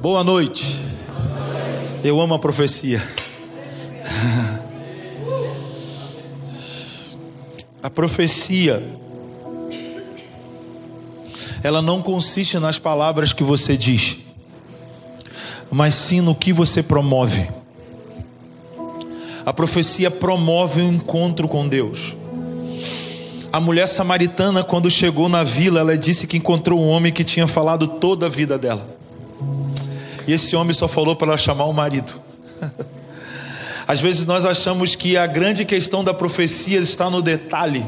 Boa 0.00 0.22
noite. 0.22 0.80
Eu 2.04 2.20
amo 2.20 2.34
a 2.34 2.38
profecia. 2.38 3.02
A 7.82 7.88
profecia 7.88 8.82
ela 11.62 11.80
não 11.80 12.02
consiste 12.02 12.58
nas 12.58 12.78
palavras 12.78 13.32
que 13.32 13.42
você 13.42 13.76
diz, 13.76 14.18
mas 15.70 15.94
sim 15.94 16.20
no 16.20 16.34
que 16.34 16.52
você 16.52 16.82
promove. 16.82 17.48
A 19.46 19.52
profecia 19.52 20.10
promove 20.10 20.80
o 20.80 20.86
um 20.86 20.92
encontro 20.94 21.48
com 21.48 21.68
Deus. 21.68 22.16
A 23.52 23.60
mulher 23.60 23.86
samaritana, 23.86 24.62
quando 24.62 24.90
chegou 24.90 25.28
na 25.28 25.42
vila, 25.42 25.80
ela 25.80 25.96
disse 25.96 26.26
que 26.26 26.36
encontrou 26.36 26.80
um 26.80 26.88
homem 26.88 27.12
que 27.12 27.24
tinha 27.24 27.46
falado 27.46 27.86
toda 27.86 28.26
a 28.26 28.28
vida 28.28 28.58
dela. 28.58 28.97
E 30.28 30.32
esse 30.34 30.54
homem 30.54 30.74
só 30.74 30.86
falou 30.86 31.16
para 31.16 31.28
ela 31.28 31.38
chamar 31.38 31.64
o 31.64 31.72
marido. 31.72 32.12
Às 33.88 33.98
vezes 33.98 34.26
nós 34.26 34.44
achamos 34.44 34.94
que 34.94 35.16
a 35.16 35.26
grande 35.26 35.64
questão 35.64 36.04
da 36.04 36.12
profecia 36.12 36.78
está 36.78 37.08
no 37.08 37.22
detalhe, 37.22 37.86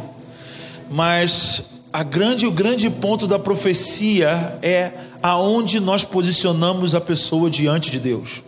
mas 0.90 1.64
a 1.92 2.02
grande, 2.02 2.46
o 2.46 2.50
grande 2.50 2.88
ponto 2.88 3.26
da 3.26 3.38
profecia 3.38 4.58
é 4.62 4.90
aonde 5.22 5.78
nós 5.80 6.02
posicionamos 6.02 6.94
a 6.94 7.00
pessoa 7.00 7.50
diante 7.50 7.90
de 7.90 8.00
Deus. 8.00 8.42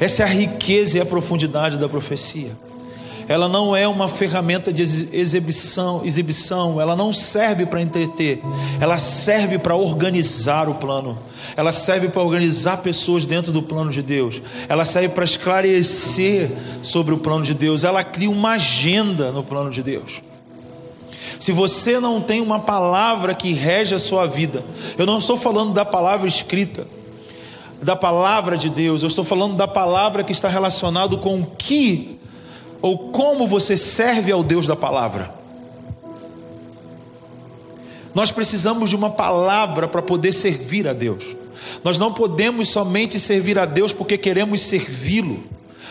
Essa 0.00 0.24
é 0.24 0.26
a 0.26 0.28
riqueza 0.28 0.98
e 0.98 1.00
a 1.00 1.06
profundidade 1.06 1.78
da 1.78 1.88
profecia. 1.88 2.50
Ela 3.28 3.48
não 3.48 3.74
é 3.74 3.86
uma 3.86 4.08
ferramenta 4.08 4.72
de 4.72 4.82
exibição, 4.82 6.04
exibição, 6.04 6.80
ela 6.80 6.96
não 6.96 7.12
serve 7.12 7.66
para 7.66 7.80
entreter, 7.80 8.40
ela 8.80 8.98
serve 8.98 9.58
para 9.58 9.74
organizar 9.74 10.68
o 10.68 10.74
plano, 10.74 11.18
ela 11.56 11.72
serve 11.72 12.08
para 12.08 12.22
organizar 12.22 12.78
pessoas 12.78 13.24
dentro 13.24 13.52
do 13.52 13.62
plano 13.62 13.90
de 13.90 14.02
Deus, 14.02 14.42
ela 14.68 14.84
serve 14.84 15.10
para 15.10 15.24
esclarecer 15.24 16.50
sobre 16.82 17.14
o 17.14 17.18
plano 17.18 17.44
de 17.44 17.54
Deus, 17.54 17.84
ela 17.84 18.02
cria 18.02 18.30
uma 18.30 18.52
agenda 18.52 19.30
no 19.30 19.42
plano 19.42 19.70
de 19.70 19.82
Deus. 19.82 20.22
Se 21.38 21.50
você 21.50 21.98
não 21.98 22.20
tem 22.20 22.40
uma 22.40 22.60
palavra 22.60 23.34
que 23.34 23.52
rege 23.52 23.94
a 23.94 23.98
sua 23.98 24.26
vida, 24.26 24.62
eu 24.96 25.04
não 25.04 25.18
estou 25.18 25.36
falando 25.36 25.72
da 25.72 25.84
palavra 25.84 26.28
escrita, 26.28 26.86
da 27.82 27.96
palavra 27.96 28.56
de 28.56 28.70
Deus, 28.70 29.02
eu 29.02 29.08
estou 29.08 29.24
falando 29.24 29.56
da 29.56 29.66
palavra 29.66 30.22
que 30.22 30.30
está 30.30 30.48
relacionado 30.48 31.18
com 31.18 31.40
o 31.40 31.46
que 31.46 32.20
ou 32.82 33.10
como 33.10 33.46
você 33.46 33.76
serve 33.76 34.32
ao 34.32 34.42
Deus 34.42 34.66
da 34.66 34.74
palavra. 34.74 35.32
Nós 38.14 38.30
precisamos 38.30 38.90
de 38.90 38.96
uma 38.96 39.10
palavra 39.10 39.88
para 39.88 40.02
poder 40.02 40.32
servir 40.32 40.86
a 40.86 40.92
Deus. 40.92 41.36
Nós 41.84 41.96
não 41.96 42.12
podemos 42.12 42.68
somente 42.68 43.18
servir 43.18 43.58
a 43.58 43.64
Deus 43.64 43.92
porque 43.92 44.18
queremos 44.18 44.60
servi-lo. 44.60 45.44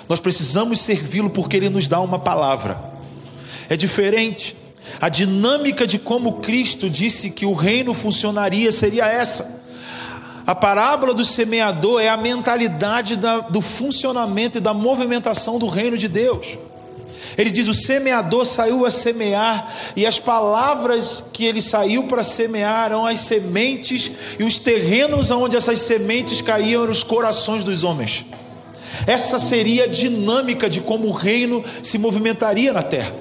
Nós 0.07 0.19
precisamos 0.19 0.81
servi-lo 0.81 1.29
porque 1.29 1.55
ele 1.55 1.69
nos 1.69 1.87
dá 1.87 1.99
uma 1.99 2.19
palavra. 2.19 2.79
É 3.69 3.77
diferente. 3.77 4.55
A 4.99 5.07
dinâmica 5.07 5.87
de 5.87 5.97
como 5.97 6.41
Cristo 6.41 6.89
disse 6.89 7.31
que 7.31 7.45
o 7.45 7.53
reino 7.53 7.93
funcionaria 7.93 8.71
seria 8.71 9.05
essa. 9.05 9.61
A 10.45 10.53
parábola 10.53 11.13
do 11.13 11.23
semeador 11.23 12.01
é 12.01 12.09
a 12.09 12.17
mentalidade 12.17 13.15
da, 13.15 13.39
do 13.39 13.61
funcionamento 13.61 14.57
e 14.57 14.61
da 14.61 14.73
movimentação 14.73 15.57
do 15.57 15.67
reino 15.67 15.97
de 15.97 16.07
Deus. 16.07 16.57
Ele 17.37 17.49
diz: 17.49 17.67
o 17.67 17.73
semeador 17.73 18.45
saiu 18.45 18.85
a 18.85 18.91
semear, 18.91 19.73
e 19.95 20.05
as 20.05 20.19
palavras 20.19 21.25
que 21.33 21.45
ele 21.45 21.61
saiu 21.61 22.03
para 22.03 22.23
semear 22.23 22.87
eram 22.87 23.05
as 23.05 23.19
sementes, 23.19 24.11
e 24.39 24.43
os 24.43 24.59
terrenos 24.59 25.31
onde 25.31 25.55
essas 25.55 25.79
sementes 25.79 26.41
caíam 26.41 26.83
eram 26.83 26.91
os 26.91 27.03
corações 27.03 27.63
dos 27.63 27.83
homens. 27.83 28.25
Essa 29.07 29.39
seria 29.39 29.85
a 29.85 29.87
dinâmica 29.87 30.69
de 30.69 30.81
como 30.81 31.07
o 31.07 31.11
reino 31.11 31.63
se 31.81 31.97
movimentaria 31.97 32.71
na 32.71 32.83
terra. 32.83 33.13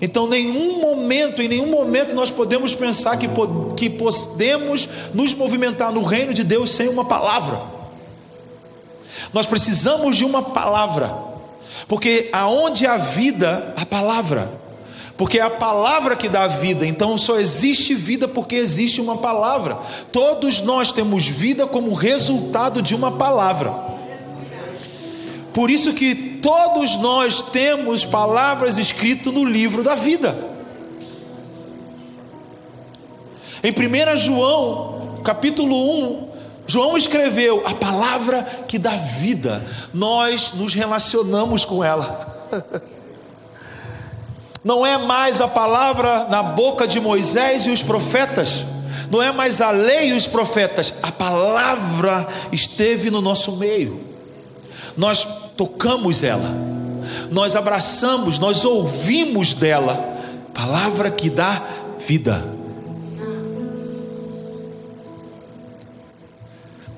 Então, 0.00 0.28
nenhum 0.28 0.80
momento, 0.80 1.42
em 1.42 1.48
nenhum 1.48 1.70
momento 1.70 2.14
nós 2.14 2.30
podemos 2.30 2.74
pensar 2.74 3.16
que, 3.16 3.28
que 3.76 3.90
podemos 3.90 4.88
nos 5.12 5.34
movimentar 5.34 5.92
no 5.92 6.04
reino 6.04 6.32
de 6.32 6.44
Deus 6.44 6.70
sem 6.70 6.88
uma 6.88 7.04
palavra. 7.04 7.60
Nós 9.32 9.46
precisamos 9.46 10.16
de 10.16 10.24
uma 10.24 10.42
palavra, 10.42 11.14
porque 11.88 12.28
aonde 12.32 12.86
há 12.86 12.98
vida, 12.98 13.74
a 13.74 13.86
palavra, 13.86 14.48
porque 15.16 15.38
é 15.38 15.42
a 15.42 15.50
palavra 15.50 16.14
que 16.14 16.28
dá 16.28 16.46
vida, 16.46 16.86
então 16.86 17.18
só 17.18 17.40
existe 17.40 17.94
vida 17.94 18.28
porque 18.28 18.54
existe 18.54 19.00
uma 19.00 19.16
palavra. 19.16 19.78
Todos 20.12 20.60
nós 20.60 20.92
temos 20.92 21.26
vida 21.26 21.66
como 21.66 21.94
resultado 21.94 22.80
de 22.82 22.94
uma 22.94 23.12
palavra. 23.12 23.74
Por 25.52 25.70
isso 25.70 25.92
que 25.94 26.14
todos 26.40 26.96
nós 26.98 27.42
temos 27.50 28.04
palavras 28.04 28.78
escritas 28.78 29.32
no 29.32 29.44
livro 29.44 29.82
da 29.82 29.96
vida. 29.96 30.36
Em 33.60 33.72
1 33.72 34.18
João, 34.18 35.18
capítulo 35.24 35.74
1, 35.74 36.27
João 36.68 36.98
escreveu 36.98 37.66
a 37.66 37.72
palavra 37.72 38.42
que 38.68 38.78
dá 38.78 38.90
vida. 38.90 39.66
Nós 39.92 40.52
nos 40.52 40.74
relacionamos 40.74 41.64
com 41.64 41.82
ela. 41.82 42.46
Não 44.62 44.84
é 44.84 44.98
mais 44.98 45.40
a 45.40 45.48
palavra 45.48 46.26
na 46.28 46.42
boca 46.42 46.86
de 46.86 47.00
Moisés 47.00 47.64
e 47.64 47.70
os 47.70 47.82
profetas. 47.82 48.66
Não 49.10 49.22
é 49.22 49.32
mais 49.32 49.62
a 49.62 49.70
lei 49.70 50.10
e 50.10 50.12
os 50.12 50.26
profetas. 50.26 50.92
A 51.02 51.10
palavra 51.10 52.28
esteve 52.52 53.10
no 53.10 53.22
nosso 53.22 53.56
meio. 53.56 54.04
Nós 54.94 55.26
tocamos 55.56 56.22
ela, 56.22 56.50
nós 57.30 57.56
abraçamos, 57.56 58.38
nós 58.38 58.64
ouvimos 58.64 59.54
dela, 59.54 60.18
palavra 60.52 61.10
que 61.10 61.30
dá 61.30 61.62
vida. 61.98 62.57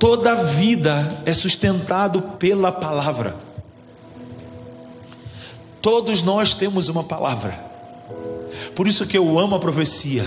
Toda 0.01 0.35
vida 0.35 1.23
é 1.27 1.35
sustentado 1.35 2.23
pela 2.39 2.73
palavra. 2.73 3.37
Todos 5.83 6.23
nós 6.23 6.55
temos 6.55 6.89
uma 6.89 7.05
palavra. 7.05 7.53
Por 8.75 8.89
isso 8.89 9.07
que 9.07 9.19
eu 9.19 9.39
amo 9.39 9.57
a 9.57 9.61
profecia. 9.61 10.25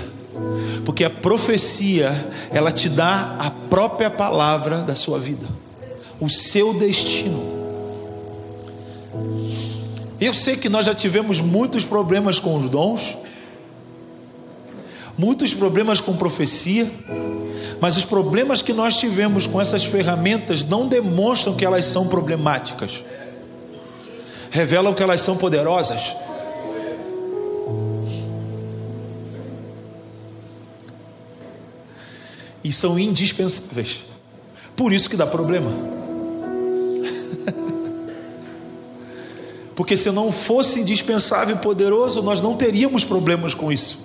Porque 0.85 1.03
a 1.03 1.09
profecia, 1.09 2.11
ela 2.51 2.71
te 2.71 2.87
dá 2.87 3.35
a 3.39 3.49
própria 3.49 4.11
palavra 4.11 4.83
da 4.83 4.93
sua 4.93 5.17
vida, 5.17 5.47
o 6.19 6.29
seu 6.29 6.75
destino. 6.75 7.41
Eu 10.21 10.33
sei 10.33 10.55
que 10.55 10.69
nós 10.69 10.85
já 10.85 10.93
tivemos 10.93 11.39
muitos 11.39 11.83
problemas 11.83 12.37
com 12.39 12.57
os 12.57 12.69
dons, 12.69 13.17
muitos 15.17 15.51
problemas 15.51 15.99
com 15.99 16.15
profecia, 16.15 16.89
mas 17.79 17.97
os 17.97 18.05
problemas 18.05 18.61
que 18.61 18.73
nós 18.73 18.97
tivemos 18.97 19.47
com 19.47 19.59
essas 19.59 19.85
ferramentas 19.85 20.63
não 20.63 20.87
demonstram 20.87 21.55
que 21.55 21.65
elas 21.65 21.85
são 21.85 22.07
problemáticas, 22.07 23.03
revelam 24.49 24.93
que 24.93 25.01
elas 25.01 25.21
são 25.21 25.37
poderosas. 25.37 26.15
E 32.63 32.71
são 32.71 32.97
indispensáveis. 32.97 34.03
Por 34.75 34.93
isso 34.93 35.09
que 35.09 35.17
dá 35.17 35.27
problema. 35.27 35.69
Porque 39.75 39.97
se 39.97 40.09
não 40.11 40.31
fosse 40.31 40.79
indispensável 40.79 41.57
e 41.57 41.59
poderoso, 41.59 42.21
nós 42.21 42.39
não 42.39 42.55
teríamos 42.55 43.03
problemas 43.03 43.53
com 43.53 43.69
isso. 43.69 44.02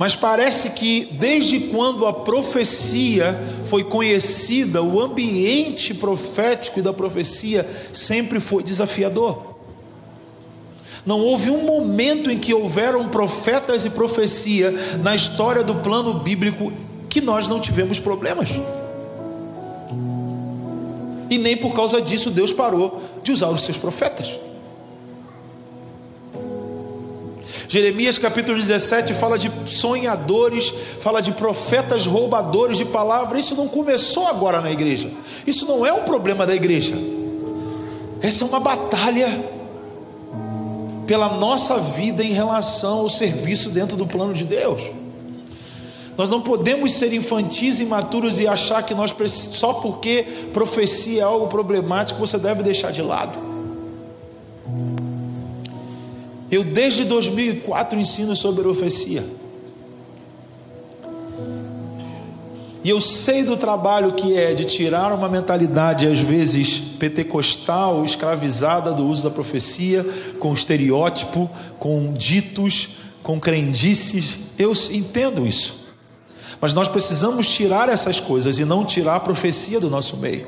Mas 0.00 0.16
parece 0.16 0.70
que 0.70 1.10
desde 1.12 1.60
quando 1.68 2.06
a 2.06 2.12
profecia 2.14 3.38
foi 3.66 3.84
conhecida, 3.84 4.82
o 4.82 4.98
ambiente 4.98 5.92
profético 5.92 6.80
da 6.80 6.90
profecia 6.90 7.68
sempre 7.92 8.40
foi 8.40 8.62
desafiador. 8.62 9.56
Não 11.04 11.20
houve 11.20 11.50
um 11.50 11.66
momento 11.66 12.30
em 12.30 12.38
que 12.38 12.54
houveram 12.54 13.10
profetas 13.10 13.84
e 13.84 13.90
profecia 13.90 14.70
na 15.02 15.14
história 15.14 15.62
do 15.62 15.74
plano 15.74 16.14
bíblico 16.14 16.72
que 17.10 17.20
nós 17.20 17.46
não 17.46 17.60
tivemos 17.60 17.98
problemas. 17.98 18.48
E 21.28 21.36
nem 21.36 21.58
por 21.58 21.74
causa 21.74 22.00
disso 22.00 22.30
Deus 22.30 22.54
parou 22.54 23.02
de 23.22 23.32
usar 23.32 23.50
os 23.50 23.64
seus 23.64 23.76
profetas. 23.76 24.30
Jeremias 27.70 28.18
capítulo 28.18 28.58
17 28.58 29.14
fala 29.14 29.38
de 29.38 29.48
sonhadores, 29.66 30.74
fala 30.98 31.20
de 31.20 31.30
profetas 31.30 32.04
roubadores 32.04 32.76
de 32.76 32.84
palavras. 32.84 33.44
Isso 33.44 33.54
não 33.54 33.68
começou 33.68 34.26
agora 34.26 34.60
na 34.60 34.72
igreja. 34.72 35.08
Isso 35.46 35.66
não 35.66 35.86
é 35.86 35.92
um 35.92 36.00
problema 36.00 36.44
da 36.44 36.52
igreja. 36.52 36.96
Essa 38.20 38.42
é 38.42 38.48
uma 38.48 38.58
batalha 38.58 39.28
pela 41.06 41.28
nossa 41.28 41.78
vida 41.78 42.24
em 42.24 42.32
relação 42.32 43.02
ao 43.02 43.08
serviço 43.08 43.70
dentro 43.70 43.96
do 43.96 44.04
plano 44.04 44.34
de 44.34 44.42
Deus. 44.42 44.82
Nós 46.18 46.28
não 46.28 46.40
podemos 46.40 46.92
ser 46.94 47.12
infantis, 47.12 47.78
imaturos 47.78 48.40
e 48.40 48.48
achar 48.48 48.82
que 48.82 48.94
nós 48.94 49.14
só 49.28 49.74
porque 49.74 50.24
profecia 50.52 51.20
é 51.20 51.24
algo 51.24 51.46
problemático 51.46 52.18
você 52.18 52.36
deve 52.36 52.64
deixar 52.64 52.90
de 52.90 53.00
lado. 53.00 53.49
Eu 56.50 56.64
desde 56.64 57.04
2004 57.04 57.98
ensino 57.98 58.34
sobre 58.34 58.62
profecia. 58.62 59.24
E 62.82 62.88
eu 62.88 63.00
sei 63.00 63.44
do 63.44 63.58
trabalho 63.58 64.14
que 64.14 64.36
é 64.36 64.54
de 64.54 64.64
tirar 64.64 65.12
uma 65.12 65.28
mentalidade, 65.28 66.06
às 66.06 66.18
vezes 66.18 66.80
pentecostal, 66.98 68.02
escravizada 68.04 68.92
do 68.92 69.06
uso 69.06 69.22
da 69.22 69.30
profecia, 69.30 70.04
com 70.38 70.54
estereótipo, 70.54 71.50
com 71.78 72.12
ditos, 72.14 72.88
com 73.22 73.38
crendices. 73.38 74.52
Eu 74.58 74.72
entendo 74.90 75.46
isso. 75.46 75.94
Mas 76.58 76.72
nós 76.72 76.88
precisamos 76.88 77.50
tirar 77.50 77.88
essas 77.90 78.18
coisas 78.18 78.58
e 78.58 78.64
não 78.64 78.84
tirar 78.84 79.16
a 79.16 79.20
profecia 79.20 79.78
do 79.78 79.90
nosso 79.90 80.16
meio. 80.16 80.46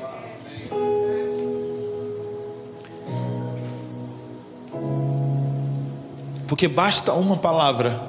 Porque 6.53 6.67
basta 6.67 7.13
uma 7.13 7.35
palavra 7.35 7.99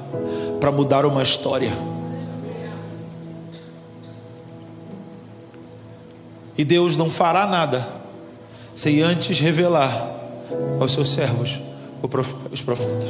para 0.60 0.70
mudar 0.70 1.06
uma 1.06 1.22
história. 1.22 1.72
E 6.58 6.62
Deus 6.62 6.94
não 6.94 7.08
fará 7.08 7.46
nada 7.46 7.88
sem 8.74 9.00
antes 9.00 9.40
revelar 9.40 10.10
aos 10.78 10.92
seus 10.92 11.10
servos, 11.14 11.58
os 12.52 12.60
profetas. 12.60 13.08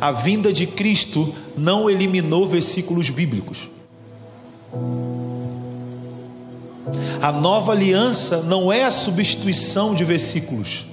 A 0.00 0.12
vinda 0.12 0.52
de 0.52 0.64
Cristo 0.64 1.34
não 1.56 1.90
eliminou 1.90 2.48
versículos 2.48 3.10
bíblicos. 3.10 3.68
A 7.20 7.32
nova 7.32 7.72
aliança 7.72 8.44
não 8.44 8.72
é 8.72 8.84
a 8.84 8.92
substituição 8.92 9.92
de 9.92 10.04
versículos. 10.04 10.87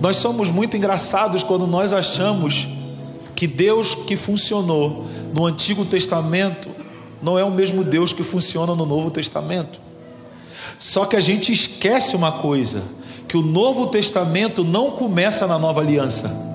Nós 0.00 0.16
somos 0.16 0.48
muito 0.48 0.76
engraçados 0.76 1.42
quando 1.42 1.66
nós 1.66 1.92
achamos 1.92 2.68
que 3.36 3.46
Deus 3.46 3.94
que 3.94 4.16
funcionou 4.16 5.06
no 5.34 5.46
Antigo 5.46 5.84
Testamento 5.84 6.68
não 7.22 7.38
é 7.38 7.44
o 7.44 7.50
mesmo 7.50 7.84
Deus 7.84 8.12
que 8.12 8.22
funciona 8.22 8.74
no 8.74 8.86
Novo 8.86 9.10
Testamento. 9.10 9.80
Só 10.78 11.04
que 11.04 11.16
a 11.16 11.20
gente 11.20 11.52
esquece 11.52 12.16
uma 12.16 12.32
coisa: 12.32 12.82
que 13.28 13.36
o 13.36 13.42
Novo 13.42 13.88
Testamento 13.88 14.64
não 14.64 14.92
começa 14.92 15.46
na 15.46 15.58
nova 15.58 15.80
aliança. 15.80 16.48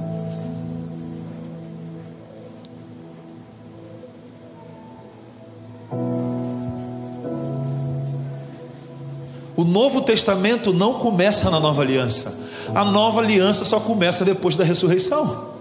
O 9.55 9.63
Novo 9.63 10.01
Testamento 10.01 10.73
não 10.73 10.95
começa 10.95 11.49
na 11.49 11.59
nova 11.59 11.81
aliança. 11.81 12.44
A 12.75 12.83
nova 12.83 13.21
aliança 13.21 13.63
só 13.63 13.79
começa 13.79 14.25
depois 14.25 14.57
da 14.57 14.65
ressurreição. 14.65 15.55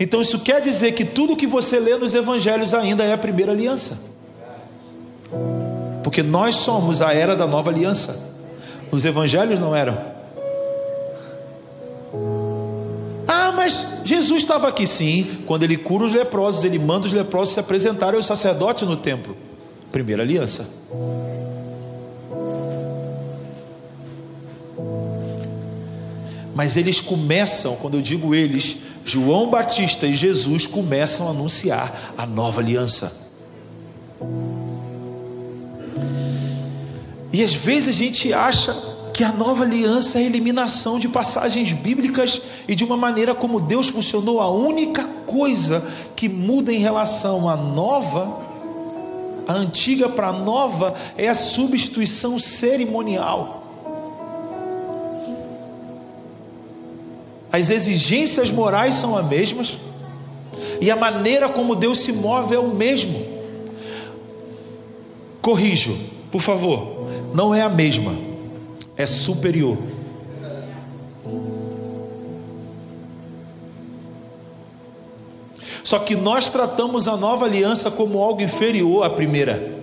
Então 0.00 0.22
isso 0.22 0.40
quer 0.40 0.62
dizer 0.62 0.92
que 0.92 1.04
tudo 1.04 1.36
que 1.36 1.46
você 1.46 1.78
lê 1.78 1.96
nos 1.98 2.14
evangelhos 2.14 2.72
ainda 2.72 3.04
é 3.04 3.12
a 3.12 3.18
primeira 3.18 3.52
aliança. 3.52 4.10
Porque 6.02 6.22
nós 6.22 6.56
somos 6.56 7.02
a 7.02 7.12
era 7.12 7.36
da 7.36 7.46
nova 7.46 7.70
aliança. 7.70 8.32
Os 8.90 9.04
evangelhos 9.04 9.60
não 9.60 9.76
eram. 9.76 9.98
Ah, 13.28 13.52
mas 13.54 14.00
Jesus 14.04 14.42
estava 14.42 14.66
aqui 14.66 14.86
sim. 14.86 15.26
Quando 15.46 15.62
ele 15.62 15.76
cura 15.76 16.04
os 16.06 16.14
leprosos, 16.14 16.64
ele 16.64 16.78
manda 16.78 17.04
os 17.04 17.12
leprosos 17.12 17.52
se 17.52 17.60
apresentarem 17.60 18.16
ao 18.16 18.22
sacerdote 18.22 18.86
no 18.86 18.96
templo. 18.96 19.36
Primeira 19.90 20.22
aliança. 20.22 20.66
Mas 26.54 26.76
eles 26.76 27.00
começam, 27.00 27.76
quando 27.76 27.96
eu 27.96 28.02
digo 28.02 28.34
eles, 28.34 28.76
João 29.04 29.48
Batista 29.48 30.06
e 30.06 30.14
Jesus 30.14 30.66
começam 30.66 31.26
a 31.26 31.30
anunciar 31.30 32.12
a 32.16 32.26
nova 32.26 32.60
aliança. 32.60 33.30
E 37.32 37.42
às 37.42 37.54
vezes 37.54 37.88
a 37.88 37.98
gente 37.98 38.32
acha 38.32 38.72
que 39.14 39.24
a 39.24 39.32
nova 39.32 39.64
aliança 39.64 40.18
é 40.18 40.22
a 40.22 40.26
eliminação 40.26 40.98
de 40.98 41.08
passagens 41.08 41.72
bíblicas 41.72 42.42
e 42.68 42.74
de 42.74 42.84
uma 42.84 42.96
maneira 42.96 43.34
como 43.34 43.60
Deus 43.60 43.88
funcionou. 43.88 44.40
A 44.40 44.50
única 44.50 45.04
coisa 45.26 45.82
que 46.14 46.28
muda 46.28 46.72
em 46.72 46.78
relação 46.78 47.48
à 47.48 47.56
nova, 47.56 48.40
a 49.46 49.54
antiga 49.54 50.08
para 50.08 50.28
a 50.28 50.32
nova, 50.32 50.94
é 51.16 51.28
a 51.28 51.34
substituição 51.34 52.38
cerimonial. 52.38 53.61
As 57.52 57.68
exigências 57.68 58.50
morais 58.50 58.94
são 58.94 59.14
as 59.14 59.26
mesmas, 59.26 59.76
e 60.80 60.90
a 60.90 60.96
maneira 60.96 61.50
como 61.50 61.76
Deus 61.76 62.00
se 62.00 62.14
move 62.14 62.54
é 62.54 62.58
o 62.58 62.74
mesmo. 62.74 63.24
Corrijo, 65.42 65.94
por 66.30 66.40
favor, 66.40 67.08
não 67.34 67.54
é 67.54 67.60
a 67.60 67.68
mesma, 67.68 68.16
é 68.96 69.06
superior. 69.06 69.76
Só 75.84 75.98
que 75.98 76.16
nós 76.16 76.48
tratamos 76.48 77.06
a 77.06 77.18
nova 77.18 77.44
aliança 77.44 77.90
como 77.90 78.22
algo 78.22 78.40
inferior 78.40 79.04
à 79.04 79.10
primeira. 79.10 79.81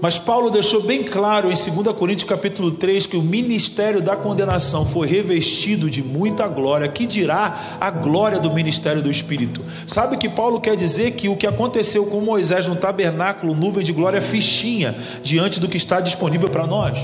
Mas 0.00 0.16
Paulo 0.16 0.48
deixou 0.48 0.80
bem 0.82 1.02
claro 1.02 1.50
em 1.50 1.54
2 1.54 1.96
Coríntios 1.96 2.28
capítulo 2.28 2.70
3 2.70 3.04
que 3.06 3.16
o 3.16 3.22
ministério 3.22 4.00
da 4.00 4.14
condenação 4.14 4.86
foi 4.86 5.08
revestido 5.08 5.90
de 5.90 6.04
muita 6.04 6.46
glória, 6.46 6.86
que 6.86 7.04
dirá 7.04 7.78
a 7.80 7.90
glória 7.90 8.38
do 8.38 8.52
ministério 8.52 9.02
do 9.02 9.10
Espírito. 9.10 9.64
Sabe 9.86 10.16
que 10.16 10.28
Paulo 10.28 10.60
quer 10.60 10.76
dizer 10.76 11.12
que 11.12 11.28
o 11.28 11.36
que 11.36 11.48
aconteceu 11.48 12.06
com 12.06 12.20
Moisés 12.20 12.68
no 12.68 12.76
tabernáculo, 12.76 13.56
nuvem 13.56 13.82
de 13.82 13.92
glória 13.92 14.22
fichinha 14.22 14.96
diante 15.22 15.58
do 15.58 15.68
que 15.68 15.76
está 15.76 16.00
disponível 16.00 16.48
para 16.48 16.66
nós. 16.66 16.98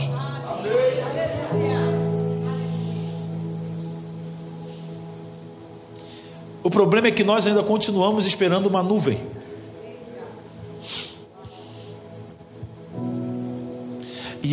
O 6.62 6.70
problema 6.70 7.08
é 7.08 7.10
que 7.10 7.24
nós 7.24 7.46
ainda 7.46 7.62
continuamos 7.62 8.24
esperando 8.24 8.66
uma 8.66 8.82
nuvem. 8.82 9.18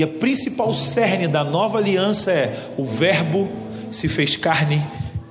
E 0.02 0.04
a 0.04 0.08
principal 0.08 0.74
cerne 0.74 1.28
da 1.28 1.44
nova 1.44 1.78
aliança 1.78 2.32
é: 2.32 2.72
o 2.76 2.86
Verbo 2.86 3.48
se 3.92 4.08
fez 4.08 4.36
carne 4.36 4.84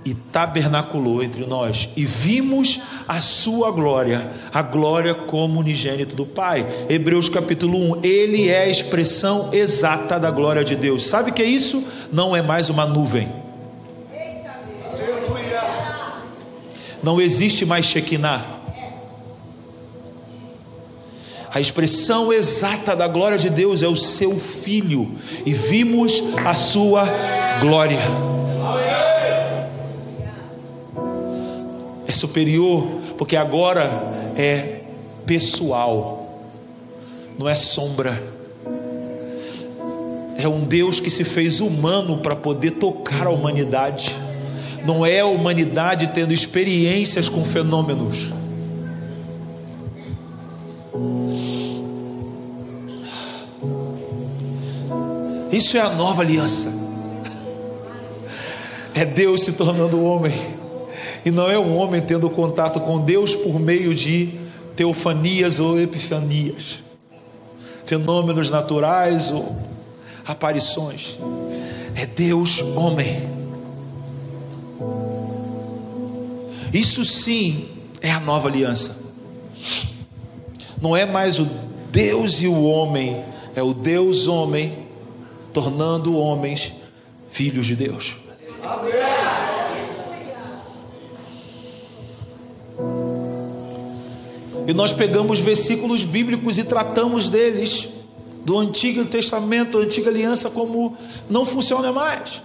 e 0.04 0.14
tabernaculou 0.14 1.24
entre 1.24 1.44
nós, 1.44 1.88
e 1.96 2.06
vimos 2.06 2.78
a 3.08 3.20
sua 3.20 3.72
glória, 3.72 4.30
a 4.54 4.62
glória 4.62 5.12
como 5.12 5.58
unigênito 5.58 6.14
do 6.14 6.24
Pai. 6.24 6.64
Hebreus 6.88 7.28
capítulo 7.28 7.96
1, 7.96 8.04
ele 8.04 8.48
é 8.48 8.62
a 8.62 8.68
expressão 8.68 9.52
exata 9.52 10.20
da 10.20 10.30
glória 10.30 10.62
de 10.62 10.76
Deus. 10.76 11.04
Sabe 11.04 11.32
o 11.32 11.34
que 11.34 11.42
é 11.42 11.46
isso? 11.46 11.84
Não 12.12 12.36
é 12.36 12.40
mais 12.40 12.70
uma 12.70 12.86
nuvem. 12.86 13.28
Não 17.02 17.20
existe 17.20 17.66
mais 17.66 17.86
Shekinah 17.86 18.59
a 21.52 21.60
expressão 21.60 22.32
exata 22.32 22.94
da 22.94 23.08
glória 23.08 23.36
de 23.36 23.50
Deus 23.50 23.82
é 23.82 23.88
o 23.88 23.96
seu 23.96 24.38
filho, 24.38 25.10
e 25.44 25.52
vimos 25.52 26.22
a 26.44 26.54
sua 26.54 27.04
glória. 27.60 27.98
É 32.06 32.12
superior, 32.12 32.86
porque 33.18 33.36
agora 33.36 33.90
é 34.36 34.82
pessoal, 35.26 36.40
não 37.36 37.48
é 37.48 37.56
sombra. 37.56 38.22
É 40.36 40.46
um 40.46 40.60
Deus 40.60 41.00
que 41.00 41.10
se 41.10 41.24
fez 41.24 41.60
humano 41.60 42.18
para 42.18 42.36
poder 42.36 42.72
tocar 42.72 43.26
a 43.26 43.30
humanidade. 43.30 44.16
Não 44.86 45.04
é 45.04 45.20
a 45.20 45.26
humanidade 45.26 46.12
tendo 46.14 46.32
experiências 46.32 47.28
com 47.28 47.44
fenômenos 47.44 48.39
Isso 55.52 55.76
é 55.76 55.80
a 55.80 55.90
nova 55.90 56.22
aliança. 56.22 56.78
É 58.94 59.04
Deus 59.04 59.42
se 59.42 59.52
tornando 59.52 60.02
homem. 60.02 60.32
E 61.24 61.30
não 61.30 61.50
é 61.50 61.58
um 61.58 61.76
homem 61.76 62.00
tendo 62.00 62.30
contato 62.30 62.80
com 62.80 63.00
Deus 63.00 63.34
por 63.34 63.58
meio 63.58 63.94
de 63.94 64.30
teofanias 64.76 65.60
ou 65.60 65.78
epifanias, 65.78 66.78
fenômenos 67.84 68.48
naturais 68.48 69.30
ou 69.30 69.56
aparições. 70.24 71.18
É 71.94 72.06
Deus 72.06 72.62
homem. 72.62 73.28
Isso 76.72 77.04
sim 77.04 77.68
é 78.00 78.10
a 78.10 78.20
nova 78.20 78.48
aliança. 78.48 79.12
Não 80.80 80.96
é 80.96 81.04
mais 81.04 81.38
o 81.38 81.46
Deus 81.90 82.40
e 82.40 82.46
o 82.46 82.62
homem, 82.64 83.22
é 83.54 83.62
o 83.62 83.74
Deus 83.74 84.28
homem 84.28 84.89
tornando 85.52 86.16
homens 86.16 86.72
filhos 87.28 87.66
de 87.66 87.76
Deus. 87.76 88.16
E 94.66 94.72
nós 94.72 94.92
pegamos 94.92 95.40
versículos 95.40 96.04
bíblicos 96.04 96.58
e 96.58 96.64
tratamos 96.64 97.28
deles 97.28 97.88
do 98.44 98.58
Antigo 98.58 99.04
Testamento, 99.04 99.78
da 99.78 99.84
Antiga 99.84 100.10
Aliança, 100.10 100.50
como 100.50 100.96
não 101.28 101.44
funciona 101.44 101.92
mais, 101.92 102.42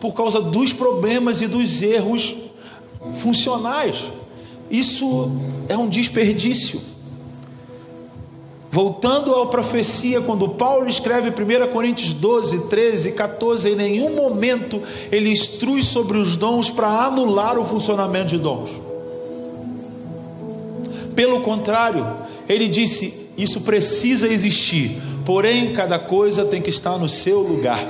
por 0.00 0.12
causa 0.12 0.40
dos 0.40 0.72
problemas 0.72 1.40
e 1.40 1.46
dos 1.46 1.82
erros 1.82 2.34
funcionais. 3.16 4.04
Isso 4.70 5.30
é 5.68 5.76
um 5.76 5.88
desperdício. 5.88 6.95
Voltando 8.76 9.34
à 9.36 9.46
profecia, 9.46 10.20
quando 10.20 10.50
Paulo 10.50 10.86
escreve 10.86 11.30
1 11.30 11.72
Coríntios 11.72 12.12
12, 12.12 12.68
13 12.68 13.08
e 13.08 13.12
14, 13.12 13.70
em 13.70 13.74
nenhum 13.74 14.14
momento 14.14 14.82
ele 15.10 15.30
instrui 15.30 15.82
sobre 15.82 16.18
os 16.18 16.36
dons 16.36 16.68
para 16.68 16.86
anular 16.86 17.58
o 17.58 17.64
funcionamento 17.64 18.26
de 18.26 18.38
dons. 18.38 18.68
Pelo 21.14 21.40
contrário, 21.40 22.06
ele 22.46 22.68
disse: 22.68 23.30
isso 23.38 23.62
precisa 23.62 24.28
existir, 24.28 25.00
porém 25.24 25.72
cada 25.72 25.98
coisa 25.98 26.44
tem 26.44 26.60
que 26.60 26.68
estar 26.68 26.98
no 26.98 27.08
seu 27.08 27.40
lugar. 27.40 27.82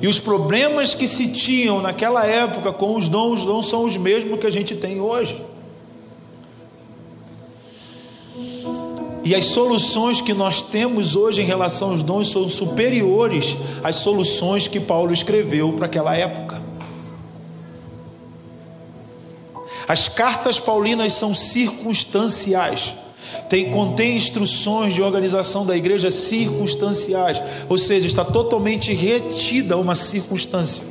E 0.00 0.06
os 0.06 0.20
problemas 0.20 0.94
que 0.94 1.08
se 1.08 1.32
tinham 1.32 1.82
naquela 1.82 2.24
época 2.24 2.72
com 2.72 2.94
os 2.94 3.08
dons 3.08 3.42
não 3.42 3.64
são 3.64 3.84
os 3.84 3.96
mesmos 3.96 4.38
que 4.38 4.46
a 4.46 4.50
gente 4.50 4.76
tem 4.76 5.00
hoje. 5.00 5.47
E 9.28 9.34
as 9.34 9.44
soluções 9.44 10.22
que 10.22 10.32
nós 10.32 10.62
temos 10.62 11.14
hoje 11.14 11.42
em 11.42 11.44
relação 11.44 11.90
aos 11.90 12.02
dons 12.02 12.30
são 12.30 12.48
superiores 12.48 13.58
às 13.84 13.96
soluções 13.96 14.66
que 14.66 14.80
Paulo 14.80 15.12
escreveu 15.12 15.70
para 15.74 15.84
aquela 15.84 16.16
época. 16.16 16.58
As 19.86 20.08
cartas 20.08 20.58
paulinas 20.58 21.12
são 21.12 21.34
circunstanciais. 21.34 22.94
Tem, 23.50 23.70
contém 23.70 24.16
instruções 24.16 24.94
de 24.94 25.02
organização 25.02 25.66
da 25.66 25.76
igreja 25.76 26.10
circunstanciais, 26.10 27.38
ou 27.68 27.76
seja, 27.76 28.06
está 28.06 28.24
totalmente 28.24 28.94
retida 28.94 29.76
uma 29.76 29.94
circunstância. 29.94 30.82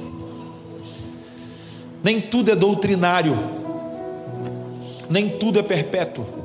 Nem 2.04 2.22
tudo 2.22 2.52
é 2.52 2.56
doutrinário, 2.56 3.36
nem 5.10 5.28
tudo 5.28 5.58
é 5.58 5.64
perpétuo. 5.64 6.37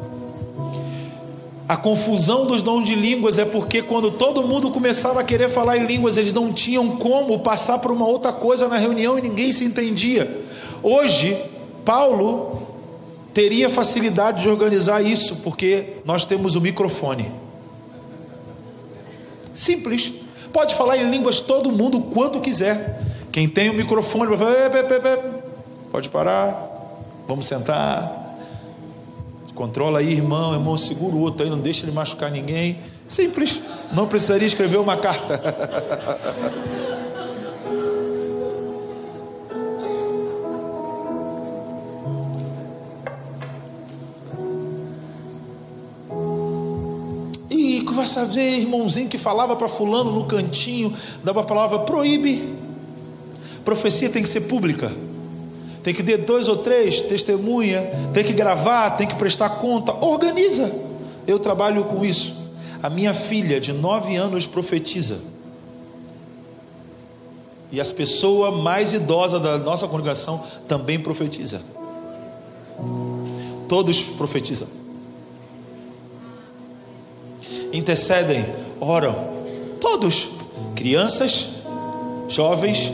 A 1.68 1.76
confusão 1.76 2.46
dos 2.46 2.60
dons 2.60 2.86
de 2.86 2.94
línguas 2.94 3.38
é 3.38 3.44
porque 3.44 3.82
quando 3.82 4.10
todo 4.10 4.42
mundo 4.42 4.70
começava 4.70 5.20
a 5.20 5.24
querer 5.24 5.48
falar 5.48 5.78
em 5.78 5.86
línguas, 5.86 6.16
eles 6.16 6.32
não 6.32 6.52
tinham 6.52 6.96
como 6.96 7.38
passar 7.38 7.78
para 7.78 7.92
uma 7.92 8.06
outra 8.06 8.32
coisa 8.32 8.68
na 8.68 8.76
reunião 8.76 9.18
e 9.18 9.22
ninguém 9.22 9.52
se 9.52 9.64
entendia. 9.64 10.44
Hoje, 10.82 11.36
Paulo 11.84 12.62
teria 13.32 13.70
facilidade 13.70 14.42
de 14.42 14.48
organizar 14.48 15.00
isso, 15.02 15.36
porque 15.36 15.94
nós 16.04 16.24
temos 16.24 16.56
o 16.56 16.60
microfone. 16.60 17.30
Simples. 19.52 20.12
Pode 20.52 20.74
falar 20.74 20.98
em 20.98 21.10
línguas 21.10 21.40
todo 21.40 21.72
mundo 21.72 22.00
quando 22.12 22.40
quiser. 22.40 23.00
Quem 23.30 23.48
tem 23.48 23.70
o 23.70 23.74
microfone 23.74 24.30
pode 25.90 26.08
parar, 26.10 26.68
vamos 27.26 27.46
sentar. 27.46 28.21
Controla 29.62 30.00
aí, 30.00 30.10
irmão, 30.14 30.52
irmão, 30.54 30.76
segura 30.76 31.14
o 31.14 31.20
outro 31.20 31.44
aí, 31.44 31.48
não 31.48 31.60
deixa 31.60 31.84
ele 31.84 31.92
machucar 31.92 32.32
ninguém. 32.32 32.80
Simples. 33.06 33.62
Não 33.92 34.08
precisaria 34.08 34.44
escrever 34.44 34.78
uma 34.78 34.96
carta. 34.96 35.40
vai 47.94 48.06
saber, 48.06 48.58
irmãozinho 48.58 49.08
que 49.08 49.16
falava 49.16 49.54
para 49.54 49.68
fulano 49.68 50.10
no 50.10 50.24
cantinho, 50.24 50.92
dava 51.22 51.42
a 51.42 51.44
palavra 51.44 51.78
proíbe. 51.80 52.52
Profecia 53.64 54.10
tem 54.10 54.24
que 54.24 54.28
ser 54.28 54.40
pública. 54.48 54.90
Tem 55.82 55.92
que 55.92 56.02
ter 56.02 56.18
dois 56.18 56.48
ou 56.48 56.58
três 56.58 57.00
testemunha, 57.00 57.82
tem 58.12 58.24
que 58.24 58.32
gravar, 58.32 58.90
tem 58.90 59.06
que 59.06 59.16
prestar 59.16 59.50
conta. 59.50 59.92
Organiza. 60.04 60.72
Eu 61.26 61.38
trabalho 61.38 61.84
com 61.84 62.04
isso. 62.04 62.36
A 62.82 62.88
minha 62.88 63.14
filha 63.14 63.60
de 63.60 63.72
nove 63.72 64.16
anos 64.16 64.46
profetiza. 64.46 65.18
E 67.70 67.80
as 67.80 67.90
pessoas 67.90 68.62
mais 68.62 68.92
idosas 68.92 69.40
da 69.40 69.58
nossa 69.58 69.88
congregação 69.88 70.44
também 70.68 71.00
profetiza. 71.00 71.62
Todos 73.68 74.02
profetizam 74.02 74.82
intercedem, 77.72 78.44
oram. 78.78 79.32
Todos, 79.80 80.28
crianças, 80.76 81.48
jovens 82.28 82.92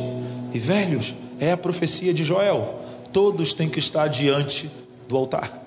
e 0.52 0.58
velhos. 0.58 1.14
É 1.40 1.52
a 1.52 1.56
profecia 1.56 2.14
de 2.14 2.24
Joel. 2.24 2.77
Todos 3.12 3.52
têm 3.52 3.68
que 3.68 3.78
estar 3.78 4.08
diante 4.08 4.70
do 5.08 5.16
altar. 5.16 5.66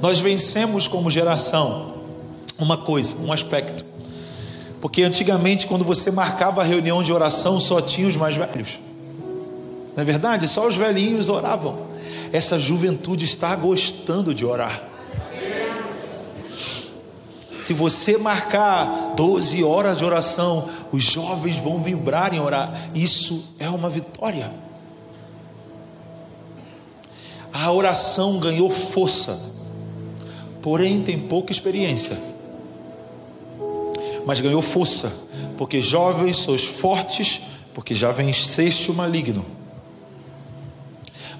Nós 0.00 0.20
vencemos 0.20 0.86
como 0.86 1.10
geração 1.10 2.02
uma 2.58 2.76
coisa, 2.76 3.16
um 3.18 3.32
aspecto. 3.32 3.84
Porque 4.80 5.02
antigamente, 5.02 5.66
quando 5.66 5.84
você 5.84 6.10
marcava 6.10 6.60
a 6.60 6.64
reunião 6.64 7.02
de 7.02 7.12
oração, 7.12 7.58
só 7.58 7.80
tinha 7.80 8.06
os 8.06 8.16
mais 8.16 8.36
velhos. 8.36 8.78
Não 9.96 10.02
é 10.02 10.04
verdade? 10.04 10.46
Só 10.46 10.66
os 10.66 10.76
velhinhos 10.76 11.28
oravam. 11.28 11.86
Essa 12.32 12.58
juventude 12.58 13.24
está 13.24 13.56
gostando 13.56 14.34
de 14.34 14.44
orar. 14.44 14.82
Se 17.66 17.72
você 17.72 18.16
marcar 18.16 19.14
12 19.16 19.64
horas 19.64 19.98
de 19.98 20.04
oração, 20.04 20.68
os 20.92 21.02
jovens 21.02 21.56
vão 21.56 21.82
vibrar 21.82 22.32
em 22.32 22.38
orar. 22.38 22.90
Isso 22.94 23.56
é 23.58 23.68
uma 23.68 23.90
vitória. 23.90 24.52
A 27.52 27.72
oração 27.72 28.38
ganhou 28.38 28.70
força, 28.70 29.52
porém 30.62 31.02
tem 31.02 31.18
pouca 31.18 31.50
experiência. 31.50 32.16
Mas 34.24 34.40
ganhou 34.40 34.62
força, 34.62 35.12
porque 35.58 35.80
jovens 35.80 36.36
sois 36.36 36.64
fortes, 36.64 37.40
porque 37.74 37.96
já 37.96 38.12
venceste 38.12 38.92
o 38.92 38.94
maligno. 38.94 39.44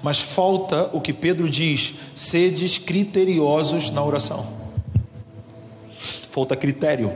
Mas 0.03 0.19
falta 0.19 0.89
o 0.91 0.99
que 0.99 1.13
Pedro 1.13 1.49
diz: 1.49 1.93
sedes 2.13 2.77
criteriosos 2.77 3.89
na 3.91 4.03
oração 4.03 4.56
falta 6.37 6.55
critério. 6.55 7.11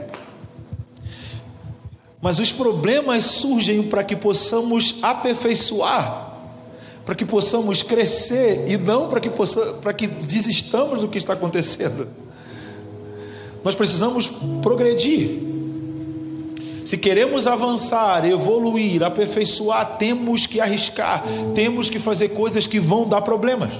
Mas 2.20 2.40
os 2.40 2.50
problemas 2.50 3.22
surgem 3.24 3.84
para 3.84 4.02
que 4.02 4.16
possamos 4.16 4.96
aperfeiçoar, 5.00 6.38
para 7.04 7.14
que 7.14 7.24
possamos 7.24 7.84
crescer 7.84 8.64
e 8.68 8.76
não 8.76 9.08
para 9.08 9.20
que, 9.20 9.30
possa, 9.30 9.74
para 9.74 9.92
que 9.92 10.08
desistamos 10.08 11.00
do 11.00 11.06
que 11.06 11.18
está 11.18 11.34
acontecendo. 11.34 12.08
Nós 13.62 13.76
precisamos 13.76 14.28
progredir. 14.60 15.40
Se 16.84 16.98
queremos 16.98 17.46
avançar, 17.46 18.28
evoluir, 18.28 19.04
aperfeiçoar, 19.04 19.98
temos 19.98 20.46
que 20.46 20.60
arriscar, 20.60 21.24
temos 21.54 21.88
que 21.88 22.00
fazer 22.00 22.30
coisas 22.30 22.66
que 22.66 22.80
vão 22.80 23.08
dar 23.08 23.22
problemas. 23.22 23.70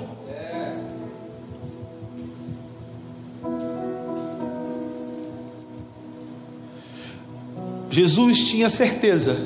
Jesus 7.93 8.49
tinha 8.49 8.69
certeza 8.71 9.37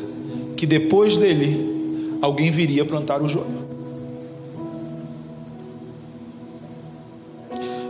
que 0.57 0.65
depois 0.65 1.17
dele 1.17 2.17
alguém 2.23 2.49
viria 2.49 2.85
plantar 2.85 3.21
o 3.21 3.29
joio. 3.29 3.67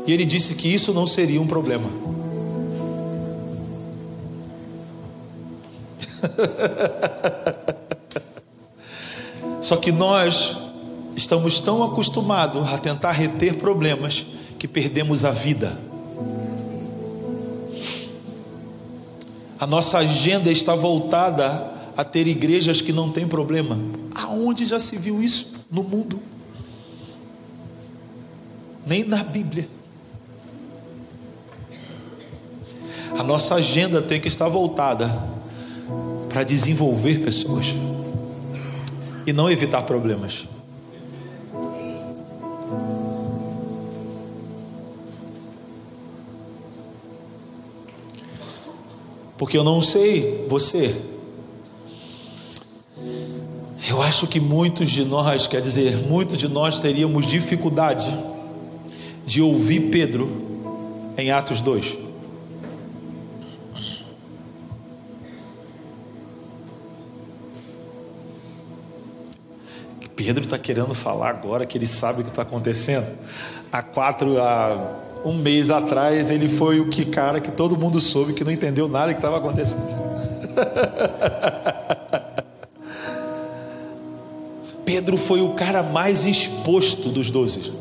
E 0.07 0.13
ele 0.15 0.25
disse 0.25 0.55
que 0.55 0.73
isso 0.73 0.95
não 0.95 1.07
seria 1.07 1.43
um 1.43 1.47
problema. 1.47 1.91
Só 9.61 9.77
que 9.77 9.93
nós 9.93 10.57
estamos 11.15 11.61
tão 11.61 11.85
acostumados 11.85 12.67
a 12.73 12.79
tentar 12.79 13.13
reter 13.13 13.57
problemas 13.57 14.25
que 14.59 14.67
perdemos 14.67 15.23
a 15.23 15.33
vida. 15.33 15.77
A 19.59 19.67
nossa 19.67 19.99
agenda 19.99 20.51
está 20.51 20.75
voltada 20.75 21.73
a 21.97 22.05
ter 22.05 22.27
igrejas 22.27 22.81
que 22.81 22.93
não 22.93 23.11
têm 23.11 23.27
problema. 23.27 23.79
Aonde 24.15 24.65
já 24.65 24.79
se 24.79 24.99
viu 24.99 25.23
isso 25.23 25.65
no 25.71 25.83
mundo? 25.83 26.21
Nem 28.87 29.05
na 29.05 29.25
Bíblia. 29.25 29.69
A 33.19 33.23
nossa 33.23 33.55
agenda 33.55 34.03
tem 34.03 34.21
que 34.21 34.29
estar 34.29 34.49
voltada 34.49 35.11
para 36.29 36.45
desenvolver 36.45 37.25
pessoas 37.25 37.67
e 39.27 39.33
não 39.33 39.51
evitar 39.51 39.83
problemas. 39.83 40.47
Porque 49.37 49.57
eu 49.57 49.65
não 49.65 49.83
sei 49.83 50.47
você. 50.49 50.95
Eu 53.89 54.03
acho 54.03 54.27
que 54.27 54.41
muitos 54.41 54.91
de 54.91 55.05
nós, 55.05 55.47
quer 55.47 55.61
dizer, 55.61 55.97
muitos 56.09 56.39
de 56.39 56.49
nós 56.49 56.81
teríamos 56.81 57.27
dificuldade 57.27 58.13
de 59.25 59.41
ouvir 59.41 59.91
Pedro 59.91 60.31
em 61.17 61.31
Atos 61.31 61.61
2. 61.61 61.99
Pedro 70.17 70.43
está 70.43 70.59
querendo 70.59 70.95
falar 70.95 71.29
agora 71.29 71.67
que 71.67 71.77
ele 71.77 71.87
sabe 71.87 72.23
o 72.23 72.25
que 72.25 72.31
está 72.31 72.43
acontecendo. 72.43 73.07
Há 73.71 73.83
quatro, 73.83 74.41
há 74.41 75.06
um 75.27 75.35
mês 75.35 75.71
atrás, 75.71 76.31
ele 76.31 76.49
foi 76.49 76.79
o 76.79 76.89
que 76.89 77.05
cara 77.05 77.41
que 77.41 77.51
todo 77.51 77.77
mundo 77.77 78.01
soube 78.01 78.33
que 78.33 78.45
não 78.45 78.53
entendeu 78.53 78.89
nada 78.89 79.13
que 79.13 79.19
estava 79.19 79.39
acontecendo. 79.39 79.83
Pedro 84.87 85.17
foi 85.17 85.41
o 85.41 85.55
cara 85.55 85.83
mais 85.83 86.25
exposto 86.25 87.09
dos 87.09 87.29
doze, 87.29 87.73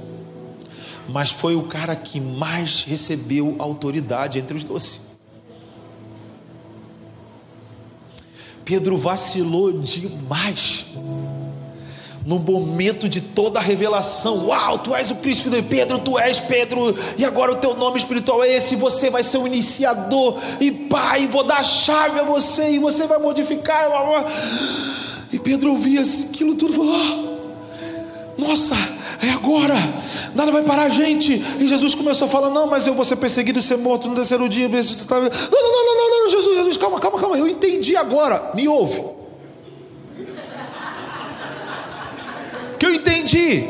mas 1.08 1.30
foi 1.30 1.56
o 1.56 1.62
cara 1.64 1.96
que 1.96 2.20
mais 2.20 2.84
recebeu 2.84 3.56
autoridade 3.60 4.40
entre 4.40 4.58
os 4.58 4.64
doze. 4.64 5.02
Pedro 8.66 8.98
vacilou 8.98 9.72
demais 9.72 10.88
no 12.26 12.40
momento 12.40 13.08
de 13.08 13.22
toda 13.22 13.60
a 13.60 13.62
revelação, 13.62 14.48
uau, 14.48 14.80
tu 14.80 14.96
és 14.96 15.12
o 15.12 15.16
Cristo 15.16 15.50
de 15.50 15.62
Pedro, 15.62 16.00
tu 16.00 16.18
és 16.18 16.40
Pedro, 16.40 16.98
e 17.18 17.24
agora 17.24 17.52
o 17.52 17.58
teu 17.58 17.76
nome 17.76 18.00
espiritual 18.00 18.44
é 18.44 18.56
esse, 18.56 18.76
você 18.76 19.12
vai 19.12 19.22
ser 19.22 19.38
o 19.38 19.46
iniciador, 19.46 20.40
e 20.60 20.72
pai, 20.72 21.28
vou 21.28 21.44
dar 21.44 21.60
a 21.60 21.64
chave 21.64 22.20
a 22.20 22.24
você, 22.24 22.72
e 22.72 22.80
você 22.80 23.06
vai 23.06 23.20
modificar. 23.20 23.86
E 25.32 25.38
Pedro 25.38 25.72
ouvia 25.72 26.02
aquilo 26.02 26.56
tudo 26.56 26.74
e 26.74 26.76
falou: 26.76 26.96
oh, 26.96 28.42
Nossa, 28.42 28.76
é 29.22 29.30
agora, 29.30 29.76
nada 30.34 30.52
vai 30.52 30.64
parar 30.64 30.84
a 30.84 30.90
gente. 30.90 31.34
E 31.60 31.68
Jesus 31.68 31.94
começou 31.94 32.28
a 32.28 32.32
falar: 32.32 32.50
Não, 32.50 32.68
mas 32.68 32.88
eu 32.88 32.96
vou 32.96 33.06
ser 33.06 33.18
perseguido 33.18 33.60
e 33.60 33.62
ser 33.62 33.78
morto 33.78 34.08
no 34.08 34.16
terceiro 34.16 34.50
dia. 34.50 34.68
Não, 34.68 34.80
não, 34.80 34.82
não, 34.82 36.10
não, 36.10 36.24
não, 36.24 36.30
Jesus, 36.30 36.56
Jesus, 36.58 36.78
calma, 36.78 37.00
calma, 37.00 37.20
calma, 37.20 37.38
eu 37.38 37.48
entendi 37.48 37.96
agora, 37.96 38.52
me 38.56 38.68
ouve. 38.68 39.15
Que 42.86 42.88
eu 42.88 42.94
entendi. 42.94 43.64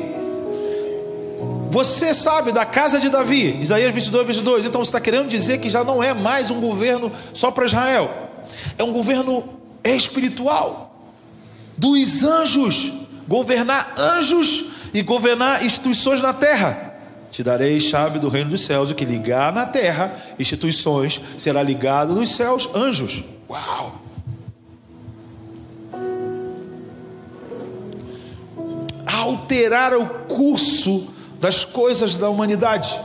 Você 1.71 2.13
sabe 2.13 2.51
da 2.51 2.65
casa 2.65 2.99
de 2.99 3.09
Davi, 3.09 3.61
Isaías 3.61 3.93
22, 3.93 4.27
22. 4.27 4.65
Então 4.65 4.83
você 4.83 4.89
está 4.89 4.99
querendo 4.99 5.29
dizer 5.29 5.59
que 5.59 5.69
já 5.69 5.83
não 5.83 6.03
é 6.03 6.13
mais 6.13 6.51
um 6.51 6.59
governo 6.59 7.11
só 7.33 7.51
para 7.51 7.65
Israel, 7.65 8.11
é 8.77 8.83
um 8.83 8.91
governo 8.91 9.43
espiritual 9.83 10.91
dos 11.77 12.23
anjos, 12.23 12.93
governar 13.27 13.93
anjos 13.97 14.65
e 14.93 15.01
governar 15.01 15.65
instituições 15.65 16.21
na 16.21 16.33
terra. 16.33 16.93
Te 17.29 17.43
darei 17.43 17.79
chave 17.81 18.19
do 18.19 18.29
reino 18.29 18.51
dos 18.51 18.61
céus, 18.61 18.91
o 18.91 18.95
que 18.95 19.03
ligar 19.03 19.51
na 19.51 19.65
terra, 19.65 20.15
instituições, 20.39 21.19
será 21.37 21.61
ligado 21.61 22.15
nos 22.15 22.33
céus, 22.33 22.69
anjos. 22.73 23.23
Uau! 23.49 24.05
Alterar 29.25 29.93
o 29.93 30.05
curso 30.25 31.13
das 31.39 31.65
coisas 31.65 32.15
da 32.15 32.29
humanidade. 32.29 32.99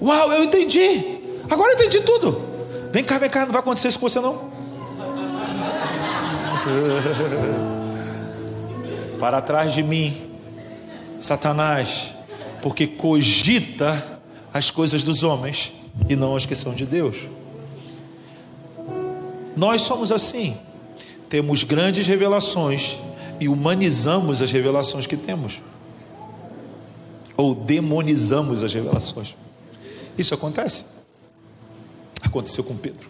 Uau, 0.00 0.32
eu 0.32 0.44
entendi. 0.44 1.20
Agora 1.48 1.72
eu 1.72 1.76
entendi 1.76 2.00
tudo. 2.00 2.40
Vem 2.92 3.02
cá, 3.02 3.18
vem 3.18 3.30
cá, 3.30 3.44
não 3.44 3.52
vai 3.52 3.60
acontecer 3.60 3.88
isso 3.88 3.98
com 3.98 4.08
você 4.08 4.20
não. 4.20 4.52
Para 9.18 9.40
trás 9.40 9.72
de 9.72 9.82
mim, 9.82 10.30
Satanás, 11.18 12.14
porque 12.62 12.86
cogita 12.86 14.20
as 14.52 14.70
coisas 14.70 15.02
dos 15.02 15.22
homens 15.22 15.72
e 16.08 16.14
não 16.14 16.36
as 16.36 16.46
que 16.46 16.54
são 16.54 16.74
de 16.74 16.86
Deus. 16.86 17.16
Nós 19.56 19.82
somos 19.82 20.10
assim, 20.10 20.56
temos 21.28 21.64
grandes 21.64 22.06
revelações 22.06 22.98
e 23.40 23.48
humanizamos 23.48 24.40
as 24.42 24.50
revelações 24.50 25.06
que 25.06 25.16
temos, 25.16 25.60
ou 27.36 27.54
demonizamos 27.54 28.62
as 28.62 28.72
revelações. 28.72 29.34
Isso 30.16 30.34
acontece. 30.34 30.86
Aconteceu 32.22 32.64
com 32.64 32.76
Pedro. 32.76 33.08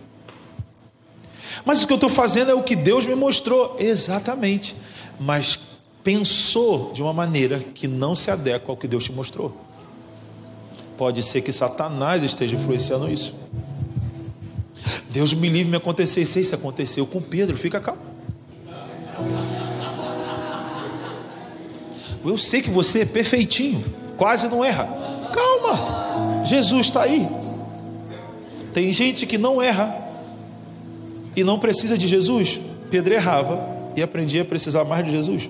Mas 1.65 1.83
o 1.83 1.87
que 1.87 1.93
eu 1.93 1.97
estou 1.97 2.11
fazendo 2.11 2.51
é 2.51 2.55
o 2.55 2.63
que 2.63 2.75
Deus 2.75 3.07
me 3.07 3.15
mostrou, 3.15 3.77
exatamente. 3.79 4.75
Mas 5.21 5.59
pensou 6.03 6.93
de 6.93 7.03
uma 7.03 7.13
maneira 7.13 7.59
que 7.59 7.87
não 7.87 8.15
se 8.15 8.31
adequa 8.31 8.71
ao 8.71 8.77
que 8.77 8.89
Deus 8.89 9.05
te 9.05 9.13
mostrou. 9.13 9.57
Pode 10.97 11.23
ser 11.23 11.43
que 11.43 11.53
Satanás 11.53 12.23
esteja 12.23 12.55
influenciando 12.55 13.11
isso. 13.11 13.35
Deus 15.11 15.33
me 15.33 15.49
livre 15.49 15.71
me 15.71 15.77
acontecer 15.77 16.23
isso. 16.23 16.39
Isso 16.39 16.55
aconteceu 16.55 17.07
com 17.07 17.21
Pedro, 17.21 17.57
fica 17.57 17.81
calmo. 17.81 18.14
Eu 22.25 22.39
sei 22.39 22.63
que 22.63 22.71
você 22.71 23.01
é 23.01 23.05
perfeitinho, 23.05 23.85
quase 24.17 24.49
não 24.49 24.65
erra. 24.65 24.89
Calma, 25.33 26.45
Jesus 26.45 26.87
está 26.87 27.03
aí. 27.03 27.29
Tem 28.73 28.93
gente 28.93 29.27
que 29.27 29.37
não 29.37 29.61
erra 29.61 30.03
e 31.37 31.45
não 31.45 31.59
precisa 31.59 31.99
de 31.99 32.09
Jesus. 32.09 32.59
Pedro 32.91 33.15
errava 33.15 33.69
e 33.95 34.03
aprendia 34.03 34.43
a 34.43 34.45
precisar 34.45 34.85
mais 34.85 35.05
de 35.05 35.13
Jesus. 35.13 35.49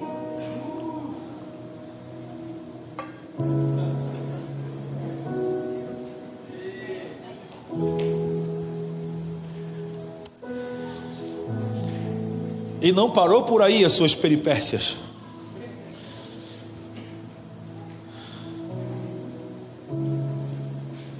E 12.82 12.92
não 12.92 13.10
parou 13.10 13.44
por 13.44 13.62
aí 13.62 13.82
as 13.82 13.92
suas 13.92 14.14
peripécias. 14.14 15.03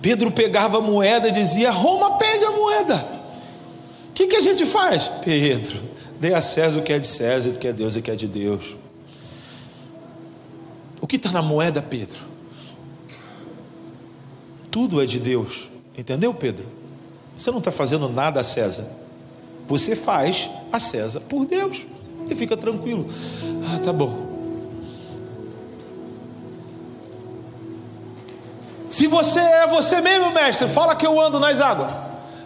Pedro 0.04 0.30
pegava 0.30 0.76
a 0.76 0.80
moeda 0.82 1.28
e 1.28 1.32
dizia: 1.32 1.70
Roma 1.70 2.18
pede 2.18 2.44
a 2.44 2.50
moeda. 2.50 2.96
O 4.10 4.12
que, 4.12 4.26
que 4.26 4.36
a 4.36 4.40
gente 4.40 4.66
faz? 4.66 5.08
Pedro, 5.24 5.80
dê 6.20 6.34
a 6.34 6.42
César 6.42 6.78
o 6.78 6.82
que 6.82 6.92
é 6.92 6.98
de 6.98 7.06
César, 7.06 7.48
o 7.48 7.54
que 7.54 7.66
é 7.66 7.72
de 7.72 7.78
Deus 7.78 7.96
e 7.96 8.00
o 8.00 8.02
que 8.02 8.10
é 8.10 8.14
de 8.14 8.28
Deus. 8.28 8.76
O 11.00 11.06
que 11.06 11.16
está 11.16 11.32
na 11.32 11.40
moeda, 11.40 11.80
Pedro? 11.80 12.18
Tudo 14.70 15.00
é 15.00 15.06
de 15.06 15.18
Deus. 15.18 15.70
Entendeu, 15.96 16.34
Pedro? 16.34 16.66
Você 17.34 17.50
não 17.50 17.58
está 17.58 17.72
fazendo 17.72 18.06
nada 18.06 18.40
a 18.40 18.44
César. 18.44 18.86
Você 19.66 19.96
faz 19.96 20.50
a 20.70 20.78
César 20.78 21.20
por 21.20 21.46
Deus. 21.46 21.86
E 22.28 22.34
fica 22.34 22.58
tranquilo. 22.58 23.06
Ah, 23.74 23.80
tá 23.82 23.92
bom. 23.92 24.23
Se 28.94 29.08
você 29.08 29.40
é 29.40 29.66
você 29.66 30.00
mesmo, 30.00 30.30
mestre, 30.30 30.68
fala 30.68 30.94
que 30.94 31.04
eu 31.04 31.20
ando 31.20 31.40
nas 31.40 31.60
águas. 31.60 31.92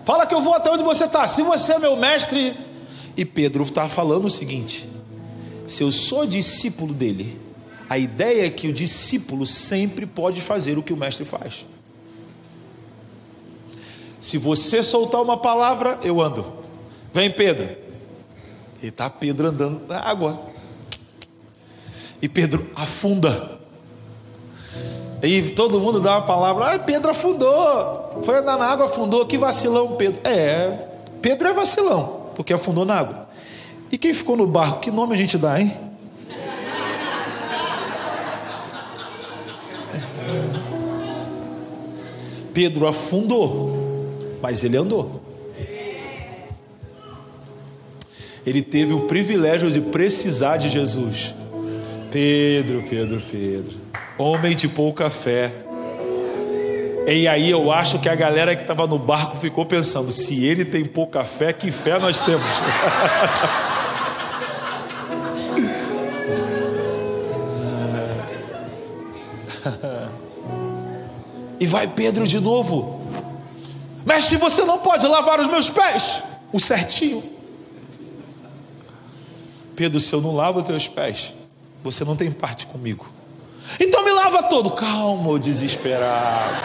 Fala 0.02 0.24
que 0.24 0.32
eu 0.34 0.40
vou 0.40 0.54
até 0.54 0.70
onde 0.70 0.82
você 0.82 1.04
está. 1.04 1.28
Se 1.28 1.42
você 1.42 1.74
é 1.74 1.78
meu 1.78 1.94
mestre. 1.94 2.56
E 3.14 3.22
Pedro 3.22 3.64
está 3.64 3.86
falando 3.86 4.24
o 4.24 4.30
seguinte: 4.30 4.88
se 5.66 5.82
eu 5.82 5.92
sou 5.92 6.24
discípulo 6.24 6.94
dele, 6.94 7.38
a 7.86 7.98
ideia 7.98 8.46
é 8.46 8.48
que 8.48 8.66
o 8.66 8.72
discípulo 8.72 9.46
sempre 9.46 10.06
pode 10.06 10.40
fazer 10.40 10.78
o 10.78 10.82
que 10.82 10.90
o 10.90 10.96
mestre 10.96 11.26
faz. 11.26 11.66
Se 14.18 14.38
você 14.38 14.82
soltar 14.82 15.20
uma 15.20 15.36
palavra, 15.36 16.00
eu 16.02 16.18
ando. 16.18 16.46
Vem, 17.12 17.30
Pedro. 17.30 17.76
E 18.82 18.86
está 18.86 19.10
Pedro 19.10 19.48
andando 19.48 19.86
na 19.86 20.00
água. 20.00 20.40
E 22.22 22.26
Pedro 22.26 22.70
afunda. 22.74 23.57
E 25.22 25.42
todo 25.50 25.80
mundo 25.80 26.00
dá 26.00 26.18
uma 26.18 26.26
palavra: 26.26 26.74
ah, 26.74 26.78
Pedro 26.78 27.10
afundou, 27.10 28.22
foi 28.24 28.38
andar 28.38 28.56
na 28.56 28.66
água, 28.66 28.86
afundou, 28.86 29.26
que 29.26 29.36
vacilão, 29.36 29.96
Pedro. 29.96 30.20
É, 30.24 30.86
Pedro 31.20 31.48
é 31.48 31.52
vacilão, 31.52 32.30
porque 32.34 32.52
afundou 32.52 32.84
na 32.84 32.94
água. 32.94 33.28
E 33.90 33.98
quem 33.98 34.12
ficou 34.12 34.36
no 34.36 34.46
barco, 34.46 34.80
que 34.80 34.90
nome 34.90 35.14
a 35.14 35.16
gente 35.16 35.36
dá, 35.36 35.60
hein? 35.60 35.72
Pedro 42.52 42.86
afundou, 42.86 44.36
mas 44.42 44.64
ele 44.64 44.76
andou. 44.76 45.22
Ele 48.44 48.62
teve 48.62 48.92
o 48.92 49.00
privilégio 49.00 49.70
de 49.70 49.80
precisar 49.80 50.56
de 50.56 50.68
Jesus. 50.68 51.34
Pedro, 52.10 52.82
Pedro, 52.88 53.22
Pedro 53.30 53.77
homem 54.18 54.54
de 54.54 54.68
pouca 54.68 55.08
fé. 55.08 55.52
E 57.06 57.26
aí 57.26 57.50
eu 57.50 57.72
acho 57.72 57.98
que 57.98 58.08
a 58.08 58.14
galera 58.14 58.54
que 58.54 58.62
estava 58.62 58.86
no 58.86 58.98
barco 58.98 59.38
ficou 59.38 59.64
pensando: 59.64 60.12
se 60.12 60.44
ele 60.44 60.64
tem 60.64 60.84
pouca 60.84 61.24
fé, 61.24 61.52
que 61.52 61.70
fé 61.70 61.98
nós 61.98 62.20
temos? 62.20 62.44
e 71.60 71.66
vai 71.66 71.86
Pedro 71.86 72.26
de 72.26 72.40
novo. 72.40 72.98
Mestre, 74.04 74.36
você 74.36 74.64
não 74.64 74.78
pode 74.78 75.06
lavar 75.06 75.40
os 75.40 75.48
meus 75.48 75.70
pés. 75.70 76.22
O 76.52 76.58
certinho. 76.58 77.22
Pedro, 79.76 80.00
se 80.00 80.12
eu 80.12 80.20
não 80.20 80.34
lavo 80.34 80.60
os 80.60 80.66
teus 80.66 80.88
pés, 80.88 81.32
você 81.84 82.04
não 82.04 82.16
tem 82.16 82.30
parte 82.30 82.66
comigo. 82.66 83.17
Então 83.80 84.04
me 84.04 84.12
lava 84.12 84.44
todo. 84.44 84.70
Calma, 84.70 85.30
o 85.30 85.38
desesperado. 85.38 86.62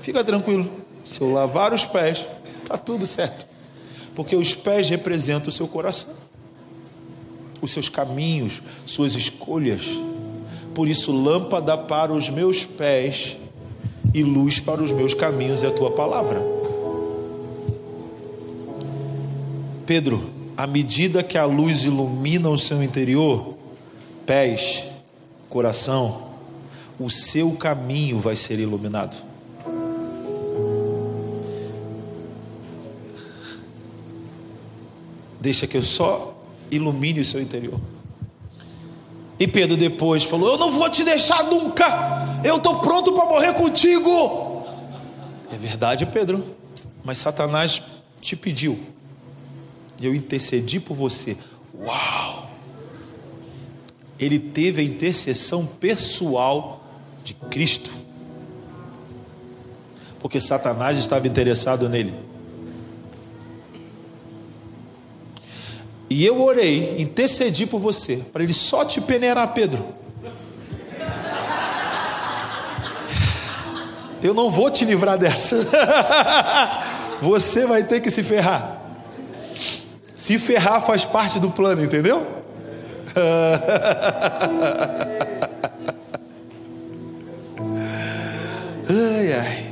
Fica 0.00 0.24
tranquilo. 0.24 0.70
Se 1.04 1.20
eu 1.20 1.32
lavar 1.32 1.72
os 1.72 1.84
pés, 1.84 2.26
tá 2.66 2.76
tudo 2.76 3.06
certo. 3.06 3.46
Porque 4.14 4.36
os 4.36 4.54
pés 4.54 4.88
representam 4.88 5.48
o 5.48 5.52
seu 5.52 5.66
coração, 5.66 6.14
os 7.60 7.72
seus 7.72 7.88
caminhos, 7.88 8.60
suas 8.86 9.14
escolhas. 9.14 9.82
Por 10.74 10.88
isso, 10.88 11.12
lâmpada 11.12 11.76
para 11.76 12.12
os 12.12 12.28
meus 12.28 12.64
pés 12.64 13.36
e 14.12 14.22
luz 14.22 14.58
para 14.58 14.82
os 14.82 14.90
meus 14.92 15.14
caminhos 15.14 15.62
é 15.62 15.68
a 15.68 15.72
tua 15.72 15.90
palavra. 15.90 16.42
Pedro, 19.86 20.30
à 20.56 20.66
medida 20.66 21.22
que 21.22 21.36
a 21.36 21.44
luz 21.44 21.84
ilumina 21.84 22.48
o 22.48 22.58
seu 22.58 22.82
interior, 22.82 23.49
pés, 24.26 24.84
coração, 25.48 26.30
o 26.98 27.08
seu 27.10 27.52
caminho 27.56 28.18
vai 28.18 28.36
ser 28.36 28.58
iluminado. 28.58 29.16
Deixa 35.40 35.66
que 35.66 35.76
eu 35.76 35.82
só 35.82 36.36
ilumine 36.70 37.20
o 37.20 37.24
seu 37.24 37.40
interior. 37.40 37.80
E 39.38 39.48
Pedro 39.48 39.76
depois 39.76 40.22
falou: 40.22 40.50
Eu 40.52 40.58
não 40.58 40.72
vou 40.72 40.88
te 40.90 41.02
deixar 41.02 41.44
nunca, 41.44 42.40
eu 42.44 42.56
estou 42.56 42.80
pronto 42.80 43.12
para 43.12 43.24
morrer 43.24 43.54
contigo. 43.54 44.66
É 45.52 45.56
verdade, 45.56 46.04
Pedro, 46.06 46.44
mas 47.02 47.18
Satanás 47.18 47.82
te 48.20 48.36
pediu 48.36 48.78
eu 50.06 50.14
intercedi 50.14 50.80
por 50.80 50.96
você. 50.96 51.36
Uau! 51.74 52.19
Ele 54.20 54.38
teve 54.38 54.82
a 54.82 54.84
intercessão 54.84 55.64
pessoal 55.64 56.84
de 57.24 57.32
Cristo. 57.32 57.90
Porque 60.20 60.38
Satanás 60.38 60.98
estava 60.98 61.26
interessado 61.26 61.88
nele. 61.88 62.14
E 66.10 66.26
eu 66.26 66.42
orei, 66.42 67.00
intercedi 67.00 67.64
por 67.64 67.80
você, 67.80 68.16
para 68.32 68.42
ele 68.42 68.52
só 68.52 68.84
te 68.84 69.00
peneirar, 69.00 69.54
Pedro. 69.54 69.82
Eu 74.22 74.34
não 74.34 74.50
vou 74.50 74.70
te 74.70 74.84
livrar 74.84 75.16
dessa. 75.16 75.56
Você 77.22 77.64
vai 77.64 77.84
ter 77.84 78.00
que 78.00 78.10
se 78.10 78.22
ferrar. 78.22 78.82
Se 80.14 80.38
ferrar 80.38 80.84
faz 80.84 81.06
parte 81.06 81.38
do 81.38 81.50
plano, 81.50 81.82
entendeu? 81.82 82.39
ai, 88.88 89.32
ai. 89.32 89.70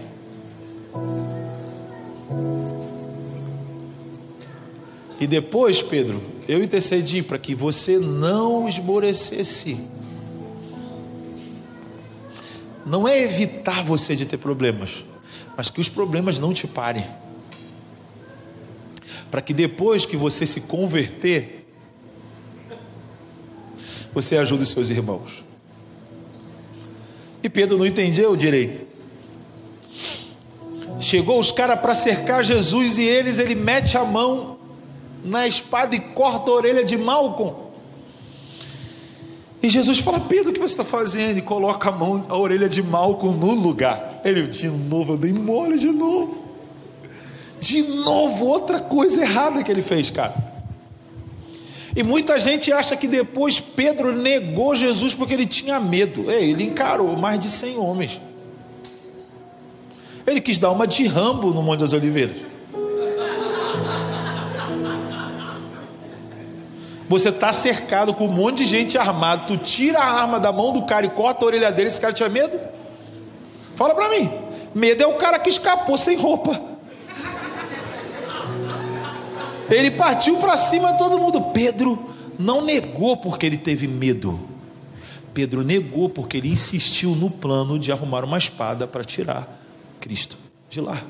E 5.21 5.27
depois, 5.27 5.83
Pedro, 5.83 6.23
eu 6.47 6.63
intercedi 6.63 7.23
para 7.23 7.39
que 7.39 7.55
você 7.55 7.99
não 7.99 8.69
esmorecesse. 8.69 9.89
Não 12.87 13.09
é 13.09 13.23
evitar 13.23 13.83
você 13.85 14.17
de 14.17 14.27
ter 14.27 14.39
problemas, 14.39 15.05
mas 15.57 15.71
que 15.71 15.81
os 15.81 15.89
problemas 15.89 16.39
não 16.39 16.55
te 16.55 16.67
parem 16.67 17.05
para 19.31 19.41
que 19.41 19.53
depois 19.53 20.07
que 20.07 20.17
você 20.17 20.47
se 20.47 20.63
converter, 20.63 21.58
você 24.13 24.37
ajude 24.37 24.63
os 24.63 24.71
seus 24.71 24.91
irmãos. 24.91 25.45
E 27.43 27.49
Pedro 27.49 27.79
não 27.79 27.87
entendeu 27.87 28.37
direito. 28.37 28.87
Chegou 31.01 31.39
os 31.39 31.53
caras 31.53 31.81
para 31.81 31.95
cercar 31.95 32.45
Jesus 32.45 32.99
e 32.99 33.05
eles, 33.05 33.39
ele 33.39 33.55
mete 33.55 33.97
a 33.97 34.05
mão 34.05 34.59
na 35.25 35.47
espada 35.47 35.95
e 35.95 36.01
corta 36.01 36.51
a 36.51 36.55
orelha 36.55 36.85
de 36.85 36.97
Malcom. 36.97 37.69
E 39.63 39.69
Jesus 39.69 39.99
fala: 39.99 40.21
Pedro, 40.21 40.51
o 40.51 40.53
que 40.53 40.61
você 40.61 40.75
está 40.75 40.85
fazendo? 40.85 41.39
E 41.39 41.43
coloca 41.43 41.89
a 41.89 41.93
mão, 41.93 42.25
a 42.29 42.37
orelha 42.37 42.69
de 42.69 42.83
Malcom 42.83 43.33
no 43.33 43.55
lugar. 43.55 44.21
Ele, 44.25 44.47
de 44.47 44.69
novo, 44.69 45.15
eu 45.15 45.17
dei 45.17 45.33
mole 45.33 45.79
de 45.79 45.89
novo. 45.89 46.45
De 47.61 47.83
novo, 47.83 48.47
outra 48.47 48.81
coisa 48.81 49.23
errada 49.23 49.63
que 49.63 49.71
ele 49.71 49.83
fez, 49.83 50.11
cara. 50.11 50.58
E 51.99 52.03
muita 52.05 52.39
gente 52.39 52.73
acha 52.73 52.97
que 52.97 53.09
depois 53.09 53.59
Pedro 53.59 54.15
negou 54.15 54.77
Jesus 54.77 55.13
porque 55.13 55.35
ele 55.35 55.47
tinha 55.47 55.81
medo. 55.81 56.31
Ele 56.31 56.63
encarou 56.63 57.17
mais 57.17 57.41
de 57.41 57.51
100 57.51 57.77
homens. 57.77 58.21
Ele 60.25 60.41
quis 60.41 60.59
dar 60.59 60.71
uma 60.71 60.87
de 60.87 61.05
rambo 61.09 61.51
no 61.51 61.61
Monte 61.61 61.81
das 61.81 61.93
Oliveiras. 61.93 62.37
Você 67.09 67.31
está 67.31 67.53
cercado 67.53 68.15
com 68.15 68.27
um 68.27 68.33
monte 68.33 68.59
de 68.59 68.67
gente 68.67 68.97
armada. 68.97 69.43
Tu 69.49 69.57
tira 69.57 69.99
a 69.99 70.21
arma 70.21 70.39
da 70.39 70.53
mão 70.53 70.73
do 70.73 70.87
cara 70.87 71.05
e 71.05 71.11
corta 71.11 71.45
a 71.45 71.47
orelha 71.47 71.73
dele. 71.73 71.89
Esse 71.89 72.01
cara 72.01 72.13
tinha 72.13 72.29
medo? 72.29 72.61
Fala 73.75 73.93
para 73.97 74.09
mim. 74.11 74.31
Medo 74.73 75.03
é 75.03 75.07
o 75.09 75.15
cara 75.15 75.37
que 75.41 75.49
escapou 75.49 75.99
sem 75.99 76.17
roupa. 76.17 76.78
Ele 79.71 79.91
partiu 79.91 80.39
para 80.39 80.57
cima 80.57 80.95
todo 80.95 81.19
mundo. 81.19 81.41
Pedro 81.53 81.99
não 82.39 82.65
negou 82.65 83.17
porque 83.17 83.45
ele 83.45 83.59
teve 83.59 83.87
medo. 83.87 84.39
Pedro 85.35 85.63
negou 85.63 86.09
porque 86.09 86.37
ele 86.37 86.49
insistiu 86.49 87.15
no 87.15 87.31
plano 87.31 87.79
de 87.79 87.93
arrumar 87.93 88.25
uma 88.25 88.39
espada 88.39 88.87
para 88.87 89.05
tirar 89.05 89.49
Cristo 90.01 90.37
de 90.69 90.81
lá. 90.81 91.03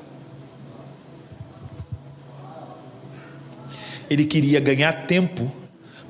Ele 4.10 4.24
queria 4.24 4.58
ganhar 4.58 5.06
tempo 5.06 5.52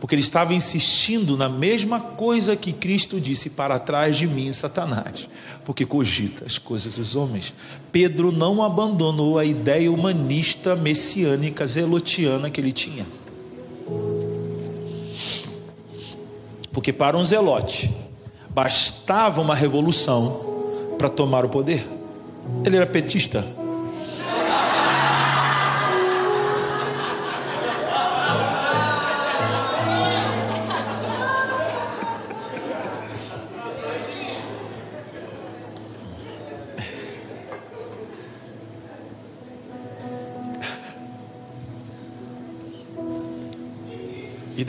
porque 0.00 0.14
ele 0.14 0.22
estava 0.22 0.54
insistindo 0.54 1.36
na 1.36 1.48
mesma 1.48 1.98
coisa 1.98 2.54
que 2.54 2.72
Cristo 2.72 3.20
disse: 3.20 3.50
para 3.50 3.78
trás 3.78 4.16
de 4.16 4.26
mim, 4.26 4.52
Satanás, 4.52 5.28
porque 5.64 5.84
cogita 5.84 6.44
as 6.44 6.58
coisas 6.58 6.94
dos 6.94 7.16
homens. 7.16 7.52
Pedro 7.90 8.30
não 8.30 8.62
abandonou 8.62 9.38
a 9.38 9.44
ideia 9.44 9.90
humanista, 9.90 10.76
messiânica, 10.76 11.66
zelotiana 11.66 12.50
que 12.50 12.60
ele 12.60 12.72
tinha. 12.72 13.06
Porque 16.72 16.92
para 16.92 17.18
um 17.18 17.24
zelote, 17.24 17.90
bastava 18.50 19.40
uma 19.40 19.54
revolução 19.54 20.94
para 20.96 21.08
tomar 21.08 21.44
o 21.44 21.48
poder. 21.48 21.84
Ele 22.64 22.76
era 22.76 22.86
petista, 22.86 23.44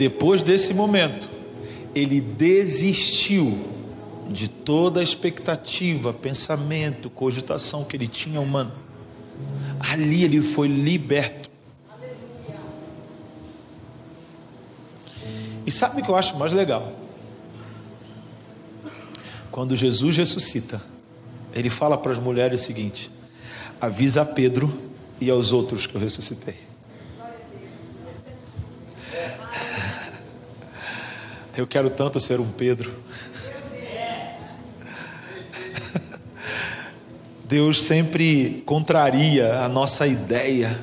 depois 0.00 0.42
desse 0.42 0.72
momento, 0.72 1.28
ele 1.94 2.22
desistiu 2.22 3.58
de 4.30 4.48
toda 4.48 5.00
a 5.00 5.02
expectativa, 5.02 6.10
pensamento, 6.10 7.10
cogitação 7.10 7.84
que 7.84 7.98
ele 7.98 8.08
tinha 8.08 8.40
humano. 8.40 8.72
Ali 9.78 10.24
ele 10.24 10.40
foi 10.40 10.68
liberto. 10.68 11.50
E 15.66 15.70
sabe 15.70 16.00
o 16.00 16.04
que 16.06 16.10
eu 16.10 16.16
acho 16.16 16.38
mais 16.38 16.54
legal? 16.54 16.94
Quando 19.50 19.76
Jesus 19.76 20.16
ressuscita, 20.16 20.80
ele 21.52 21.68
fala 21.68 21.98
para 21.98 22.12
as 22.12 22.18
mulheres 22.18 22.62
o 22.62 22.64
seguinte: 22.64 23.10
avisa 23.78 24.22
a 24.22 24.24
Pedro 24.24 24.72
e 25.20 25.28
aos 25.28 25.52
outros 25.52 25.86
que 25.86 25.94
eu 25.94 26.00
ressuscitei. 26.00 26.69
Eu 31.60 31.66
quero 31.66 31.90
tanto 31.90 32.18
ser 32.18 32.40
um 32.40 32.50
Pedro. 32.50 32.90
Deus 37.44 37.82
sempre 37.82 38.62
contraria 38.64 39.56
a 39.56 39.68
nossa 39.68 40.06
ideia 40.06 40.80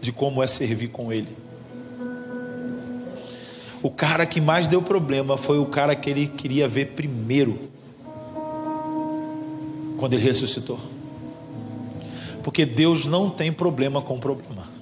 de 0.00 0.12
como 0.12 0.40
é 0.40 0.46
servir 0.46 0.86
com 0.86 1.12
Ele. 1.12 1.36
O 3.82 3.90
cara 3.90 4.24
que 4.24 4.40
mais 4.40 4.68
deu 4.68 4.80
problema 4.80 5.36
foi 5.36 5.58
o 5.58 5.66
cara 5.66 5.96
que 5.96 6.08
ele 6.08 6.28
queria 6.28 6.68
ver 6.68 6.92
primeiro, 6.92 7.68
quando 9.98 10.12
ele 10.12 10.22
ressuscitou. 10.22 10.78
Porque 12.44 12.64
Deus 12.64 13.04
não 13.04 13.28
tem 13.28 13.52
problema 13.52 14.00
com 14.00 14.20
problema. 14.20 14.73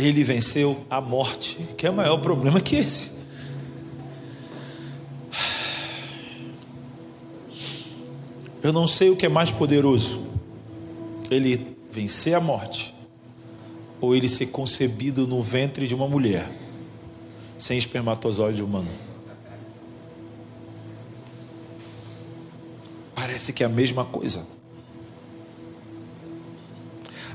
Ele 0.00 0.24
venceu 0.24 0.86
a 0.88 0.98
morte, 0.98 1.58
que 1.76 1.86
é 1.86 1.90
maior 1.90 2.16
problema 2.22 2.58
que 2.58 2.74
esse. 2.74 3.20
Eu 8.62 8.72
não 8.72 8.88
sei 8.88 9.10
o 9.10 9.16
que 9.16 9.26
é 9.26 9.28
mais 9.28 9.50
poderoso: 9.50 10.24
ele 11.30 11.76
vencer 11.92 12.32
a 12.34 12.40
morte, 12.40 12.94
ou 14.00 14.16
ele 14.16 14.26
ser 14.26 14.46
concebido 14.46 15.26
no 15.26 15.42
ventre 15.42 15.86
de 15.86 15.94
uma 15.94 16.08
mulher, 16.08 16.50
sem 17.58 17.76
espermatozoide 17.76 18.62
humano. 18.62 18.88
Parece 23.14 23.52
que 23.52 23.62
é 23.62 23.66
a 23.66 23.68
mesma 23.70 24.06
coisa. 24.06 24.46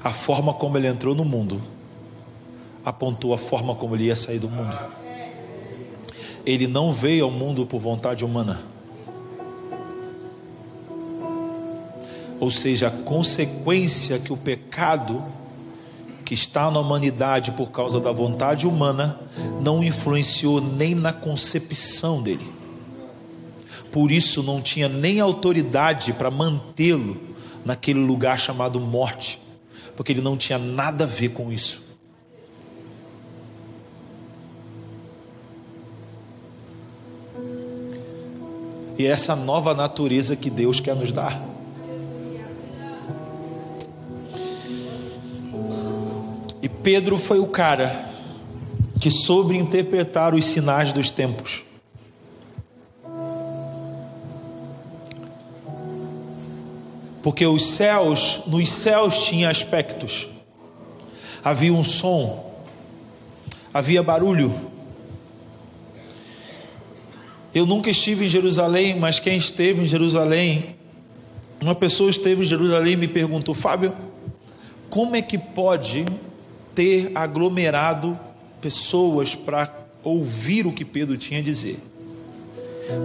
A 0.04 0.12
forma 0.12 0.52
como 0.52 0.78
ele 0.78 0.88
entrou 0.88 1.14
no 1.14 1.24
mundo 1.24 1.75
apontou 2.86 3.34
a 3.34 3.38
forma 3.38 3.74
como 3.74 3.96
ele 3.96 4.06
ia 4.06 4.16
sair 4.16 4.38
do 4.38 4.48
mundo. 4.48 4.78
Ele 6.46 6.68
não 6.68 6.94
veio 6.94 7.26
ao 7.26 7.32
mundo 7.32 7.66
por 7.66 7.82
vontade 7.82 8.24
humana. 8.24 8.62
Ou 12.40 12.52
seja, 12.52 12.88
a 12.88 12.92
consequência 12.92 14.20
que 14.20 14.32
o 14.32 14.38
pecado 14.38 15.24
que 16.24 16.34
está 16.34 16.70
na 16.70 16.80
humanidade 16.80 17.52
por 17.52 17.72
causa 17.72 18.00
da 18.00 18.12
vontade 18.12 18.68
humana 18.68 19.20
não 19.62 19.84
influenciou 19.84 20.62
nem 20.62 20.94
na 20.94 21.14
concepção 21.14 22.22
dele. 22.22 22.48
Por 23.92 24.12
isso 24.12 24.44
não 24.44 24.62
tinha 24.62 24.90
nem 24.90 25.20
autoridade 25.20 26.14
para 26.14 26.30
mantê-lo 26.30 27.16
naquele 27.64 28.00
lugar 28.00 28.38
chamado 28.38 28.80
morte, 28.80 29.40
porque 29.96 30.12
ele 30.12 30.22
não 30.22 30.36
tinha 30.36 30.60
nada 30.60 31.06
a 31.06 31.08
ver 31.08 31.30
com 31.30 31.52
isso. 31.52 31.85
E 38.98 39.06
é 39.06 39.10
essa 39.10 39.36
nova 39.36 39.74
natureza 39.74 40.36
que 40.36 40.50
Deus 40.50 40.80
quer 40.80 40.96
nos 40.96 41.12
dar. 41.12 41.42
E 46.62 46.70
Pedro 46.70 47.18
foi 47.18 47.40
o 47.40 47.48
cara 47.48 48.10
que 49.00 49.12
soube 49.12 49.58
interpretar 49.58 50.34
os 50.34 50.46
sinais 50.46 50.92
dos 50.92 51.12
tempos. 51.12 51.64
Porque 57.22 57.46
os 57.46 57.66
céus, 57.66 58.42
nos 58.48 58.72
céus 58.72 59.26
tinha 59.26 59.50
aspectos. 59.50 60.30
Havia 61.44 61.74
um 61.74 61.84
som, 61.84 62.52
havia 63.74 64.02
barulho, 64.02 64.54
eu 67.56 67.66
nunca 67.66 67.90
estive 67.90 68.26
em 68.26 68.28
Jerusalém, 68.28 69.00
mas 69.00 69.18
quem 69.18 69.38
esteve 69.38 69.82
em 69.82 69.86
Jerusalém, 69.86 70.76
uma 71.62 71.74
pessoa 71.74 72.10
esteve 72.10 72.44
em 72.44 72.46
Jerusalém 72.46 72.94
e 72.94 72.98
me 72.98 73.08
perguntou: 73.08 73.56
Fábio, 73.56 73.94
como 74.90 75.16
é 75.16 75.22
que 75.22 75.38
pode 75.38 76.04
ter 76.76 77.14
aglomerado 77.16 78.20
pessoas 78.60 79.34
para 79.34 79.74
ouvir 80.04 80.68
o 80.68 80.74
que 80.74 80.84
Pedro 80.84 81.16
tinha 81.16 81.40
a 81.40 81.44
dizer? 81.44 81.80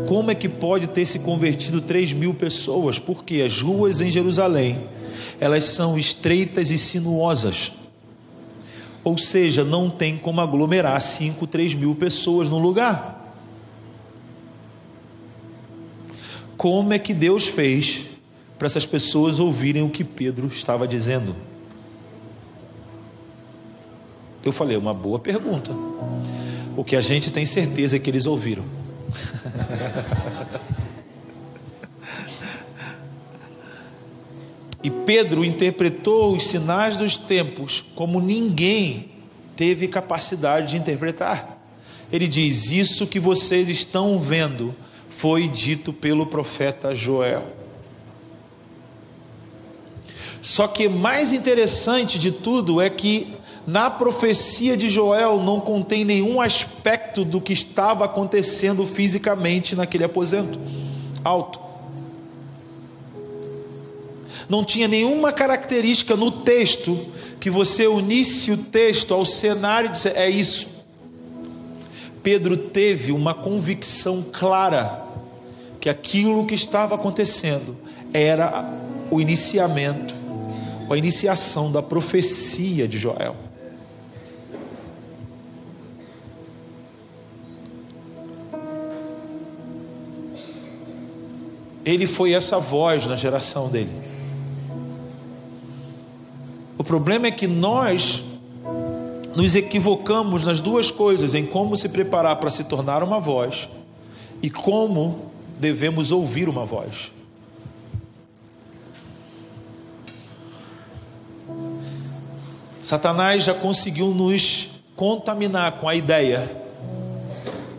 Como 0.08 0.32
é 0.32 0.34
que 0.34 0.48
pode 0.48 0.88
ter 0.88 1.06
se 1.06 1.20
convertido 1.20 1.80
3 1.80 2.12
mil 2.12 2.34
pessoas? 2.34 2.98
Porque 2.98 3.42
as 3.42 3.62
ruas 3.62 4.00
em 4.00 4.10
Jerusalém 4.10 4.80
elas 5.38 5.62
são 5.64 5.96
estreitas 5.96 6.72
e 6.72 6.76
sinuosas. 6.76 7.72
Ou 9.04 9.16
seja, 9.16 9.62
não 9.62 9.88
tem 9.88 10.18
como 10.18 10.40
aglomerar 10.40 11.00
5, 11.00 11.46
3 11.46 11.72
mil 11.74 11.94
pessoas 11.94 12.50
no 12.50 12.58
lugar. 12.58 13.19
Como 16.60 16.92
é 16.92 16.98
que 16.98 17.14
Deus 17.14 17.48
fez 17.48 18.02
para 18.58 18.66
essas 18.66 18.84
pessoas 18.84 19.38
ouvirem 19.38 19.82
o 19.82 19.88
que 19.88 20.04
Pedro 20.04 20.46
estava 20.48 20.86
dizendo? 20.86 21.34
Eu 24.44 24.52
falei, 24.52 24.76
uma 24.76 24.92
boa 24.92 25.18
pergunta. 25.18 25.72
O 26.76 26.84
que 26.84 26.96
a 26.96 27.00
gente 27.00 27.32
tem 27.32 27.46
certeza 27.46 27.96
é 27.96 27.98
que 27.98 28.10
eles 28.10 28.26
ouviram. 28.26 28.62
e 34.84 34.90
Pedro 34.90 35.42
interpretou 35.42 36.36
os 36.36 36.46
sinais 36.46 36.94
dos 36.94 37.16
tempos 37.16 37.82
como 37.94 38.20
ninguém 38.20 39.12
teve 39.56 39.88
capacidade 39.88 40.72
de 40.72 40.76
interpretar. 40.76 41.58
Ele 42.12 42.28
diz: 42.28 42.70
Isso 42.70 43.06
que 43.06 43.18
vocês 43.18 43.66
estão 43.70 44.20
vendo 44.20 44.76
foi 45.20 45.48
dito 45.48 45.92
pelo 45.92 46.24
profeta 46.24 46.94
Joel. 46.94 47.44
Só 50.40 50.66
que 50.66 50.88
mais 50.88 51.30
interessante 51.30 52.18
de 52.18 52.32
tudo 52.32 52.80
é 52.80 52.88
que 52.88 53.34
na 53.66 53.90
profecia 53.90 54.78
de 54.78 54.88
Joel 54.88 55.42
não 55.42 55.60
contém 55.60 56.06
nenhum 56.06 56.40
aspecto 56.40 57.22
do 57.22 57.38
que 57.38 57.52
estava 57.52 58.06
acontecendo 58.06 58.86
fisicamente 58.86 59.76
naquele 59.76 60.04
aposento 60.04 60.58
alto. 61.22 61.60
Não 64.48 64.64
tinha 64.64 64.88
nenhuma 64.88 65.32
característica 65.32 66.16
no 66.16 66.30
texto 66.30 66.98
que 67.38 67.50
você 67.50 67.86
unisse 67.86 68.50
o 68.52 68.56
texto 68.56 69.12
ao 69.12 69.26
cenário 69.26 69.90
e 69.90 69.92
disse, 69.92 70.08
é 70.08 70.30
isso. 70.30 70.66
Pedro 72.22 72.56
teve 72.56 73.12
uma 73.12 73.34
convicção 73.34 74.24
clara 74.32 75.09
que 75.80 75.88
aquilo 75.88 76.44
que 76.44 76.54
estava 76.54 76.94
acontecendo 76.94 77.74
era 78.12 78.70
o 79.10 79.20
iniciamento, 79.20 80.14
a 80.90 80.96
iniciação 80.96 81.72
da 81.72 81.82
profecia 81.82 82.86
de 82.86 82.98
Joel. 82.98 83.34
Ele 91.84 92.06
foi 92.06 92.34
essa 92.34 92.58
voz 92.58 93.06
na 93.06 93.16
geração 93.16 93.68
dele. 93.68 93.90
O 96.76 96.84
problema 96.84 97.26
é 97.26 97.30
que 97.30 97.46
nós 97.46 98.22
nos 99.34 99.56
equivocamos 99.56 100.44
nas 100.44 100.60
duas 100.60 100.90
coisas, 100.90 101.34
em 101.34 101.46
como 101.46 101.76
se 101.76 101.88
preparar 101.88 102.36
para 102.36 102.50
se 102.50 102.64
tornar 102.64 103.02
uma 103.02 103.18
voz 103.18 103.68
e 104.42 104.50
como 104.50 105.29
devemos 105.60 106.10
ouvir 106.10 106.48
uma 106.48 106.64
voz. 106.64 107.12
Satanás 112.80 113.44
já 113.44 113.52
conseguiu 113.52 114.08
nos 114.14 114.70
contaminar 114.96 115.72
com 115.72 115.86
a 115.86 115.94
ideia 115.94 116.50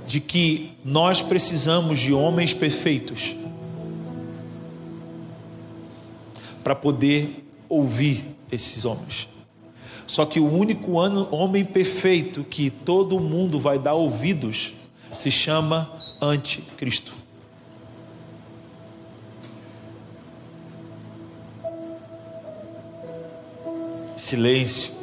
de 0.06 0.20
que 0.20 0.74
nós 0.86 1.22
precisamos 1.22 2.00
de 2.00 2.13
homens 2.13 2.54
perfeitos 2.54 3.36
para 6.63 6.76
poder 6.76 7.46
ouvir 7.67 8.24
esses 8.52 8.86
homens. 8.86 9.28
Só 10.06 10.26
que 10.26 10.39
o 10.39 10.54
único 10.54 10.91
homem 10.91 11.65
perfeito 11.65 12.44
que 12.44 12.70
todo 12.70 13.20
mundo 13.20 13.60
vai 13.60 13.80
dar 13.80 13.94
ouvidos 13.94 14.74
se 15.17 15.32
chama 15.32 15.89
Anticristo. 16.22 17.21
silêncio. 24.22 24.94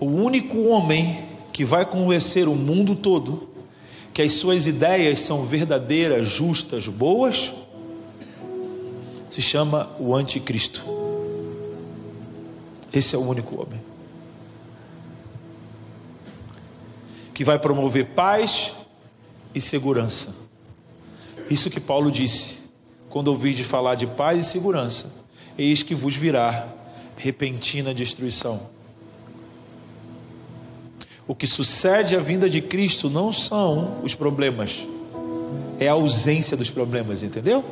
O 0.00 0.06
único 0.06 0.64
homem 0.64 1.24
que 1.52 1.64
vai 1.64 1.86
convencer 1.86 2.48
o 2.48 2.56
mundo 2.56 2.96
todo 2.96 3.48
que 4.12 4.20
as 4.20 4.32
suas 4.32 4.66
ideias 4.66 5.20
são 5.20 5.44
verdadeiras, 5.44 6.28
justas, 6.28 6.88
boas, 6.88 7.52
se 9.30 9.40
chama 9.40 9.90
o 9.98 10.14
Anticristo. 10.14 10.82
Esse 12.92 13.14
é 13.14 13.18
o 13.18 13.22
único 13.22 13.60
homem 13.60 13.80
que 17.32 17.44
vai 17.44 17.58
promover 17.58 18.06
paz 18.06 18.72
e 19.54 19.60
segurança. 19.60 20.34
Isso 21.50 21.70
que 21.70 21.80
Paulo 21.80 22.10
disse 22.10 22.63
quando 23.14 23.28
ouvir 23.28 23.54
de 23.54 23.62
falar 23.62 23.94
de 23.94 24.08
paz 24.08 24.44
e 24.44 24.50
segurança, 24.50 25.12
eis 25.56 25.84
que 25.84 25.94
vos 25.94 26.16
virá 26.16 26.66
repentina 27.16 27.94
destruição. 27.94 28.60
O 31.24 31.32
que 31.32 31.46
sucede 31.46 32.16
à 32.16 32.18
vinda 32.18 32.50
de 32.50 32.60
Cristo 32.60 33.08
não 33.08 33.32
são 33.32 34.00
os 34.02 34.16
problemas, 34.16 34.84
é 35.78 35.86
a 35.86 35.92
ausência 35.92 36.56
dos 36.56 36.70
problemas, 36.70 37.22
entendeu? 37.22 37.64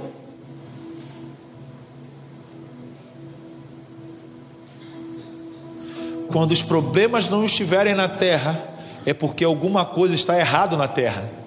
Quando 6.29 6.53
os 6.53 6.63
problemas 6.63 7.29
não 7.29 7.45
estiverem 7.45 7.97
na 7.97 8.09
terra, 8.09 8.57
é 9.05 9.13
porque 9.13 9.43
alguma 9.43 9.85
coisa 9.85 10.15
está 10.15 10.39
errado 10.39 10.77
na 10.77 10.87
terra. 10.87 11.42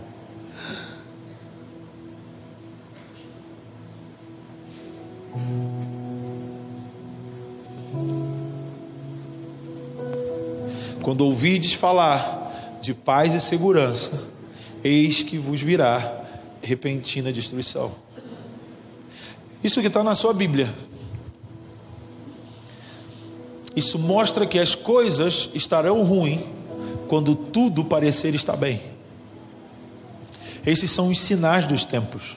Quando 11.06 11.22
ouvides 11.22 11.74
falar 11.74 12.80
de 12.82 12.92
paz 12.92 13.36
e 13.36 13.40
segurança, 13.40 14.24
eis 14.84 15.22
que 15.22 15.38
vos 15.38 15.62
virá 15.62 16.24
repentina 16.64 17.32
destruição. 17.32 17.92
Isso 19.64 19.82
que 19.82 19.86
está 19.86 20.04
na 20.04 20.16
sua 20.16 20.34
Bíblia. 20.34 20.68
Isso 23.76 24.00
mostra 24.00 24.48
que 24.48 24.58
as 24.58 24.74
coisas 24.74 25.52
estarão 25.54 26.04
ruins 26.04 26.42
quando 27.08 27.36
tudo 27.36 27.86
parecer 27.86 28.34
estar 28.34 28.56
bem. 28.58 28.82
Esses 30.66 30.90
são 30.90 31.10
os 31.10 31.22
sinais 31.22 31.68
dos 31.68 31.86
tempos. 31.86 32.36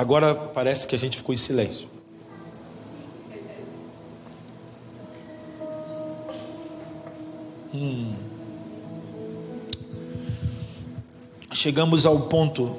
Agora 0.00 0.34
parece 0.34 0.86
que 0.86 0.94
a 0.94 0.98
gente 0.98 1.18
ficou 1.18 1.34
em 1.34 1.36
silêncio. 1.36 1.86
Hum. 7.74 8.14
Chegamos 11.52 12.06
ao 12.06 12.18
ponto 12.18 12.78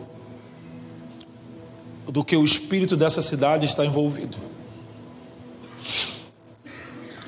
do 2.08 2.26
que 2.26 2.36
o 2.36 2.44
espírito 2.44 2.98
dessa 2.98 3.22
cidade 3.22 3.68
está 3.68 3.86
envolvido. 3.86 4.40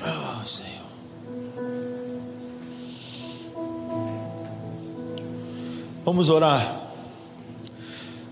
Oh, 0.00 0.44
Senhor. 0.44 0.88
Vamos 6.04 6.28
orar. 6.30 6.83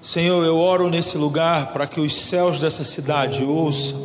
Senhor, 0.02 0.44
eu 0.44 0.58
oro 0.58 0.90
nesse 0.90 1.16
lugar 1.16 1.72
para 1.72 1.86
que 1.86 2.00
os 2.00 2.12
céus 2.22 2.58
dessa 2.58 2.82
cidade 2.82 3.44
ouçam. 3.44 4.02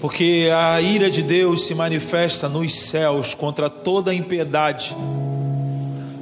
Porque 0.00 0.48
a 0.56 0.80
ira 0.80 1.10
de 1.10 1.20
Deus 1.20 1.66
se 1.66 1.74
manifesta 1.74 2.48
nos 2.48 2.72
céus 2.78 3.34
contra 3.34 3.68
toda 3.68 4.14
impiedade, 4.14 4.96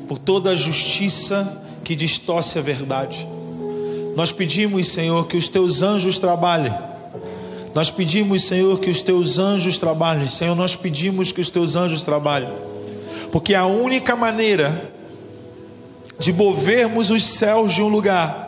por 0.08 0.18
toda 0.18 0.52
a 0.52 0.56
justiça 0.56 1.62
que 1.84 1.94
distorce 1.94 2.58
a 2.58 2.62
verdade. 2.62 3.28
Nós 4.16 4.32
pedimos, 4.32 4.88
Senhor, 4.88 5.28
que 5.28 5.36
os 5.36 5.50
teus 5.50 5.82
anjos 5.82 6.18
trabalhem. 6.18 6.72
Nós 7.74 7.90
pedimos, 7.90 8.44
Senhor, 8.44 8.80
que 8.80 8.88
os 8.88 9.02
teus 9.02 9.38
anjos 9.38 9.78
trabalhem. 9.78 10.26
Senhor, 10.26 10.56
nós 10.56 10.74
pedimos 10.74 11.32
que 11.32 11.42
os 11.42 11.50
teus 11.50 11.76
anjos 11.76 12.02
trabalhem. 12.02 12.48
Porque 13.30 13.54
a 13.54 13.66
única 13.66 14.16
maneira 14.16 14.95
de 16.18 16.32
movermos 16.32 17.10
os 17.10 17.24
céus 17.24 17.72
de 17.72 17.82
um 17.82 17.88
lugar 17.88 18.46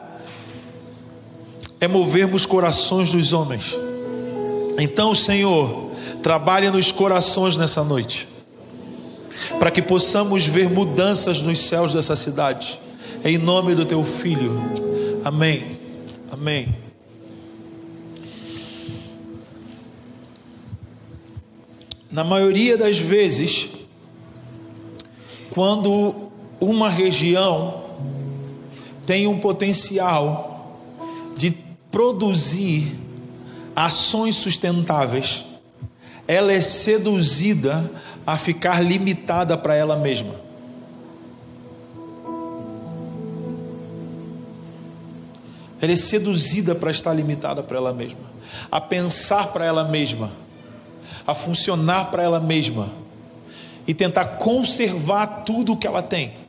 é 1.81 1.87
movermos 1.87 2.45
corações 2.45 3.11
dos 3.11 3.33
homens. 3.33 3.77
Então, 4.79 5.15
Senhor, 5.15 5.91
trabalhe 6.23 6.71
nos 6.71 6.91
corações 6.91 7.57
nessa 7.57 7.85
noite, 7.85 8.27
para 9.59 9.71
que 9.71 9.81
possamos 9.81 10.45
ver 10.45 10.69
mudanças 10.69 11.41
nos 11.43 11.61
céus 11.61 11.93
dessa 11.93 12.17
cidade, 12.17 12.81
em 13.25 13.39
nome 13.39 13.75
do 13.75 13.85
Teu 13.85 14.05
Filho. 14.05 14.61
Amém. 15.25 15.79
Amém. 16.31 16.75
Na 22.11 22.25
maioria 22.25 22.77
das 22.77 22.99
vezes, 22.99 23.69
quando 25.51 26.28
uma 26.61 26.89
região 26.89 27.85
tem 29.07 29.27
um 29.27 29.39
potencial 29.39 30.77
de 31.37 31.51
produzir 31.91 32.93
ações 33.75 34.37
sustentáveis, 34.37 35.47
ela 36.27 36.53
é 36.53 36.61
seduzida 36.61 37.91
a 38.27 38.37
ficar 38.37 38.85
limitada 38.85 39.57
para 39.57 39.75
ela 39.75 39.97
mesma. 39.97 40.35
Ela 45.81 45.93
é 45.93 45.97
seduzida 45.97 46.75
para 46.75 46.91
estar 46.91 47.15
limitada 47.15 47.63
para 47.63 47.79
ela 47.79 47.95
mesma, 47.95 48.19
a 48.71 48.81
pensar 48.81 49.47
para 49.53 49.65
ela 49.65 49.85
mesma, 49.85 50.33
a 51.27 51.35
funcionar 51.35 52.11
para 52.11 52.23
ela 52.23 52.41
mesma. 52.41 52.89
E 53.87 53.95
tentar 53.95 54.37
conservar 54.37 55.45
tudo 55.45 55.73
o 55.73 55.77
que 55.79 55.87
ela 55.87 56.03
tem 56.03 56.48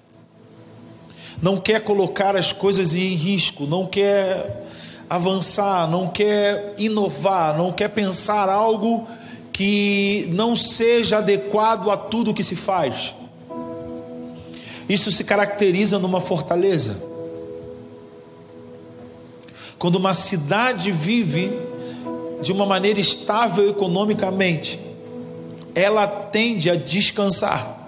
não 1.41 1.57
quer 1.57 1.81
colocar 1.81 2.35
as 2.35 2.51
coisas 2.51 2.93
em 2.93 3.15
risco, 3.15 3.65
não 3.65 3.85
quer 3.85 4.67
avançar, 5.09 5.89
não 5.89 6.07
quer 6.07 6.75
inovar, 6.77 7.57
não 7.57 7.71
quer 7.71 7.89
pensar 7.89 8.49
algo 8.49 9.07
que 9.51 10.29
não 10.33 10.55
seja 10.55 11.17
adequado 11.17 11.89
a 11.89 11.97
tudo 11.97 12.33
que 12.33 12.43
se 12.43 12.55
faz. 12.55 13.15
Isso 14.87 15.11
se 15.11 15.23
caracteriza 15.23 15.97
numa 15.97 16.19
fortaleza. 16.19 17.07
Quando 19.77 19.95
uma 19.95 20.13
cidade 20.13 20.91
vive 20.91 21.51
de 22.41 22.51
uma 22.51 22.65
maneira 22.65 22.99
estável 22.99 23.69
economicamente, 23.69 24.79
ela 25.73 26.05
tende 26.05 26.69
a 26.69 26.75
descansar 26.75 27.78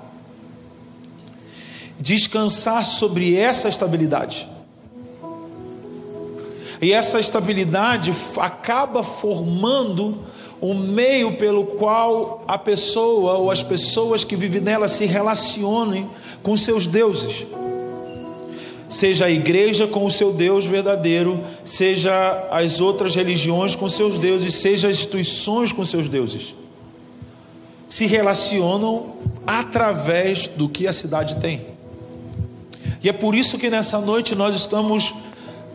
descansar 2.01 2.83
sobre 2.83 3.35
essa 3.35 3.69
estabilidade. 3.69 4.49
E 6.81 6.91
essa 6.91 7.19
estabilidade 7.19 8.11
acaba 8.37 9.03
formando 9.03 10.17
um 10.59 10.73
meio 10.73 11.33
pelo 11.37 11.65
qual 11.65 12.43
a 12.47 12.57
pessoa 12.57 13.33
ou 13.33 13.51
as 13.51 13.61
pessoas 13.61 14.23
que 14.23 14.35
vivem 14.35 14.61
nela 14.61 14.87
se 14.87 15.05
relacionem 15.05 16.09
com 16.41 16.57
seus 16.57 16.87
deuses. 16.87 17.45
Seja 18.89 19.25
a 19.25 19.31
igreja 19.31 19.87
com 19.87 20.05
o 20.05 20.11
seu 20.11 20.33
Deus 20.33 20.65
verdadeiro, 20.65 21.39
seja 21.63 22.47
as 22.51 22.81
outras 22.81 23.15
religiões 23.15 23.75
com 23.75 23.87
seus 23.87 24.17
deuses, 24.17 24.55
seja 24.55 24.89
as 24.89 24.97
instituições 24.97 25.71
com 25.71 25.85
seus 25.85 26.09
deuses. 26.09 26.53
Se 27.87 28.05
relacionam 28.05 29.13
através 29.45 30.47
do 30.47 30.67
que 30.67 30.87
a 30.87 30.93
cidade 30.93 31.35
tem. 31.35 31.70
E 33.03 33.09
é 33.09 33.13
por 33.13 33.33
isso 33.33 33.57
que 33.57 33.69
nessa 33.69 33.99
noite 33.99 34.35
nós 34.35 34.55
estamos 34.55 35.13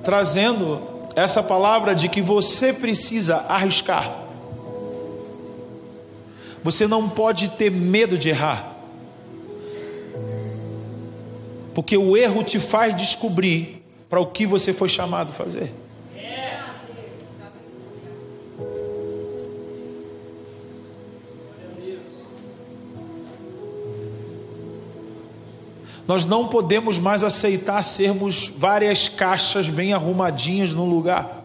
trazendo 0.03 0.81
essa 1.17 1.43
palavra 1.43 1.95
de 1.95 2.09
que 2.09 2.23
você 2.23 2.73
precisa 2.73 3.37
arriscar. 3.49 4.23
Você 6.63 6.87
não 6.87 7.09
pode 7.09 7.49
ter 7.51 7.71
medo 7.71 8.17
de 8.19 8.29
errar. 8.29 8.77
Porque 11.75 11.97
o 11.97 12.17
erro 12.17 12.43
te 12.43 12.59
faz 12.59 12.97
descobrir 12.97 13.83
para 14.09 14.21
o 14.21 14.27
que 14.27 14.47
você 14.47 14.73
foi 14.73 14.89
chamado 14.89 15.33
fazer. 15.33 15.73
Nós 26.07 26.25
não 26.25 26.47
podemos 26.47 26.99
mais 26.99 27.25
aceitar 27.25 27.83
sermos 27.83 28.49
várias 28.49 29.09
caixas 29.09 29.69
bem 29.69 29.93
arrumadinhas 29.93 30.73
no 30.73 30.85
lugar. 30.85 31.45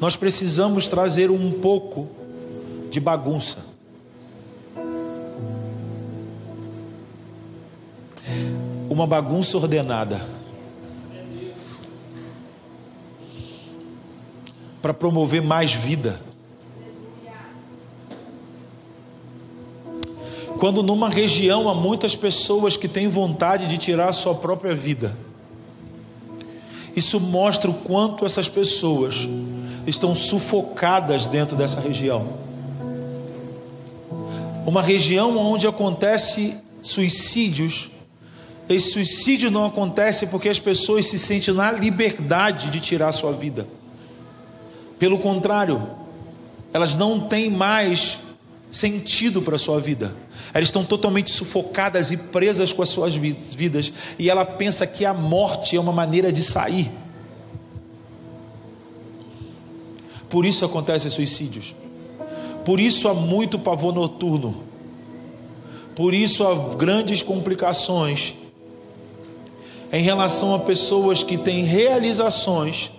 Nós 0.00 0.16
precisamos 0.16 0.88
trazer 0.88 1.30
um 1.30 1.52
pouco 1.52 2.08
de 2.90 2.98
bagunça. 2.98 3.58
Uma 8.88 9.06
bagunça 9.06 9.58
ordenada. 9.58 10.26
Para 14.80 14.94
promover 14.94 15.42
mais 15.42 15.74
vida. 15.74 16.29
Quando 20.60 20.82
numa 20.82 21.08
região 21.08 21.70
há 21.70 21.74
muitas 21.74 22.14
pessoas 22.14 22.76
que 22.76 22.86
têm 22.86 23.08
vontade 23.08 23.66
de 23.66 23.78
tirar 23.78 24.10
a 24.10 24.12
sua 24.12 24.34
própria 24.34 24.74
vida, 24.74 25.16
isso 26.94 27.18
mostra 27.18 27.70
o 27.70 27.74
quanto 27.74 28.26
essas 28.26 28.46
pessoas 28.46 29.26
estão 29.86 30.14
sufocadas 30.14 31.24
dentro 31.24 31.56
dessa 31.56 31.80
região. 31.80 32.34
Uma 34.66 34.82
região 34.82 35.38
onde 35.38 35.66
acontece 35.66 36.58
suicídios. 36.82 37.88
Esse 38.68 38.92
suicídio 38.92 39.50
não 39.50 39.64
acontece 39.64 40.26
porque 40.26 40.50
as 40.50 40.60
pessoas 40.60 41.06
se 41.06 41.18
sentem 41.18 41.54
na 41.54 41.72
liberdade 41.72 42.68
de 42.68 42.80
tirar 42.80 43.08
a 43.08 43.12
sua 43.12 43.32
vida. 43.32 43.66
Pelo 44.98 45.18
contrário, 45.20 45.82
elas 46.70 46.96
não 46.96 47.18
têm 47.18 47.48
mais 47.48 48.18
sentido 48.70 49.42
para 49.42 49.56
a 49.56 49.58
sua 49.58 49.80
vida. 49.80 50.14
Elas 50.52 50.68
estão 50.68 50.84
totalmente 50.84 51.30
sufocadas 51.30 52.10
e 52.10 52.16
presas 52.16 52.72
com 52.72 52.82
as 52.82 52.88
suas 52.88 53.14
vidas. 53.14 53.92
E 54.18 54.30
ela 54.30 54.44
pensa 54.44 54.86
que 54.86 55.04
a 55.04 55.14
morte 55.14 55.76
é 55.76 55.80
uma 55.80 55.92
maneira 55.92 56.32
de 56.32 56.42
sair. 56.42 56.90
Por 60.28 60.46
isso 60.46 60.64
acontecem 60.64 61.10
suicídios. 61.10 61.74
Por 62.64 62.78
isso 62.78 63.08
há 63.08 63.14
muito 63.14 63.58
pavor 63.58 63.94
noturno. 63.94 64.62
Por 65.96 66.14
isso 66.14 66.46
há 66.46 66.76
grandes 66.76 67.22
complicações 67.22 68.34
em 69.92 70.02
relação 70.02 70.54
a 70.54 70.60
pessoas 70.60 71.22
que 71.22 71.36
têm 71.36 71.64
realizações, 71.64 72.92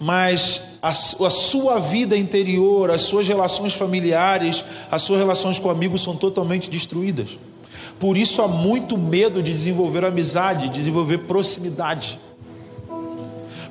mas 0.00 0.78
a, 0.80 0.90
a, 0.90 0.92
sua 0.92 1.78
vida 1.78 2.16
interior, 2.16 2.90
as 2.90 3.02
suas 3.02 3.26
relações 3.26 3.74
familiares, 3.74 4.64
as 4.90 5.02
suas 5.02 5.18
relações 5.18 5.58
com 5.58 5.70
amigos 5.70 6.02
são 6.02 6.16
totalmente 6.16 6.70
destruídas. 6.70 7.38
Por 7.98 8.16
isso 8.16 8.40
há 8.40 8.48
muito 8.48 8.96
medo 8.96 9.42
de 9.42 9.52
desenvolver 9.52 10.04
amizade, 10.04 10.68
desenvolver 10.68 11.18
proximidade. 11.18 12.18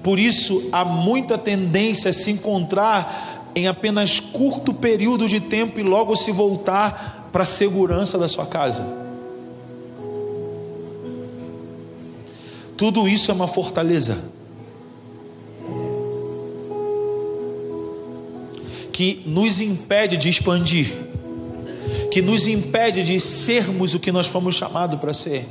Por 0.04 0.20
isso, 0.20 0.70
há 0.72 0.86
muita 0.86 1.38
tendência 1.38 2.12
a 2.12 2.14
se 2.14 2.32
encontrar 2.32 3.52
em 3.56 3.68
apenas 3.68 4.20
curto 4.20 4.74
período 4.74 5.28
de 5.28 5.40
tempo 5.40 5.80
e 5.80 5.84
logo 5.84 6.16
se 6.16 6.32
voltar 6.32 7.28
para 7.32 7.44
a 7.44 7.46
segurança 7.46 8.18
da 8.18 8.28
sua 8.28 8.46
casa. 8.46 8.86
Tudo 12.78 13.08
isso 13.08 13.32
é 13.32 13.34
uma 13.34 13.48
fortaleza. 13.48 14.32
Que 18.98 19.22
nos 19.28 19.62
impede 19.62 20.18
de 20.18 20.28
expandir, 20.28 20.91
que 22.10 22.20
nos 22.20 22.48
impede 22.48 23.04
de 23.04 23.20
sermos 23.20 23.93
o 23.93 24.00
que 24.00 24.12
nós 24.12 24.26
fomos 24.26 24.56
chamados 24.56 25.00
para 25.00 25.14
ser. 25.14 25.45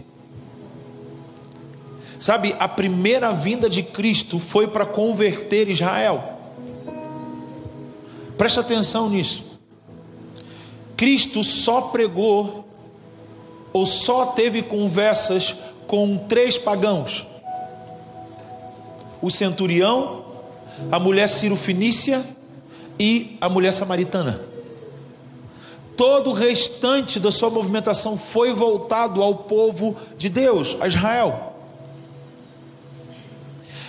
Sabe, 2.19 2.57
a 2.59 2.67
primeira 2.67 3.33
vinda 3.33 3.71
de 3.71 3.85
Cristo 3.85 4.41
foi 4.41 4.67
para 4.67 4.85
converter 4.85 5.69
Israel. 5.69 6.25
Preste 8.37 8.59
atenção 8.59 9.09
nisso. 9.09 9.45
Cristo 10.97 11.45
só 11.45 11.83
pregou 11.83 12.69
ou 13.73 13.87
só 13.87 14.27
teve 14.27 14.61
conversas 14.61 15.55
com 15.87 16.19
três 16.27 16.59
pagãos: 16.59 17.25
o 19.23 19.31
centurião, 19.31 20.25
a 20.91 20.99
mulher 20.99 21.29
cirofinícia 21.29 22.35
e 22.99 23.37
a 23.41 23.49
mulher 23.49 23.73
samaritana. 23.73 24.41
Todo 25.97 26.31
o 26.31 26.33
restante 26.35 27.19
da 27.19 27.31
sua 27.31 27.49
movimentação 27.49 28.19
foi 28.19 28.53
voltado 28.53 29.23
ao 29.23 29.35
povo 29.35 29.97
de 30.19 30.29
Deus, 30.29 30.77
a 30.81 30.87
Israel. 30.87 31.55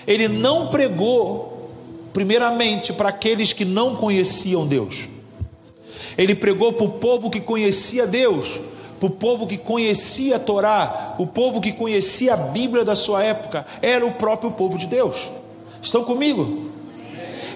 Ele 0.05 0.29
não 0.29 0.67
pregou, 0.67 1.69
primeiramente, 2.13 2.93
para 2.93 3.09
aqueles 3.09 3.51
que 3.51 3.65
não 3.65 3.97
conheciam 3.97 4.65
Deus. 4.65 5.09
Ele 6.17 6.33
pregou 6.33 6.71
para 6.71 6.85
o 6.85 6.91
povo 6.91 7.29
que 7.29 7.41
conhecia 7.41 8.07
Deus, 8.07 8.57
para 8.99 9.07
o 9.07 9.11
povo 9.11 9.45
que 9.45 9.57
conhecia 9.57 10.37
a 10.37 10.39
Torá, 10.39 11.15
o 11.17 11.27
povo 11.27 11.59
que 11.59 11.73
conhecia 11.73 12.33
a 12.33 12.37
Bíblia 12.37 12.85
da 12.85 12.95
sua 12.95 13.21
época, 13.21 13.65
era 13.81 14.05
o 14.05 14.13
próprio 14.13 14.51
povo 14.51 14.77
de 14.77 14.87
Deus. 14.87 15.29
Estão 15.81 16.05
comigo? 16.05 16.71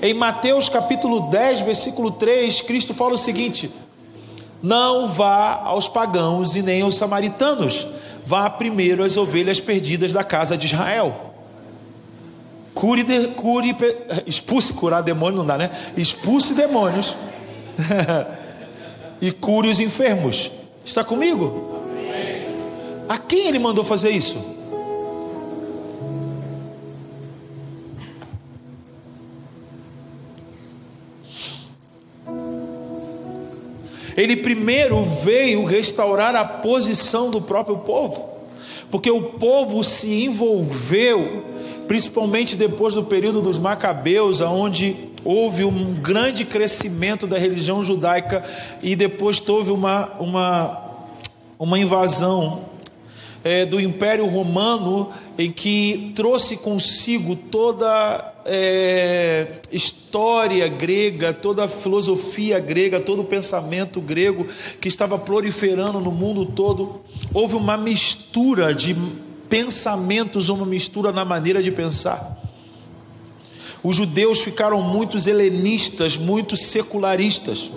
Em 0.02 0.16
Mateus 0.16 0.68
capítulo 0.68 1.30
10, 1.30 1.62
versículo 1.62 2.10
3, 2.10 2.62
Cristo 2.62 2.91
fala 2.91 3.14
o 3.14 3.20
seguinte: 3.20 3.70
Não 4.64 5.08
vá 5.08 5.62
aos 5.64 5.88
pagãos 5.88 6.56
e 6.56 6.64
nem 6.64 6.82
aos 6.82 6.97
samaritanos, 6.97 7.86
vá 8.26 8.49
primeiro 8.49 9.04
às 9.04 9.16
ovelhas 9.16 9.60
perdidas 9.60 10.12
da 10.12 10.24
casa 10.24 10.58
de 10.58 10.66
Israel. 10.66 11.36
Cure, 12.74 13.04
de, 13.04 13.28
cure, 13.28 13.76
expulse, 14.26 14.74
curar 14.74 15.04
demônio 15.04 15.38
não 15.38 15.45
dá, 15.45 15.56
né? 15.56 15.70
Expulse 15.95 16.56
demônios 16.56 17.16
e 19.22 19.32
cure 19.32 19.70
os 19.70 19.80
enfermos. 19.80 20.49
Está 20.84 21.04
comigo? 21.04 21.80
A 23.08 23.20
quem 23.20 23.49
ele 23.49 23.60
mandou 23.60 23.84
fazer 23.84 24.10
isso? 24.10 24.51
Ele 34.16 34.36
primeiro 34.36 35.03
veio 35.03 35.64
restaurar 35.64 36.36
a 36.36 36.43
posição 36.43 37.30
do 37.30 37.41
próprio 37.41 37.78
povo, 37.78 38.30
porque 38.89 39.09
o 39.09 39.22
povo 39.22 39.84
se 39.84 40.26
envolveu 40.26 41.45
principalmente 41.88 42.55
depois 42.55 42.93
do 42.93 43.03
período 43.03 43.41
dos 43.41 43.59
Macabeus, 43.59 44.39
onde 44.39 44.95
houve 45.26 45.66
um 45.66 45.93
grande 45.95 46.45
crescimento 46.45 47.28
da 47.28 47.38
religião 47.38 47.84
judaica 47.84 48.43
e 48.82 48.95
depois 48.95 49.45
houve 49.47 49.72
uma, 49.72 50.14
uma, 50.20 50.82
uma 51.59 51.78
invasão 51.78 52.64
é, 53.43 53.66
do 53.66 53.80
Império 53.80 54.26
Romano 54.26 55.09
em 55.38 55.52
que 55.52 56.12
trouxe 56.16 56.58
consigo 56.58 57.36
toda 57.36 58.34
é, 58.46 59.60
história 59.72 60.68
grega, 60.68 61.34
toda 61.34 61.68
filosofia 61.68 62.60
grega, 62.60 63.00
todo 63.00 63.24
pensamento 63.24 64.02
grego 64.02 64.46
que 64.80 64.88
estava 64.88 65.18
proliferando 65.18 66.00
no 66.00 66.12
mundo 66.12 66.46
todo. 66.46 67.02
Houve 67.34 67.56
uma 67.56 67.78
mistura 67.78 68.74
de 68.74 68.96
pensamentos, 69.50 70.50
uma 70.50 70.66
mistura 70.66 71.12
na 71.12 71.26
maneira 71.26 71.62
de 71.62 71.72
pensar. 71.72 72.40
Os 73.84 73.96
judeus 73.96 74.42
ficaram 74.42 74.82
muito 74.82 75.18
helenistas, 75.28 76.16
muito 76.16 76.56
secularistas. 76.56 77.72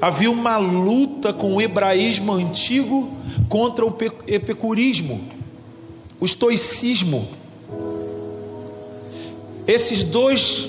Havia 0.00 0.30
uma 0.30 0.56
luta 0.56 1.32
com 1.32 1.56
o 1.56 1.60
hebraísmo 1.60 2.32
antigo 2.32 3.12
contra 3.48 3.84
o 3.84 3.94
epicurismo, 4.26 5.20
o 6.20 6.26
estoicismo. 6.26 7.28
Esses 9.66 10.04
dois, 10.04 10.68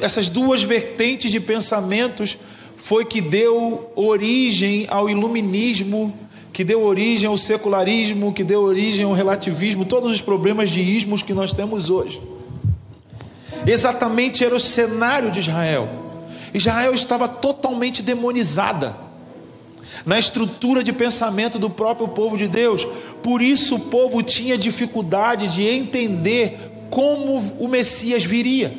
essas 0.00 0.28
duas 0.28 0.62
vertentes 0.62 1.30
de 1.30 1.40
pensamentos 1.40 2.36
foi 2.76 3.04
que 3.04 3.20
deu 3.20 3.92
origem 3.94 4.86
ao 4.90 5.08
iluminismo 5.08 6.12
que 6.54 6.62
deu 6.62 6.84
origem 6.84 7.26
ao 7.26 7.36
secularismo, 7.36 8.32
que 8.32 8.44
deu 8.44 8.62
origem 8.62 9.04
ao 9.04 9.12
relativismo, 9.12 9.84
todos 9.84 10.12
os 10.12 10.20
problemas 10.20 10.70
de 10.70 10.80
ismos 10.80 11.20
que 11.20 11.34
nós 11.34 11.52
temos 11.52 11.90
hoje. 11.90 12.22
Exatamente 13.66 14.44
era 14.44 14.54
o 14.54 14.60
cenário 14.60 15.32
de 15.32 15.40
Israel. 15.40 15.88
Israel 16.54 16.94
estava 16.94 17.26
totalmente 17.26 18.02
demonizada 18.02 18.96
na 20.04 20.18
estrutura 20.18 20.84
de 20.84 20.92
pensamento 20.92 21.58
do 21.58 21.70
próprio 21.70 22.08
povo 22.08 22.36
de 22.36 22.46
Deus. 22.46 22.86
Por 23.22 23.40
isso 23.40 23.76
o 23.76 23.80
povo 23.80 24.22
tinha 24.22 24.58
dificuldade 24.58 25.48
de 25.48 25.66
entender 25.66 26.72
como 26.90 27.38
o 27.58 27.68
Messias 27.68 28.24
viria. 28.24 28.72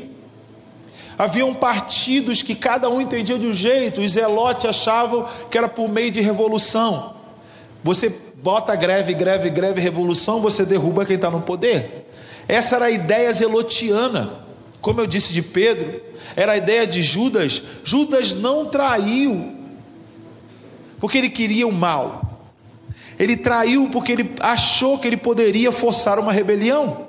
Haviam 1.18 1.54
partidos 1.54 2.42
que 2.42 2.54
cada 2.54 2.90
um 2.90 3.00
entendia 3.00 3.40
de 3.40 3.48
um 3.48 3.54
jeito, 3.54 4.02
os 4.02 4.12
zelotes 4.12 4.66
achavam 4.66 5.28
que 5.50 5.58
era 5.58 5.68
por 5.68 5.88
meio 5.88 6.12
de 6.12 6.22
revolução. 6.22 7.16
Você 7.84 8.14
bota 8.44 8.76
greve, 8.76 9.14
greve, 9.14 9.50
greve, 9.50 9.80
revolução, 9.80 10.42
você 10.42 10.66
derruba 10.66 11.06
quem 11.06 11.16
está 11.16 11.32
no 11.32 11.42
poder. 11.42 12.06
Essa 12.48 12.76
era 12.76 12.86
a 12.86 12.92
ideia 12.92 13.34
zelotiana. 13.34 14.46
Como 14.82 15.02
eu 15.02 15.08
disse 15.08 15.34
de 15.34 15.42
Pedro, 15.42 16.02
era 16.36 16.52
a 16.52 16.58
ideia 16.58 16.86
de 16.86 17.02
Judas. 17.02 17.64
Judas 17.84 18.34
não 18.36 18.66
traiu 18.66 19.55
porque 21.00 21.18
ele 21.18 21.30
queria 21.30 21.68
o 21.68 21.72
mal. 21.72 22.40
Ele 23.18 23.38
traiu 23.38 23.90
porque 23.92 24.12
ele 24.12 24.36
achou 24.40 24.98
que 24.98 25.08
ele 25.08 25.18
poderia 25.18 25.72
forçar 25.72 26.20
uma 26.20 26.34
rebelião. 26.34 27.06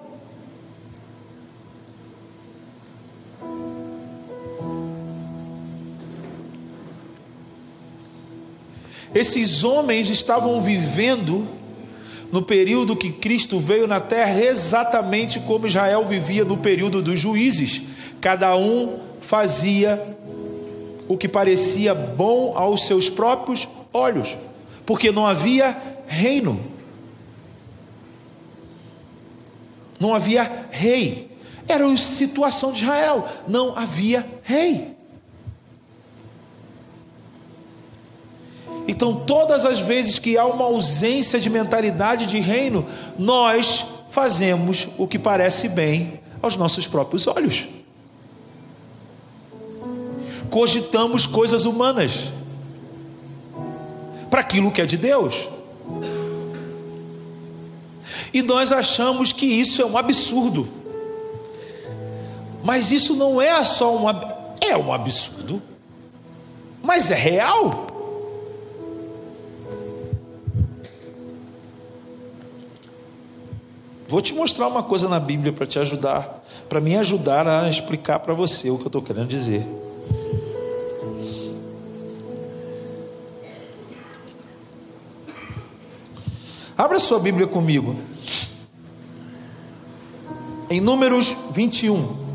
Esses 9.15 9.65
homens 9.65 10.11
estavam 10.11 10.61
vivendo 10.61 11.49
no 12.31 12.43
período 12.43 12.95
que 12.95 13.11
Cristo 13.11 13.59
veio 13.59 13.87
na 13.87 13.99
terra, 13.99 14.39
exatamente 14.41 15.41
como 15.41 15.67
Israel 15.67 16.05
vivia 16.05 16.45
no 16.45 16.59
período 16.59 17.01
dos 17.01 17.19
juízes. 17.19 17.83
Cada 18.21 18.55
um 18.57 19.01
fazia 19.23 20.17
o 21.09 21.17
que 21.17 21.29
parecia 21.29 21.95
bom 21.95 22.53
aos 22.57 22.87
seus 22.87 23.09
próprios 23.09 23.67
olhos, 23.97 24.37
porque 24.85 25.11
não 25.11 25.27
havia 25.27 25.77
reino, 26.07 26.61
não 29.99 30.15
havia 30.15 30.69
rei. 30.71 31.27
Era 31.69 31.87
a 31.87 31.97
situação 31.97 32.73
de 32.73 32.85
Israel, 32.85 33.27
não 33.49 33.77
havia 33.77 34.25
rei. 34.43 34.97
Então, 38.89 39.25
todas 39.27 39.67
as 39.67 39.81
vezes 39.81 40.19
que 40.19 40.39
há 40.39 40.47
uma 40.47 40.65
ausência 40.65 41.41
de 41.41 41.51
mentalidade 41.51 42.25
de 42.27 42.39
reino, 42.39 42.87
nós 43.19 43.85
fazemos 44.11 44.87
o 44.97 45.09
que 45.09 45.19
parece 45.19 45.69
bem 45.69 46.21
aos 46.41 46.57
nossos 46.57 46.87
próprios 46.87 47.27
olhos. 47.27 47.65
Cogitamos 50.51 51.27
coisas 51.27 51.65
humanas 51.65 52.33
para 54.31 54.41
aquilo 54.41 54.71
que 54.71 54.81
é 54.81 54.87
de 54.87 54.97
Deus. 54.97 55.49
E 58.33 58.43
nós 58.43 58.73
achamos 58.73 59.33
que 59.33 59.47
isso 59.47 59.81
é 59.81 59.87
um 59.87 59.97
absurdo. 59.97 60.69
Mas 62.65 62.91
isso 62.91 63.15
não 63.15 63.41
é 63.41 63.65
só 63.65 63.97
um 63.97 64.09
é 64.61 64.77
um 64.77 64.93
absurdo, 64.93 65.63
mas 66.83 67.11
é 67.11 67.15
real. 67.15 67.87
Vou 74.09 74.23
te 74.23 74.33
mostrar 74.35 74.69
uma 74.69 74.83
coisa 74.83 75.09
na 75.09 75.19
Bíblia 75.19 75.53
para 75.53 75.67
te 75.67 75.79
ajudar, 75.79 76.45
para 76.69 76.81
me 76.81 76.97
ajudar 76.97 77.47
a 77.47 77.69
explicar 77.69 78.21
para 78.21 78.35
você 78.35 78.71
o 78.71 78.77
que 78.77 78.85
eu 78.85 78.89
estou 78.89 79.03
querendo 79.03 79.29
dizer. 79.29 79.67
Abra 86.77 86.99
sua 86.99 87.19
Bíblia 87.19 87.47
comigo. 87.47 87.97
Em 90.69 90.81
Números 90.81 91.35
21. 91.53 92.27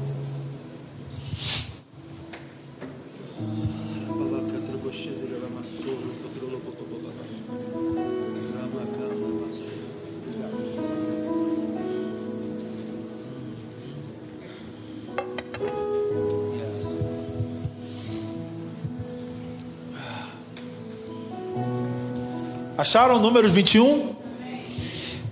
Acharam 22.82 23.20
números 23.20 23.52
21? 23.52 24.11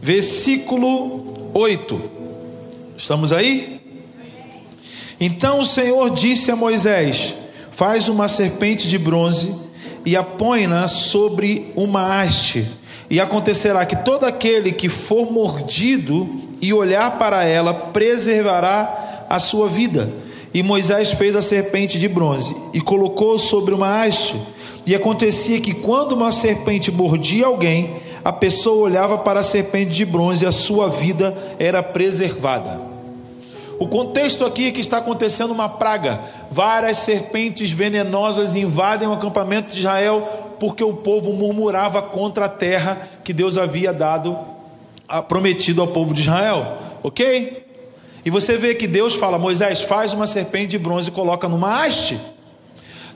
Versículo 0.10 1.52
8. 1.54 2.02
Estamos 2.98 3.32
aí? 3.32 3.80
Então 5.22 5.60
o 5.60 5.66
Senhor 5.68 6.10
disse 6.10 6.50
a 6.50 6.56
Moisés: 6.56 7.36
Faz 7.72 8.10
uma 8.10 8.28
serpente 8.28 8.88
de 8.88 8.98
bronze 8.98 9.56
e 10.04 10.16
a 10.16 10.24
põe-na 10.24 10.88
sobre 10.88 11.72
uma 11.76 12.20
haste. 12.20 12.66
E 13.08 13.20
acontecerá 13.20 13.86
que 13.86 13.98
todo 13.98 14.24
aquele 14.24 14.72
que 14.72 14.90
for 14.90 15.32
mordido 15.32 16.28
e 16.60 16.74
olhar 16.74 17.20
para 17.20 17.44
ela 17.44 17.72
preservará 17.72 19.28
a 19.30 19.38
sua 19.38 19.70
vida. 19.70 20.12
E 20.52 20.64
Moisés 20.64 21.12
fez 21.12 21.36
a 21.36 21.42
serpente 21.44 22.00
de 22.00 22.08
bronze 22.08 22.56
e 22.74 22.82
colocou 22.82 23.38
sobre 23.38 23.76
uma 23.76 24.02
haste 24.02 24.36
e 24.90 24.96
acontecia 24.96 25.62
que 25.62 25.76
quando 25.76 26.14
uma 26.14 26.32
serpente 26.32 26.92
mordia 26.92 27.46
alguém, 27.46 27.96
a 28.24 28.32
pessoa 28.32 28.86
olhava 28.86 29.18
para 29.18 29.40
a 29.40 29.44
serpente 29.44 29.92
de 29.92 30.06
bronze 30.06 30.44
e 30.44 30.48
a 30.48 30.52
sua 30.52 30.90
vida 30.90 31.36
era 31.58 31.82
preservada. 31.82 32.80
O 33.80 33.88
contexto 33.88 34.46
aqui 34.46 34.68
é 34.68 34.72
que 34.72 34.82
está 34.82 34.98
acontecendo 34.98 35.52
uma 35.52 35.70
praga. 35.70 36.20
Várias 36.52 36.98
serpentes 36.98 37.72
venenosas 37.72 38.56
invadem 38.56 39.08
o 39.08 39.14
acampamento 39.14 39.72
de 39.72 39.80
Israel 39.80 40.28
porque 40.60 40.84
o 40.84 40.94
povo 40.94 41.32
murmurava 41.32 42.02
contra 42.02 42.46
a 42.46 42.50
terra 42.50 42.98
que 43.24 43.32
Deus 43.32 43.58
havia 43.58 43.94
dado, 43.94 44.38
prometido 45.30 45.82
ao 45.82 45.88
povo 45.88 46.14
de 46.14 46.22
Israel. 46.22 46.78
Ok? 47.02 47.66
E 48.26 48.30
você 48.30 48.58
vê 48.58 48.76
que 48.76 48.86
Deus 48.86 49.16
fala: 49.16 49.38
Moisés, 49.38 49.82
faz 49.82 50.14
uma 50.14 50.28
serpente 50.28 50.72
de 50.72 50.78
bronze 50.78 51.08
e 51.08 51.14
coloca 51.14 51.48
numa 51.48 51.86
haste. 51.86 52.20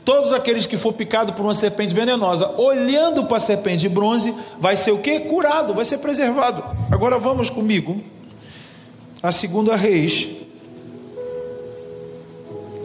Todos 0.06 0.34
aqueles 0.34 0.66
que 0.66 0.78
for 0.78 0.92
picado 0.94 1.34
por 1.34 1.44
uma 1.44 1.54
serpente 1.54 1.94
venenosa, 1.94 2.50
olhando 2.58 3.24
para 3.26 3.38
a 3.38 3.40
serpente 3.40 3.80
de 3.80 3.90
bronze, 3.90 4.34
vai 4.60 4.76
ser 4.76 4.92
o 4.92 4.98
que? 4.98 5.22
Curado, 5.22 5.74
vai 5.74 5.86
ser 5.86 6.00
preservado. 6.00 6.64
Agora 6.92 7.18
vamos 7.18 7.50
comigo. 7.50 8.04
A 9.22 9.32
segunda 9.32 9.76
reis. 9.76 10.28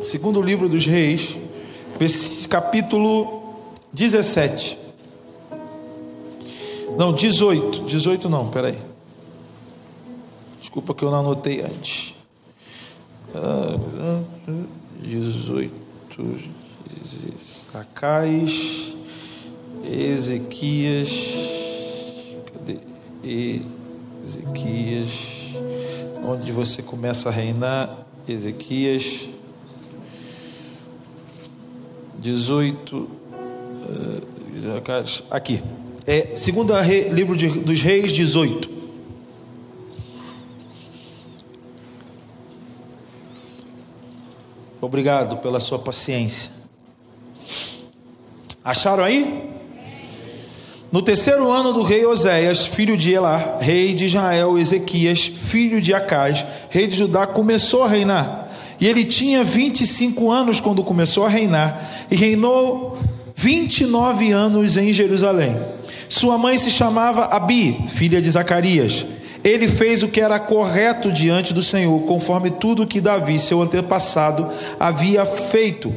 Segundo 0.03 0.41
livro 0.41 0.69
dos 0.69 0.87
reis, 0.87 1.37
capítulo 2.49 3.55
17. 3.93 4.79
Não, 6.97 7.13
18. 7.13 7.81
18 7.81 8.29
não, 8.29 8.49
peraí. 8.49 8.79
Desculpa 10.61 10.95
que 10.95 11.03
eu 11.03 11.11
não 11.11 11.19
anotei 11.19 11.63
antes. 11.63 12.15
18. 15.01 15.75
Zacais, 17.73 18.95
Ezequias, 19.85 21.11
cadê? 22.53 22.79
Ezequias, 24.25 25.11
onde 26.25 26.53
você 26.53 26.83
começa 26.83 27.29
a 27.29 27.33
reinar, 27.33 28.07
Ezequias, 28.29 29.29
18, 32.19 33.09
eh, 33.89 35.23
aqui, 35.31 35.63
é, 36.07 36.37
segunda 36.37 36.81
livro 36.83 37.37
de, 37.37 37.49
dos 37.49 37.83
reis, 37.83 38.13
18. 38.13 38.79
Obrigado 44.81 45.39
pela 45.39 45.61
sua 45.61 45.79
paciência. 45.79 46.58
Acharam 48.69 49.03
aí? 49.03 49.49
No 50.93 51.01
terceiro 51.01 51.51
ano 51.51 51.73
do 51.73 51.83
rei 51.83 52.05
Oséias, 52.05 52.67
filho 52.67 52.99
de 52.99 53.15
Elá, 53.15 53.57
rei 53.59 53.95
de 53.95 54.05
Israel, 54.05 54.59
Ezequias, 54.59 55.21
filho 55.21 55.81
de 55.81 55.95
Acaz, 55.95 56.45
rei 56.69 56.87
de 56.87 56.95
Judá, 56.95 57.27
começou 57.27 57.83
a 57.83 57.89
reinar. 57.89 58.51
E 58.79 58.87
ele 58.87 59.07
tinha 59.07 59.43
25 59.43 60.31
anos 60.31 60.61
quando 60.61 60.85
começou 60.85 61.25
a 61.25 61.31
reinar, 61.31 62.07
e 62.11 62.15
reinou 62.15 62.99
29 63.35 64.33
anos 64.33 64.77
em 64.77 64.93
Jerusalém. 64.93 65.57
Sua 66.07 66.37
mãe 66.37 66.59
se 66.59 66.71
chamava 66.71 67.25
Abi, 67.25 67.75
filha 67.95 68.21
de 68.21 68.31
Zacarias. 68.31 69.07
Ele 69.43 69.67
fez 69.67 70.03
o 70.03 70.09
que 70.09 70.21
era 70.21 70.39
correto 70.39 71.11
diante 71.11 71.55
do 71.55 71.63
Senhor, 71.63 72.03
conforme 72.03 72.51
tudo 72.51 72.87
que 72.87 73.01
Davi, 73.01 73.41
seu 73.41 73.63
antepassado, 73.63 74.47
havia 74.79 75.25
feito 75.25 75.91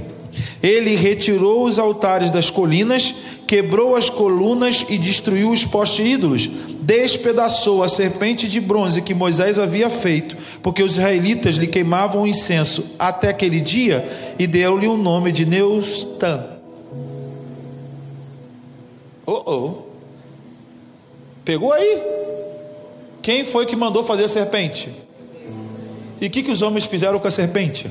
ele 0.62 0.96
retirou 0.96 1.66
os 1.66 1.80
altares 1.80 2.32
das 2.32 2.50
colinas, 2.50 3.14
quebrou 3.48 3.96
as 3.96 4.10
colunas 4.10 4.86
e 4.90 4.98
destruiu 4.98 5.52
os 5.52 5.66
postes 5.66 6.08
ídolos. 6.08 6.50
Despedaçou 6.82 7.84
a 7.84 7.90
serpente 7.90 8.48
de 8.48 8.60
bronze 8.60 9.02
que 9.02 9.14
Moisés 9.14 9.60
havia 9.60 9.90
feito, 9.90 10.38
porque 10.62 10.84
os 10.84 10.94
israelitas 10.94 11.56
lhe 11.56 11.68
queimavam 11.68 12.26
incenso 12.26 12.96
até 12.98 13.30
aquele 13.30 13.60
dia, 13.60 14.08
e 14.40 14.48
deu-lhe 14.48 14.88
o 14.88 14.98
nome 14.98 15.32
de 15.32 15.46
Neustan. 15.46 16.46
Oh, 19.26 19.44
oh. 19.46 19.74
Pegou 21.44 21.72
aí? 21.72 22.02
Quem 23.22 23.46
foi 23.46 23.66
que 23.66 23.76
mandou 23.76 24.04
fazer 24.04 24.26
a 24.26 24.30
serpente? 24.30 24.90
E 26.20 26.28
o 26.28 26.30
que, 26.30 26.44
que 26.44 26.52
os 26.52 26.62
homens 26.62 26.86
fizeram 26.86 27.20
com 27.20 27.28
a 27.28 27.32
serpente? 27.32 27.88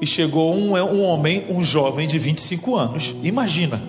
E 0.00 0.06
chegou 0.06 0.54
um, 0.54 0.74
um 0.76 1.04
homem, 1.04 1.46
um 1.48 1.62
jovem 1.62 2.08
de 2.08 2.18
25 2.18 2.74
anos. 2.74 3.14
Imagina. 3.22 3.80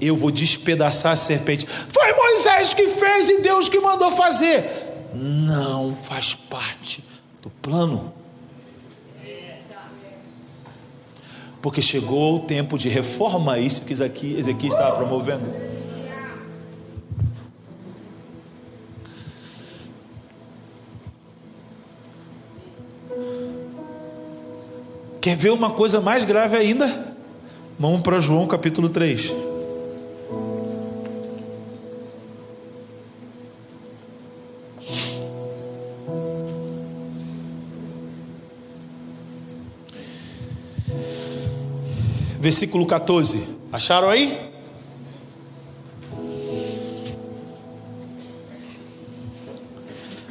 Eu 0.00 0.16
vou 0.16 0.30
despedaçar 0.30 1.12
a 1.12 1.16
serpente. 1.16 1.66
Foi 1.66 2.12
Moisés 2.14 2.72
que 2.72 2.88
fez 2.88 3.28
e 3.28 3.42
Deus 3.42 3.68
que 3.68 3.78
mandou 3.78 4.10
fazer. 4.10 4.64
Não 5.14 5.94
faz 6.02 6.34
parte 6.34 7.04
do 7.42 7.50
plano. 7.50 8.12
Porque 11.60 11.82
chegou 11.82 12.36
o 12.36 12.40
tempo 12.40 12.78
de 12.78 12.88
reforma, 12.88 13.58
isso 13.58 13.82
que 13.82 13.92
Ezequiel 13.92 14.72
estava 14.72 14.96
promovendo. 14.96 15.69
Quer 25.20 25.36
ver 25.36 25.50
uma 25.50 25.70
coisa 25.70 26.00
mais 26.00 26.24
grave 26.24 26.56
ainda? 26.56 27.14
Vamos 27.78 28.00
para 28.00 28.20
João 28.20 28.46
capítulo 28.46 28.88
3. 28.88 29.34
Versículo 42.40 42.86
14. 42.86 43.46
Acharam 43.70 44.08
aí? 44.08 44.50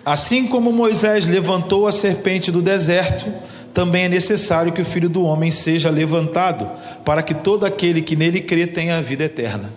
Assim 0.03 0.47
como 0.47 0.71
Moisés 0.71 1.27
levantou 1.27 1.85
a 1.85 1.91
serpente 1.91 2.51
do 2.51 2.63
deserto, 2.63 3.31
também 3.79 4.03
é 4.03 4.09
necessário 4.09 4.73
que 4.73 4.81
o 4.81 4.85
filho 4.85 5.07
do 5.07 5.23
homem 5.23 5.49
seja 5.49 5.89
levantado, 5.89 6.69
para 7.05 7.23
que 7.23 7.33
todo 7.33 7.65
aquele 7.65 8.01
que 8.01 8.13
nele 8.13 8.41
crê 8.41 8.67
tenha 8.67 8.97
a 8.97 9.01
vida 9.01 9.23
eterna. 9.23 9.71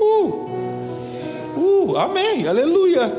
Uh, 0.00 0.50
uh, 1.56 1.96
amém, 1.96 2.48
aleluia. 2.48 3.16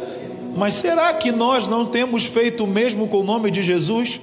Mas 0.54 0.74
será 0.74 1.14
que 1.14 1.32
nós 1.32 1.66
não 1.66 1.86
temos 1.86 2.26
feito 2.26 2.66
o 2.66 2.68
mesmo 2.68 3.08
com 3.08 3.22
o 3.22 3.24
nome 3.24 3.50
de 3.50 3.64
Jesus? 3.64 4.20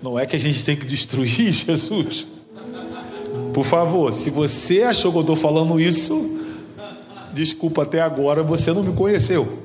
Não 0.00 0.16
é 0.16 0.24
que 0.24 0.36
a 0.36 0.38
gente 0.38 0.64
tem 0.64 0.76
que 0.76 0.86
destruir 0.86 1.50
Jesus. 1.50 2.35
Por 3.56 3.64
favor, 3.64 4.12
se 4.12 4.28
você 4.28 4.82
achou 4.82 5.10
que 5.10 5.16
eu 5.16 5.22
estou 5.22 5.34
falando 5.34 5.80
isso, 5.80 6.38
desculpa 7.32 7.84
até 7.84 8.02
agora, 8.02 8.42
você 8.42 8.70
não 8.70 8.82
me 8.82 8.92
conheceu. 8.92 9.62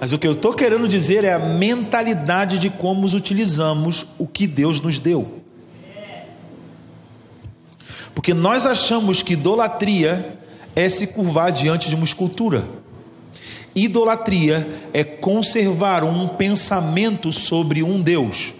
Mas 0.00 0.12
o 0.12 0.18
que 0.18 0.26
eu 0.26 0.32
estou 0.32 0.54
querendo 0.54 0.88
dizer 0.88 1.22
é 1.22 1.32
a 1.32 1.38
mentalidade 1.38 2.58
de 2.58 2.68
como 2.68 3.06
utilizamos 3.06 4.06
o 4.18 4.26
que 4.26 4.44
Deus 4.44 4.80
nos 4.80 4.98
deu. 4.98 5.34
Porque 8.12 8.34
nós 8.34 8.66
achamos 8.66 9.22
que 9.22 9.34
idolatria 9.34 10.40
é 10.74 10.88
se 10.88 11.06
curvar 11.06 11.52
diante 11.52 11.88
de 11.88 11.94
uma 11.94 12.04
escultura. 12.04 12.64
Idolatria 13.72 14.68
é 14.92 15.04
conservar 15.04 16.02
um 16.02 16.26
pensamento 16.26 17.32
sobre 17.32 17.84
um 17.84 18.02
Deus. 18.02 18.55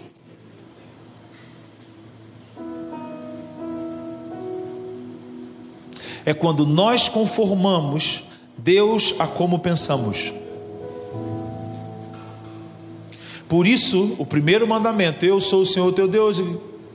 É 6.27 6.33
quando 6.33 6.65
nós 6.65 7.07
conformamos 7.07 8.23
Deus 8.57 9.15
a 9.17 9.25
como 9.25 9.59
pensamos. 9.59 10.33
Por 13.47 13.65
isso, 13.65 14.17
o 14.19 14.25
primeiro 14.25 14.67
mandamento: 14.67 15.25
Eu 15.25 15.39
sou 15.39 15.61
o 15.61 15.65
Senhor 15.65 15.93
teu 15.93 16.05
Deus, 16.05 16.43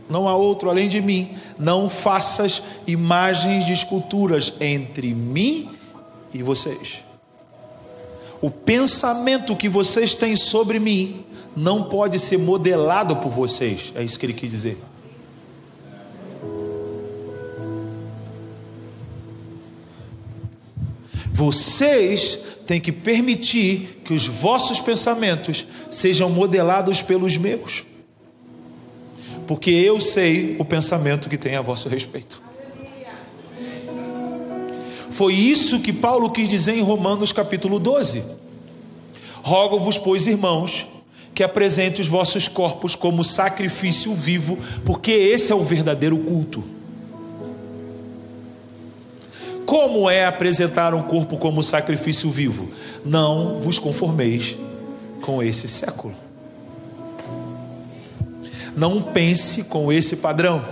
não 0.07 0.29
há 0.29 0.37
outro 0.37 0.69
além 0.69 0.87
de 0.87 1.01
mim. 1.01 1.31
Não 1.59 1.89
faças 1.89 2.63
imagens 2.87 3.65
de 3.65 3.73
esculturas 3.73 4.53
entre 4.61 5.15
mim 5.15 5.71
e 6.35 6.43
vocês. 6.43 7.03
O 8.39 8.51
pensamento 8.51 9.57
que 9.57 9.69
vocês 9.69 10.15
têm 10.15 10.37
sobre 10.37 10.79
mim 10.79 11.25
não 11.57 11.85
pode 11.85 12.19
ser 12.19 12.39
modelado 12.39 13.17
por 13.17 13.31
vocês. 13.31 13.95
É 13.95 14.05
isso 14.05 14.19
que 14.19 14.27
ele 14.27 14.35
quis 14.35 14.51
dizer. 14.51 14.92
Vocês 21.33 22.39
têm 22.67 22.79
que 22.79 22.93
permitir 22.93 24.03
que 24.05 24.13
os 24.13 24.27
vossos 24.27 24.79
pensamentos 24.79 25.67
sejam 25.91 26.29
modelados 26.29 27.01
pelos 27.01 27.39
meus. 27.39 27.85
Porque 29.47 29.71
eu 29.71 29.99
sei 29.99 30.57
o 30.59 30.65
pensamento 30.65 31.31
que 31.31 31.39
tem 31.39 31.57
a 31.57 31.63
vosso 31.63 31.89
respeito. 31.89 32.41
Foi 35.11 35.35
isso 35.35 35.81
que 35.81 35.93
Paulo 35.93 36.31
quis 36.31 36.49
dizer 36.49 36.77
em 36.77 36.83
Romanos 36.83 37.33
capítulo 37.33 37.79
12. 37.79 38.23
Rogo-vos, 39.43 39.99
pois, 39.99 40.27
irmãos, 40.27 40.87
que 41.35 41.43
apresente 41.43 42.01
os 42.01 42.09
vossos 42.09 42.47
corpos 42.47 42.95
como 42.95 43.25
sacrifício 43.25 44.15
vivo, 44.15 44.59
porque 44.85 45.11
esse 45.11 45.51
é 45.51 45.55
o 45.55 45.65
verdadeiro 45.65 46.19
culto. 46.19 46.63
Como 49.67 50.11
é 50.11 50.27
apresentar 50.27 50.95
um 50.95 51.03
corpo 51.03 51.37
como 51.37 51.63
sacrifício 51.63 52.31
vivo? 52.31 52.71
Não 53.05 53.61
vos 53.61 53.79
conformeis 53.79 54.57
com 55.21 55.43
esse 55.43 55.69
século. 55.69 56.15
Não 58.77 59.03
pense 59.03 59.65
com 59.65 59.93
esse 59.93 60.17
padrão. 60.17 60.65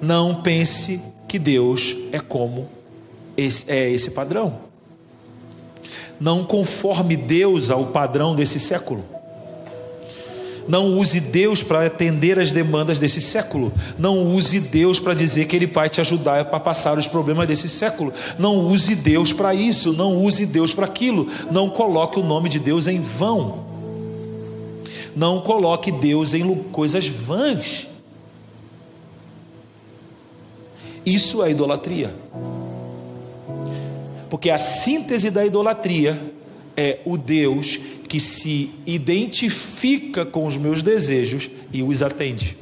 Não 0.00 0.42
pense 0.42 1.02
que 1.26 1.38
Deus 1.38 1.96
é 2.12 2.20
como 2.20 2.68
esse, 3.36 3.70
é 3.70 3.90
esse 3.90 4.12
padrão. 4.12 4.54
Não 6.18 6.44
conforme 6.44 7.16
Deus 7.16 7.70
ao 7.70 7.86
padrão 7.86 8.34
desse 8.34 8.58
século. 8.58 9.04
Não 10.68 10.98
use 10.98 11.18
Deus 11.18 11.62
para 11.62 11.86
atender 11.86 12.38
as 12.38 12.52
demandas 12.52 12.98
desse 12.98 13.22
século. 13.22 13.72
Não 13.98 14.34
use 14.34 14.60
Deus 14.60 15.00
para 15.00 15.14
dizer 15.14 15.46
que 15.46 15.56
Ele 15.56 15.66
vai 15.66 15.88
te 15.88 16.00
ajudar 16.00 16.44
para 16.44 16.60
passar 16.60 16.98
os 16.98 17.06
problemas 17.06 17.48
desse 17.48 17.68
século. 17.70 18.12
Não 18.38 18.66
use 18.68 18.94
Deus 18.94 19.32
para 19.32 19.54
isso. 19.54 19.94
Não 19.94 20.22
use 20.22 20.44
Deus 20.44 20.74
para 20.74 20.84
aquilo. 20.84 21.26
Não 21.50 21.70
coloque 21.70 22.20
o 22.20 22.24
nome 22.24 22.50
de 22.50 22.58
Deus 22.58 22.86
em 22.86 23.00
vão. 23.00 23.66
Não 25.16 25.40
coloque 25.40 25.90
Deus 25.90 26.34
em 26.34 26.54
coisas 26.64 27.08
vãs. 27.08 27.88
Isso 31.04 31.42
é 31.42 31.50
idolatria. 31.50 32.14
Porque 34.28 34.50
a 34.50 34.58
síntese 34.58 35.30
da 35.30 35.46
idolatria 35.46 36.20
é 36.76 36.98
o 37.06 37.16
Deus 37.16 37.78
que 38.08 38.18
se 38.18 38.70
identifica 38.86 40.24
com 40.24 40.46
os 40.46 40.56
meus 40.56 40.82
desejos 40.82 41.50
e 41.72 41.82
os 41.82 42.02
atende. 42.02 42.56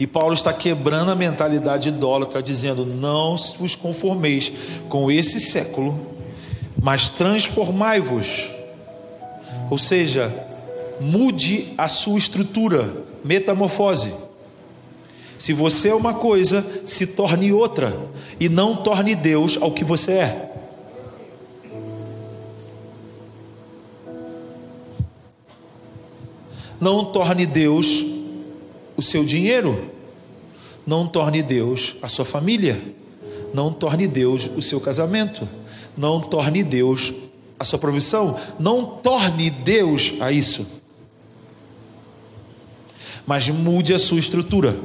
E 0.00 0.06
Paulo 0.06 0.34
está 0.34 0.52
quebrando 0.52 1.10
a 1.10 1.14
mentalidade 1.14 1.88
idólatra, 1.88 2.42
dizendo: 2.42 2.84
Não 2.84 3.36
vos 3.58 3.74
conformeis 3.74 4.52
com 4.88 5.10
esse 5.10 5.38
século, 5.38 5.98
mas 6.82 7.10
transformai-vos. 7.10 8.50
Ou 9.70 9.78
seja, 9.78 10.32
mude 11.00 11.74
a 11.78 11.88
sua 11.88 12.18
estrutura, 12.18 12.88
metamorfose. 13.24 14.12
Se 15.38 15.52
você 15.52 15.88
é 15.88 15.94
uma 15.94 16.14
coisa, 16.14 16.64
se 16.86 17.06
torne 17.08 17.52
outra, 17.52 17.96
e 18.40 18.48
não 18.48 18.76
torne 18.76 19.14
Deus 19.14 19.58
ao 19.60 19.72
que 19.72 19.84
você 19.84 20.12
é. 20.12 20.55
Não 26.80 27.04
torne 27.06 27.46
Deus 27.46 28.04
o 28.96 29.02
seu 29.02 29.24
dinheiro. 29.24 29.90
Não 30.86 31.06
torne 31.06 31.42
Deus 31.42 31.96
a 32.02 32.08
sua 32.08 32.24
família. 32.24 32.80
Não 33.52 33.72
torne 33.72 34.06
Deus 34.06 34.48
o 34.56 34.62
seu 34.62 34.80
casamento. 34.80 35.48
Não 35.96 36.20
torne 36.20 36.62
Deus 36.62 37.12
a 37.58 37.64
sua 37.64 37.78
provisão. 37.78 38.38
Não 38.58 38.84
torne 38.84 39.50
Deus 39.50 40.14
a 40.20 40.30
isso. 40.30 40.84
mas 43.26 43.48
mude 43.48 43.92
a 43.92 43.98
sua 43.98 44.20
estrutura. 44.20 44.76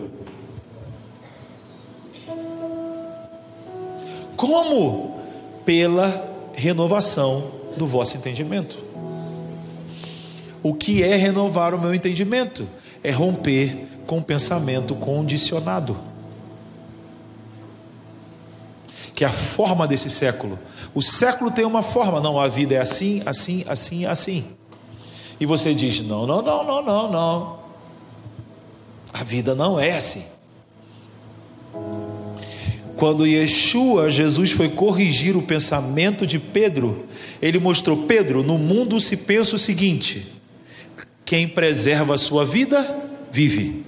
Como? 4.35 5.21
Pela 5.63 6.27
renovação 6.53 7.51
do 7.77 7.85
vosso 7.85 8.17
entendimento. 8.17 8.90
O 10.63 10.73
que 10.73 11.03
é 11.03 11.15
renovar 11.15 11.73
o 11.73 11.79
meu 11.79 11.93
entendimento? 11.93 12.67
É 13.03 13.11
romper 13.11 13.87
com 14.05 14.19
o 14.19 14.23
pensamento 14.23 14.93
condicionado. 14.95 15.97
Que 19.15 19.23
é 19.23 19.27
a 19.27 19.31
forma 19.31 19.87
desse 19.87 20.09
século. 20.09 20.59
O 20.93 21.01
século 21.01 21.51
tem 21.51 21.65
uma 21.65 21.81
forma, 21.81 22.19
não, 22.19 22.39
a 22.39 22.47
vida 22.47 22.75
é 22.75 22.79
assim, 22.79 23.21
assim, 23.25 23.63
assim, 23.67 24.05
assim. 24.05 24.45
E 25.39 25.45
você 25.45 25.73
diz: 25.73 26.01
não, 26.01 26.27
não, 26.27 26.41
não, 26.41 26.63
não, 26.63 26.83
não, 26.83 27.11
não. 27.11 27.59
A 29.13 29.23
vida 29.23 29.55
não 29.55 29.79
é 29.79 29.91
assim. 29.91 30.23
Quando 32.95 33.25
Yeshua, 33.25 34.11
Jesus, 34.11 34.51
foi 34.51 34.69
corrigir 34.69 35.35
o 35.35 35.41
pensamento 35.41 36.27
de 36.27 36.37
Pedro, 36.37 37.07
ele 37.41 37.59
mostrou: 37.59 38.05
Pedro, 38.05 38.43
no 38.43 38.59
mundo 38.59 38.99
se 38.99 39.17
pensa 39.17 39.55
o 39.55 39.59
seguinte: 39.59 40.40
quem 41.31 41.47
preserva 41.47 42.15
a 42.15 42.17
sua 42.17 42.43
vida, 42.43 42.85
vive. 43.31 43.85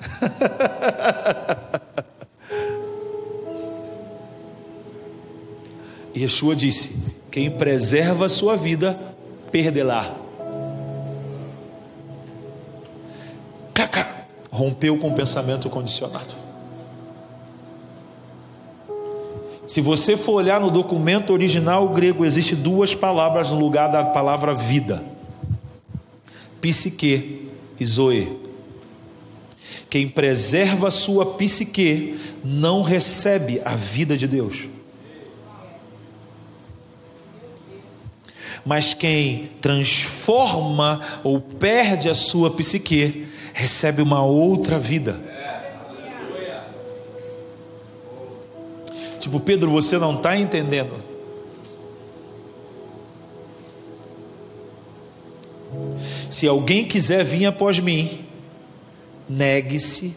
Yeshua 6.14 6.54
disse: 6.54 7.14
quem 7.30 7.50
preserva 7.50 8.26
a 8.26 8.28
sua 8.28 8.54
vida, 8.54 9.00
perderá. 9.50 10.14
Caca, 13.72 14.06
rompeu 14.50 14.98
com 14.98 15.08
o 15.08 15.14
pensamento 15.14 15.70
condicionado. 15.70 16.34
Se 19.66 19.80
você 19.80 20.18
for 20.18 20.32
olhar 20.32 20.60
no 20.60 20.70
documento 20.70 21.32
original 21.32 21.88
grego, 21.88 22.26
existe 22.26 22.54
duas 22.54 22.94
palavras 22.94 23.50
no 23.50 23.58
lugar 23.58 23.90
da 23.90 24.04
palavra 24.04 24.52
vida: 24.52 25.16
psique 26.60 27.48
e 27.78 27.86
zoe. 27.86 28.38
Quem 29.90 30.08
preserva 30.08 30.90
sua 30.90 31.34
psique 31.34 32.18
não 32.44 32.82
recebe 32.82 33.60
a 33.64 33.74
vida 33.74 34.16
de 34.16 34.26
Deus. 34.26 34.68
Mas 38.64 38.92
quem 38.92 39.50
transforma 39.62 41.00
ou 41.24 41.40
perde 41.40 42.10
a 42.10 42.14
sua 42.14 42.50
psique 42.50 43.26
recebe 43.54 44.02
uma 44.02 44.22
outra 44.22 44.78
vida. 44.78 45.18
Tipo, 49.20 49.40
Pedro, 49.40 49.70
você 49.70 49.98
não 49.98 50.16
está 50.16 50.36
entendendo. 50.36 51.07
Se 56.30 56.46
alguém 56.46 56.84
quiser 56.84 57.24
vir 57.24 57.46
após 57.46 57.78
mim, 57.78 58.20
negue-se 59.28 60.16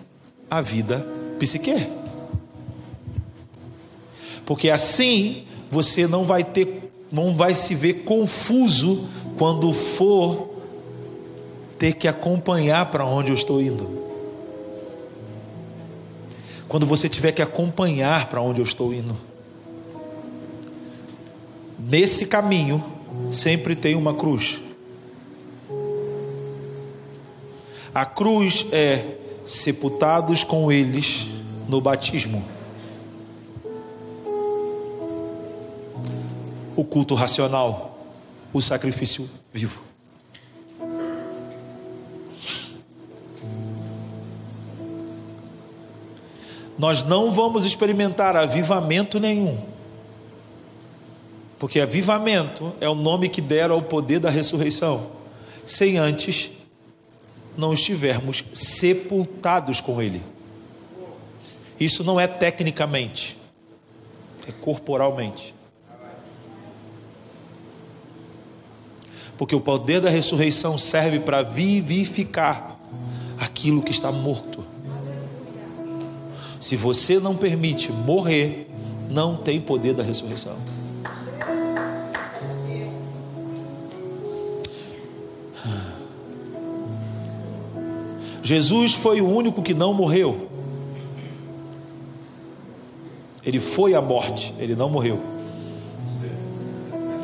a 0.50 0.62
vida 0.62 1.06
psique. 1.40 1.88
Porque 4.46 4.70
assim 4.70 5.46
você 5.70 6.08
não 6.08 6.24
vai 6.24 6.44
ter, 6.44 6.92
não 7.12 7.36
vai 7.36 7.54
se 7.54 7.74
ver 7.76 8.04
confuso 8.04 9.08
quando 9.38 9.74
for 9.74 10.50
ter 11.78 11.94
que 11.94 12.08
acompanhar 12.08 12.92
para 12.92 13.06
onde 13.06 13.32
eu 13.32 13.36
estou 13.36 13.62
indo 13.62 14.02
quando 16.72 16.86
você 16.86 17.10
tiver 17.10 17.34
que 17.34 17.42
acompanhar 17.42 18.30
para 18.30 18.40
onde 18.40 18.62
eu 18.62 18.64
estou 18.64 18.94
indo. 18.94 19.14
Nesse 21.78 22.28
caminho 22.28 22.82
sempre 23.30 23.76
tem 23.76 23.94
uma 23.94 24.14
cruz. 24.14 24.58
A 27.94 28.06
cruz 28.06 28.66
é 28.72 29.18
sepultados 29.46 30.44
com 30.44 30.72
eles 30.72 31.28
no 31.68 31.82
batismo. 31.82 32.44
O 36.76 36.84
culto 36.84 37.16
racional, 37.16 38.00
o 38.54 38.62
sacrifício 38.62 39.30
vivo. 39.54 39.92
nós 46.82 47.04
não 47.04 47.30
vamos 47.30 47.64
experimentar 47.64 48.36
avivamento 48.36 49.20
nenhum. 49.20 49.56
Porque 51.60 51.80
avivamento 51.80 52.74
é 52.82 52.90
o 52.90 52.96
nome 52.96 53.30
que 53.30 53.40
deram 53.40 53.76
ao 53.76 53.84
poder 53.84 54.20
da 54.20 54.32
ressurreição, 54.32 55.12
sem 55.64 56.00
antes 56.00 56.50
não 57.58 57.74
estivermos 57.74 58.44
sepultados 58.54 59.82
com 59.82 60.02
Ele. 60.02 60.22
Isso 61.80 62.04
não 62.04 62.20
é 62.20 62.28
tecnicamente, 62.28 63.38
é 64.48 64.52
corporalmente. 64.52 65.54
Porque 69.38 69.56
o 69.56 69.62
poder 69.62 70.00
da 70.00 70.10
ressurreição 70.10 70.78
serve 70.78 71.20
para 71.20 71.42
vivificar 71.42 72.78
aquilo 73.40 73.82
que 73.82 73.92
está 73.92 74.12
morto. 74.12 74.64
Se 76.60 76.76
você 76.76 77.20
não 77.20 77.36
permite 77.36 77.92
morrer, 77.92 78.70
não 79.10 79.36
tem 79.36 79.60
poder 79.60 79.96
da 79.96 80.04
ressurreição. 80.04 80.56
Jesus 88.52 88.96
foi 88.96 89.22
o 89.22 89.30
único 89.30 89.62
que 89.62 89.74
não 89.74 89.94
morreu. 89.94 90.50
Ele 93.46 93.62
foi 93.62 93.96
à 93.96 94.02
morte, 94.02 94.54
ele 94.60 94.76
não 94.76 94.90
morreu. 94.90 95.22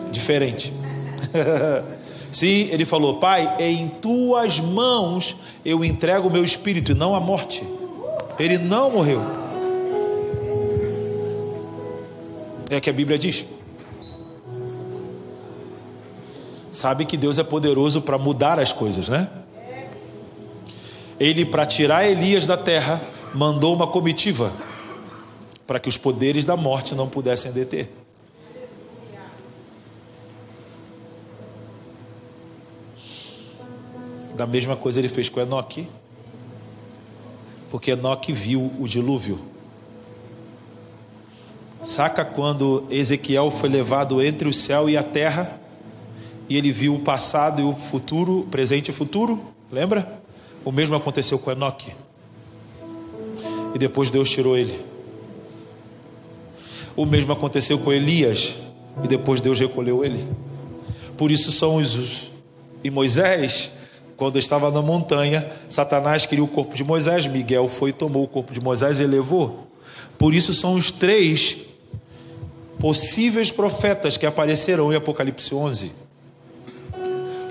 Diferente. 0.10 0.72
Sim, 2.32 2.70
ele 2.72 2.86
falou: 2.86 3.18
Pai, 3.18 3.58
em 3.60 3.90
tuas 3.90 4.62
mãos 4.62 5.36
eu 5.66 5.84
entrego 5.84 6.30
o 6.30 6.32
meu 6.32 6.46
espírito 6.46 6.94
e 6.94 6.96
não 6.96 7.14
a 7.14 7.20
morte. 7.20 7.62
Ele 8.40 8.58
não 8.58 8.90
morreu. 8.92 9.22
É 12.70 12.80
que 12.80 12.90
a 12.90 12.94
Bíblia 12.94 13.20
diz. 13.20 13.46
Sabe 16.72 17.04
que 17.04 17.18
Deus 17.18 17.38
é 17.38 17.44
poderoso 17.44 18.02
para 18.02 18.18
mudar 18.18 18.62
as 18.62 18.72
coisas, 18.72 19.10
né? 19.10 19.28
Ele, 21.20 21.46
para 21.46 21.66
tirar 21.66 22.08
Elias 22.08 22.46
da 22.46 22.58
terra, 22.58 23.02
mandou 23.34 23.74
uma 23.74 23.88
comitiva 23.88 24.52
para 25.66 25.80
que 25.80 25.90
os 25.90 25.98
poderes 25.98 26.46
da 26.46 26.56
morte 26.56 26.96
não 26.96 27.10
pudessem 27.10 27.52
deter. 27.52 27.90
Da 34.36 34.46
mesma 34.46 34.76
coisa 34.76 35.00
ele 35.00 35.10
fez 35.10 35.30
com 35.30 35.40
Enoque 35.40 35.88
porque 37.70 37.92
Enoque 37.92 38.32
viu 38.32 38.72
o 38.80 38.88
dilúvio. 38.88 39.40
Saca 41.82 42.26
quando 42.26 42.86
Ezequiel 42.90 43.52
foi 43.52 43.70
levado 43.70 44.22
entre 44.22 44.48
o 44.48 44.54
céu 44.54 44.90
e 44.90 44.98
a 44.98 45.04
terra 45.04 45.60
e 46.50 46.58
ele 46.58 46.72
viu 46.72 46.96
o 46.96 47.00
passado 47.00 47.62
e 47.62 47.64
o 47.64 47.74
futuro, 47.74 48.48
presente 48.50 48.90
e 48.90 48.94
futuro? 48.94 49.42
Lembra? 49.72 50.17
O 50.64 50.72
mesmo 50.72 50.96
aconteceu 50.96 51.40
com 51.40 51.52
Enoque. 51.52 51.94
E 53.74 53.80
depois 53.80 54.10
Deus 54.10 54.30
tirou 54.30 54.58
ele. 54.58 54.80
O 56.96 57.06
mesmo 57.06 57.32
aconteceu 57.32 57.78
com 57.78 57.94
Elias 57.94 58.56
e 59.04 59.08
depois 59.08 59.40
Deus 59.40 59.60
recolheu 59.60 60.04
ele. 60.04 60.28
Por 61.16 61.32
isso 61.32 61.52
são 61.52 61.76
os 61.76 62.32
e 62.84 62.90
Moisés 62.90 63.72
quando 64.18 64.40
estava 64.40 64.72
na 64.72 64.82
montanha, 64.82 65.48
Satanás 65.70 66.26
queria 66.26 66.44
o 66.44 66.48
corpo 66.48 66.76
de 66.76 66.84
Moisés, 66.84 67.28
Miguel 67.28 67.68
foi 67.68 67.92
e 67.92 67.94
tomou 67.94 68.24
o 68.24 68.28
corpo 68.28 68.52
de 68.52 68.60
Moisés 68.60 69.00
e 69.00 69.06
levou. 69.06 69.68
Por 70.18 70.34
isso 70.34 70.56
são 70.56 70.74
os 70.74 70.90
três 70.90 71.58
possíveis 72.80 73.52
profetas 73.52 74.18
que 74.18 74.26
aparecerão 74.26 74.92
em 74.92 74.96
Apocalipse 74.96 75.54
11. 75.54 75.92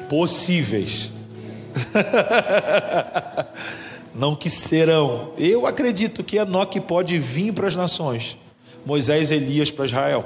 Possíveis. 0.08 1.12
Não 4.14 4.34
que 4.34 4.48
serão. 4.48 5.32
Eu 5.36 5.66
acredito 5.66 6.24
que 6.24 6.36
Enoque 6.36 6.80
pode 6.80 7.18
vir 7.18 7.52
para 7.52 7.68
as 7.68 7.76
nações. 7.76 8.38
Moisés 8.84 9.30
e 9.30 9.34
Elias 9.34 9.70
para 9.70 9.84
Israel. 9.84 10.24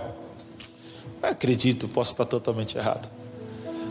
Eu 1.22 1.28
acredito, 1.28 1.88
posso 1.88 2.12
estar 2.12 2.24
totalmente 2.24 2.78
errado. 2.78 3.11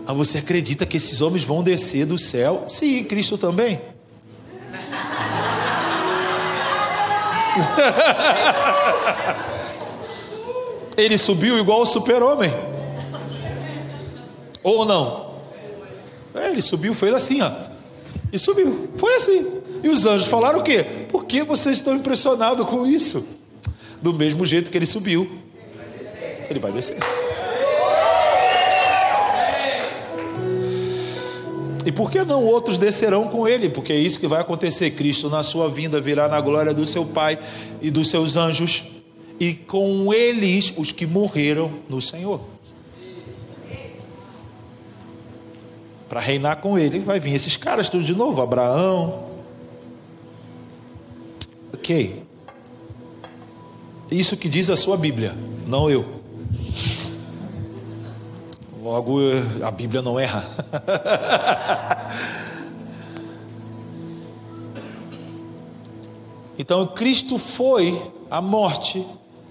Ah, 0.08 0.14
você 0.14 0.40
acredita 0.40 0.86
que 0.86 0.98
esses 0.98 1.22
homens 1.22 1.44
vão 1.44 1.62
descer 1.62 2.06
do 2.06 2.18
céu? 2.18 2.66
Sim, 2.68 3.04
Cristo 3.04 3.38
também. 3.38 3.80
Ele 10.96 11.18
subiu 11.18 11.58
igual 11.58 11.82
o 11.82 11.86
super-homem. 11.86 12.54
Ou 14.64 14.86
não? 14.86 15.29
É, 16.40 16.52
ele 16.52 16.62
subiu, 16.62 16.94
fez 16.94 17.14
assim, 17.14 17.42
ó. 17.42 17.52
E 18.32 18.40
subiu. 18.40 18.90
Foi 18.98 19.16
assim. 19.16 19.46
E 19.84 19.90
os 19.90 20.06
anjos 20.06 20.28
falaram 20.28 20.60
o 20.60 20.64
quê? 20.64 20.86
Por 21.10 21.26
que 21.26 21.44
vocês 21.44 21.78
estão 21.78 21.96
impressionados 21.96 22.66
com 22.68 22.86
isso? 22.86 23.28
Do 24.02 24.14
mesmo 24.14 24.46
jeito 24.46 24.72
que 24.72 24.78
ele 24.78 24.86
subiu, 24.86 25.30
ele 26.50 26.60
vai 26.60 26.72
descer. 26.72 26.98
E 31.86 31.92
por 31.92 32.12
que 32.12 32.24
não 32.24 32.44
outros 32.44 32.78
descerão 32.78 33.28
com 33.28 33.48
ele? 33.48 33.70
Porque 33.70 33.92
é 33.92 33.98
isso 33.98 34.20
que 34.20 34.28
vai 34.28 34.42
acontecer. 34.42 34.92
Cristo, 34.92 35.30
na 35.30 35.42
sua 35.44 35.70
vinda, 35.70 36.00
virá 36.00 36.28
na 36.28 36.40
glória 36.40 36.74
do 36.74 36.86
seu 36.86 37.06
Pai 37.06 37.40
e 37.82 37.90
dos 37.90 38.10
seus 38.10 38.38
anjos, 38.38 38.84
e 39.40 39.54
com 39.54 40.14
eles 40.14 40.74
os 40.78 40.92
que 40.92 41.06
morreram 41.06 41.72
no 41.90 42.02
Senhor. 42.02 42.42
Para 46.10 46.20
reinar 46.20 46.58
com 46.58 46.78
ele, 46.78 47.00
vai 47.00 47.20
vir 47.20 47.36
esses 47.36 47.56
caras 47.56 47.88
tudo 47.88 48.04
de 48.04 48.16
novo: 48.16 48.42
Abraão. 48.42 49.30
Ok. 51.72 52.24
Isso 54.10 54.36
que 54.36 54.50
diz 54.50 54.72
a 54.72 54.76
sua 54.76 54.98
Bíblia, 54.98 55.36
não 55.68 55.88
eu. 55.90 56.04
Logo, 58.82 59.20
a 59.64 59.70
Bíblia 59.70 60.02
não 60.02 60.20
erra. 60.20 60.44
então, 66.58 66.88
Cristo 66.88 67.38
foi 67.38 68.02
à 68.32 68.42
morte 68.42 69.06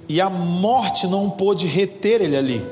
e 0.09 0.21
a 0.21 0.29
morte 0.29 1.07
não 1.07 1.31
pôde 1.31 1.69
reter 1.69 2.21
ele 2.21 2.37
ali. 2.37 2.67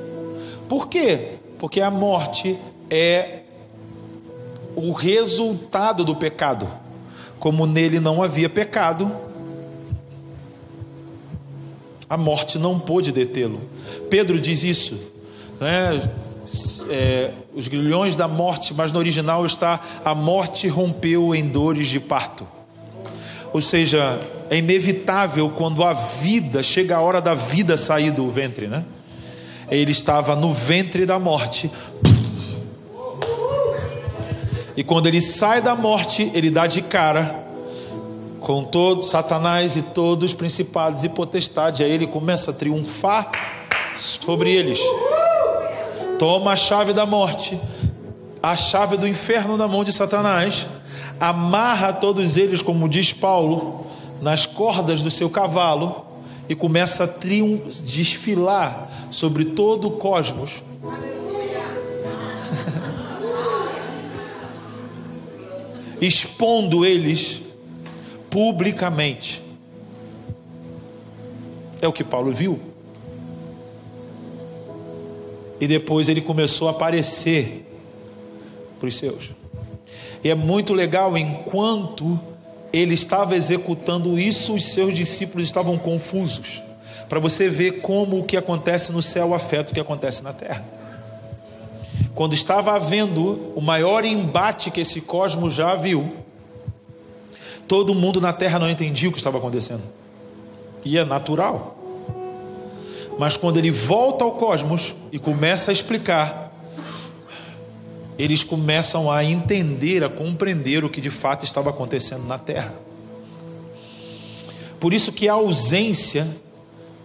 Por 0.68 0.88
quê? 0.88 1.34
Porque 1.58 1.80
a 1.80 1.90
morte 1.90 2.58
é 2.90 3.35
o 4.76 4.92
resultado 4.92 6.04
do 6.04 6.14
pecado. 6.14 6.68
Como 7.40 7.66
nele 7.66 7.98
não 7.98 8.22
havia 8.22 8.48
pecado, 8.48 9.10
a 12.08 12.16
morte 12.16 12.58
não 12.58 12.78
pôde 12.78 13.10
detê-lo. 13.10 13.60
Pedro 14.08 14.38
diz 14.38 14.62
isso, 14.62 15.00
né? 15.60 16.08
É, 16.88 17.32
os 17.52 17.66
grilhões 17.66 18.14
da 18.14 18.28
morte, 18.28 18.72
mas 18.72 18.92
no 18.92 19.00
original 19.00 19.44
está 19.44 19.80
a 20.04 20.14
morte 20.14 20.68
rompeu 20.68 21.34
em 21.34 21.48
dores 21.48 21.88
de 21.88 21.98
parto. 21.98 22.46
Ou 23.52 23.60
seja, 23.60 24.20
é 24.48 24.58
inevitável 24.58 25.50
quando 25.50 25.82
a 25.82 25.92
vida, 25.92 26.62
chega 26.62 26.96
a 26.96 27.00
hora 27.00 27.20
da 27.20 27.34
vida 27.34 27.76
sair 27.76 28.12
do 28.12 28.30
ventre, 28.30 28.68
né? 28.68 28.84
Ele 29.68 29.90
estava 29.90 30.36
no 30.36 30.52
ventre 30.52 31.04
da 31.04 31.18
morte. 31.18 31.68
E 34.76 34.84
quando 34.84 35.06
ele 35.06 35.20
sai 35.20 35.62
da 35.62 35.74
morte, 35.74 36.30
ele 36.34 36.50
dá 36.50 36.66
de 36.66 36.82
cara 36.82 37.46
com 38.40 38.62
todo 38.62 39.02
Satanás 39.02 39.74
e 39.74 39.82
todos 39.82 40.30
os 40.30 40.36
principados 40.36 41.02
e 41.02 41.08
potestades. 41.08 41.80
Aí 41.80 41.90
ele 41.90 42.06
começa 42.06 42.50
a 42.50 42.54
triunfar 42.54 43.30
sobre 43.96 44.52
eles. 44.52 44.78
Toma 46.18 46.52
a 46.52 46.56
chave 46.56 46.92
da 46.92 47.06
morte, 47.06 47.58
a 48.42 48.56
chave 48.56 48.96
do 48.96 49.08
inferno 49.08 49.56
na 49.56 49.66
mão 49.66 49.82
de 49.82 49.92
Satanás, 49.92 50.66
amarra 51.18 51.92
todos 51.92 52.36
eles, 52.36 52.62
como 52.62 52.88
diz 52.88 53.12
Paulo, 53.12 53.86
nas 54.20 54.46
cordas 54.46 55.02
do 55.02 55.10
seu 55.10 55.28
cavalo 55.28 56.06
e 56.48 56.54
começa 56.54 57.04
a 57.04 57.08
desfilar 57.82 58.90
sobre 59.10 59.46
todo 59.46 59.88
o 59.88 59.92
cosmos. 59.92 60.62
Expondo 66.00 66.84
eles 66.84 67.42
publicamente. 68.30 69.42
É 71.80 71.88
o 71.88 71.92
que 71.92 72.04
Paulo 72.04 72.32
viu. 72.32 72.60
E 75.60 75.66
depois 75.66 76.08
ele 76.08 76.20
começou 76.20 76.68
a 76.68 76.72
aparecer 76.72 77.66
para 78.78 78.88
os 78.88 78.96
seus. 78.96 79.30
E 80.22 80.28
é 80.28 80.34
muito 80.34 80.74
legal, 80.74 81.16
enquanto 81.16 82.20
ele 82.72 82.94
estava 82.94 83.36
executando 83.36 84.18
isso, 84.18 84.54
os 84.54 84.66
seus 84.66 84.94
discípulos 84.94 85.46
estavam 85.46 85.78
confusos. 85.78 86.62
Para 87.08 87.20
você 87.20 87.48
ver 87.48 87.80
como 87.80 88.18
o 88.18 88.24
que 88.24 88.36
acontece 88.36 88.92
no 88.92 89.02
céu 89.02 89.32
afeta 89.32 89.70
o 89.70 89.74
que 89.74 89.80
acontece 89.80 90.22
na 90.22 90.32
terra. 90.32 90.64
Quando 92.16 92.32
estava 92.32 92.72
havendo 92.72 93.52
o 93.54 93.60
maior 93.60 94.02
embate 94.02 94.70
que 94.70 94.80
esse 94.80 95.02
cosmos 95.02 95.52
já 95.52 95.74
viu, 95.74 96.16
todo 97.68 97.94
mundo 97.94 98.22
na 98.22 98.32
terra 98.32 98.58
não 98.58 98.70
entendia 98.70 99.10
o 99.10 99.12
que 99.12 99.18
estava 99.18 99.36
acontecendo. 99.36 99.82
E 100.82 100.96
é 100.96 101.04
natural. 101.04 101.76
Mas 103.18 103.36
quando 103.36 103.58
ele 103.58 103.70
volta 103.70 104.24
ao 104.24 104.32
cosmos 104.32 104.96
e 105.12 105.18
começa 105.18 105.70
a 105.70 105.74
explicar, 105.74 106.54
eles 108.18 108.42
começam 108.42 109.12
a 109.12 109.22
entender, 109.22 110.02
a 110.02 110.08
compreender 110.08 110.86
o 110.86 110.88
que 110.88 111.02
de 111.02 111.10
fato 111.10 111.44
estava 111.44 111.68
acontecendo 111.68 112.24
na 112.24 112.38
terra. 112.38 112.74
Por 114.80 114.94
isso 114.94 115.12
que 115.12 115.28
a 115.28 115.34
ausência 115.34 116.26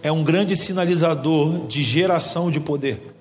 é 0.02 0.10
um 0.10 0.24
grande 0.24 0.56
sinalizador 0.56 1.66
de 1.66 1.82
geração 1.82 2.50
de 2.50 2.58
poder. 2.58 3.11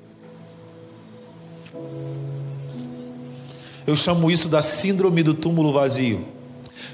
Eu 3.91 3.95
chamo 3.97 4.31
isso 4.31 4.47
da 4.47 4.61
síndrome 4.61 5.21
do 5.21 5.33
túmulo 5.33 5.73
vazio. 5.73 6.23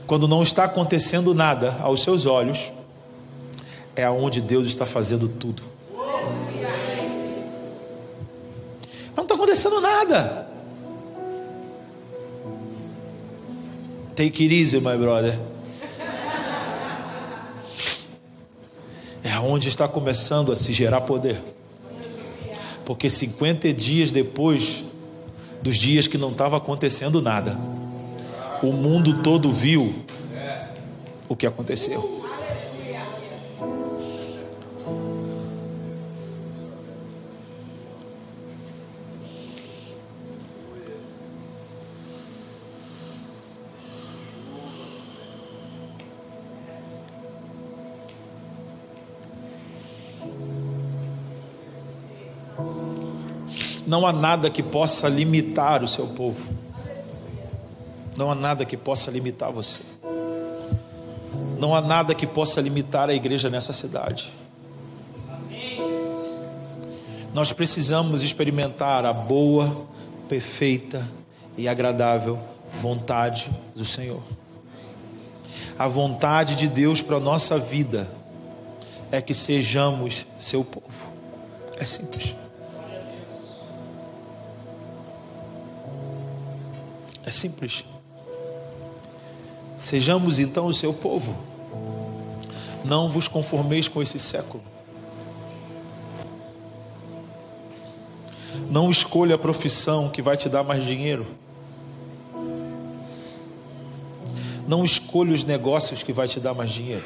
Quando 0.07 0.27
não 0.27 0.41
está 0.41 0.63
acontecendo 0.63 1.31
nada 1.35 1.77
aos 1.79 2.01
seus 2.01 2.25
olhos, 2.25 2.71
é 3.95 4.03
aonde 4.03 4.41
Deus 4.41 4.65
está 4.65 4.83
fazendo 4.83 5.29
tudo. 5.29 5.61
Não 9.15 9.21
está 9.21 9.35
acontecendo 9.35 9.79
nada. 9.79 10.49
Take 14.15 14.45
it 14.45 14.59
easy, 14.59 14.79
my 14.79 14.97
brother. 14.97 15.37
É 19.23 19.39
onde 19.39 19.67
está 19.67 19.87
começando 19.87 20.51
a 20.51 20.55
se 20.55 20.73
gerar 20.73 21.01
poder. 21.01 21.39
Porque 22.83 23.07
50 23.07 23.71
dias 23.71 24.09
depois 24.09 24.87
dos 25.67 25.75
dias 25.75 26.07
que 26.07 26.17
não 26.17 26.29
estava 26.29 26.55
acontecendo 26.55 27.21
nada, 27.21 27.59
o 28.63 28.71
mundo 28.71 29.21
todo 29.21 29.51
viu 29.51 29.93
o 31.27 31.35
que 31.35 31.45
aconteceu. 31.45 32.16
Não 53.87 54.05
há 54.05 54.11
nada 54.11 54.49
que 54.49 54.61
possa 54.61 55.07
limitar 55.07 55.81
o 55.81 55.87
seu 55.87 56.07
povo. 56.07 56.45
Não 58.17 58.29
há 58.29 58.35
nada 58.35 58.65
que 58.65 58.75
possa 58.75 59.09
limitar 59.09 59.49
você. 59.49 59.79
Não 61.57 61.73
há 61.73 61.79
nada 61.79 62.13
que 62.13 62.27
possa 62.27 62.59
limitar 62.59 63.09
a 63.09 63.13
igreja 63.13 63.49
nessa 63.49 63.71
cidade. 63.71 64.33
Nós 67.33 67.53
precisamos 67.53 68.23
experimentar 68.23 69.05
a 69.05 69.13
boa, 69.13 69.87
perfeita 70.27 71.07
e 71.55 71.67
agradável 71.69 72.37
vontade 72.81 73.49
do 73.73 73.85
Senhor. 73.85 74.21
A 75.79 75.87
vontade 75.87 76.55
de 76.55 76.67
Deus 76.67 77.01
para 77.01 77.17
a 77.17 77.21
nossa 77.21 77.57
vida 77.57 78.11
é 79.11 79.21
que 79.21 79.33
sejamos 79.33 80.25
seu 80.39 80.65
povo. 80.65 81.07
É 81.77 81.85
simples. 81.85 82.35
É 87.27 87.29
simples. 87.29 87.83
Sejamos 89.75 90.39
então 90.39 90.65
o 90.65 90.73
seu 90.73 90.93
povo. 90.93 91.35
Não 92.85 93.09
vos 93.09 93.27
conformeis 93.27 93.89
com 93.89 94.01
esse 94.01 94.17
século. 94.17 94.63
Não 98.71 98.89
escolha 98.89 99.35
a 99.35 99.37
profissão 99.37 100.07
que 100.07 100.21
vai 100.21 100.37
te 100.37 100.47
dar 100.47 100.63
mais 100.63 100.85
dinheiro. 100.85 101.27
Não 104.65 104.85
escolha 104.85 105.33
os 105.33 105.43
negócios 105.43 106.01
que 106.01 106.13
vai 106.13 106.29
te 106.29 106.39
dar 106.39 106.53
mais 106.53 106.69
dinheiro. 106.69 107.05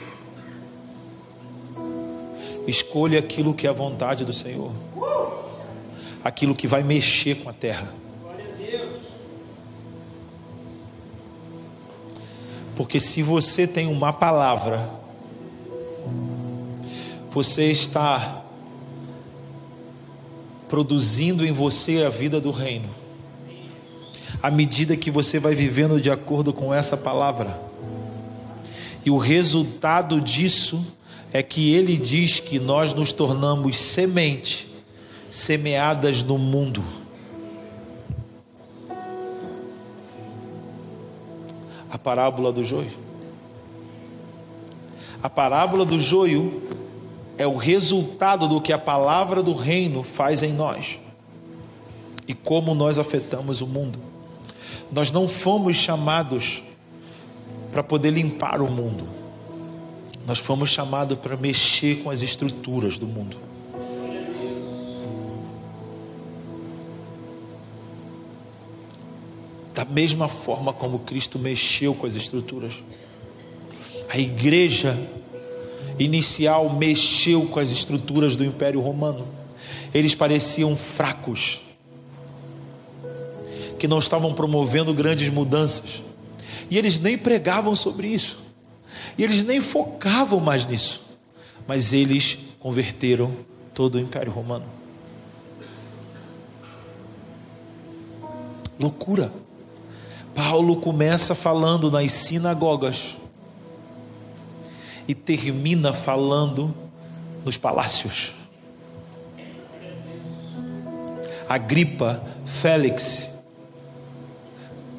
Escolha 2.68 3.18
aquilo 3.18 3.56
que 3.56 3.66
é 3.66 3.72
a 3.72 3.74
vontade 3.74 4.24
do 4.24 4.34
Senhor. 4.34 4.72
Aquilo 6.24 6.54
que 6.54 6.68
vai 6.68 6.84
mexer 6.84 7.42
com 7.42 7.50
a 7.50 7.54
terra. 7.54 7.92
Porque 12.82 13.00
se 13.00 13.22
você 13.22 13.68
tem 13.68 13.86
uma 13.86 14.12
palavra, 14.12 14.90
você 17.30 17.66
está 17.66 18.44
produzindo 20.68 21.46
em 21.46 21.52
você 21.52 22.04
a 22.04 22.10
vida 22.10 22.42
do 22.42 22.50
reino. 22.50 22.90
À 24.42 24.50
medida 24.50 24.98
que 24.98 25.12
você 25.12 25.38
vai 25.38 25.54
vivendo 25.54 26.02
de 26.02 26.10
acordo 26.10 26.52
com 26.52 26.74
essa 26.74 26.98
palavra. 26.98 27.62
E 29.06 29.12
o 29.12 29.20
resultado 29.20 30.20
disso 30.20 30.84
é 31.32 31.44
que 31.44 31.76
ele 31.76 31.96
diz 31.96 32.40
que 32.40 32.58
nós 32.60 32.96
nos 32.96 33.12
tornamos 33.12 33.78
semente 33.78 34.68
semeadas 35.30 36.24
no 36.24 36.40
mundo. 36.40 36.84
A 41.92 41.98
parábola 41.98 42.52
do 42.54 42.64
joio. 42.64 42.92
A 45.22 45.30
parábola 45.30 45.86
do 45.86 46.00
joio 46.00 46.64
é 47.38 47.46
o 47.46 47.58
resultado 47.58 48.48
do 48.48 48.62
que 48.62 48.72
a 48.72 48.78
palavra 48.78 49.44
do 49.44 49.54
reino 49.54 50.02
faz 50.02 50.42
em 50.42 50.54
nós 50.54 51.00
e 52.28 52.34
como 52.34 52.74
nós 52.74 52.98
afetamos 52.98 53.62
o 53.62 53.68
mundo. 53.68 54.00
Nós 54.92 55.12
não 55.12 55.28
fomos 55.28 55.76
chamados 55.76 56.64
para 57.72 57.84
poder 57.84 58.12
limpar 58.12 58.62
o 58.62 58.70
mundo, 58.70 59.08
nós 60.28 60.40
fomos 60.40 60.70
chamados 60.70 61.18
para 61.18 61.38
mexer 61.38 62.04
com 62.04 62.10
as 62.10 62.22
estruturas 62.22 62.98
do 62.98 63.06
mundo. 63.06 63.38
Da 69.82 69.86
mesma 69.86 70.28
forma 70.28 70.72
como 70.72 71.00
Cristo 71.00 71.40
mexeu 71.40 71.96
com 71.96 72.06
as 72.06 72.14
estruturas. 72.14 72.84
A 74.08 74.20
igreja 74.20 74.96
inicial 75.98 76.70
mexeu 76.70 77.48
com 77.48 77.60
as 77.60 77.72
estruturas 77.72 78.36
do 78.36 78.46
Império 78.46 78.80
Romano. 78.80 79.28
Eles 79.92 80.14
pareciam 80.14 80.78
fracos, 80.78 81.62
que 83.80 83.88
não 83.88 83.98
estavam 83.98 84.36
promovendo 84.36 84.94
grandes 84.94 85.30
mudanças. 85.30 86.04
E 86.70 86.78
eles 86.78 87.00
nem 87.00 87.18
pregavam 87.18 87.76
sobre 87.76 88.08
isso. 88.08 88.38
E 89.18 89.24
eles 89.24 89.44
nem 89.44 89.60
focavam 89.60 90.40
mais 90.40 90.64
nisso. 90.64 91.02
Mas 91.68 91.92
eles 91.92 92.38
converteram 92.60 93.36
todo 93.74 93.96
o 93.96 94.00
Império 94.00 94.32
Romano. 94.32 94.66
Loucura. 98.80 99.32
Paulo 100.42 100.76
começa 100.78 101.36
falando 101.36 101.92
nas 101.92 102.12
sinagogas 102.12 103.16
e 105.08 105.14
termina 105.14 105.94
falando 105.94 106.74
nos 107.46 107.58
palácios. 107.58 108.32
Agripa, 111.48 112.24
Félix 112.44 113.44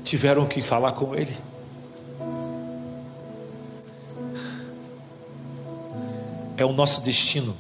tiveram 0.05 0.47
que 0.47 0.63
falar 0.63 0.93
com 0.93 1.13
ele. 1.13 1.37
É 6.57 6.65
o 6.65 6.73
nosso 6.73 7.01
destino. 7.03 7.57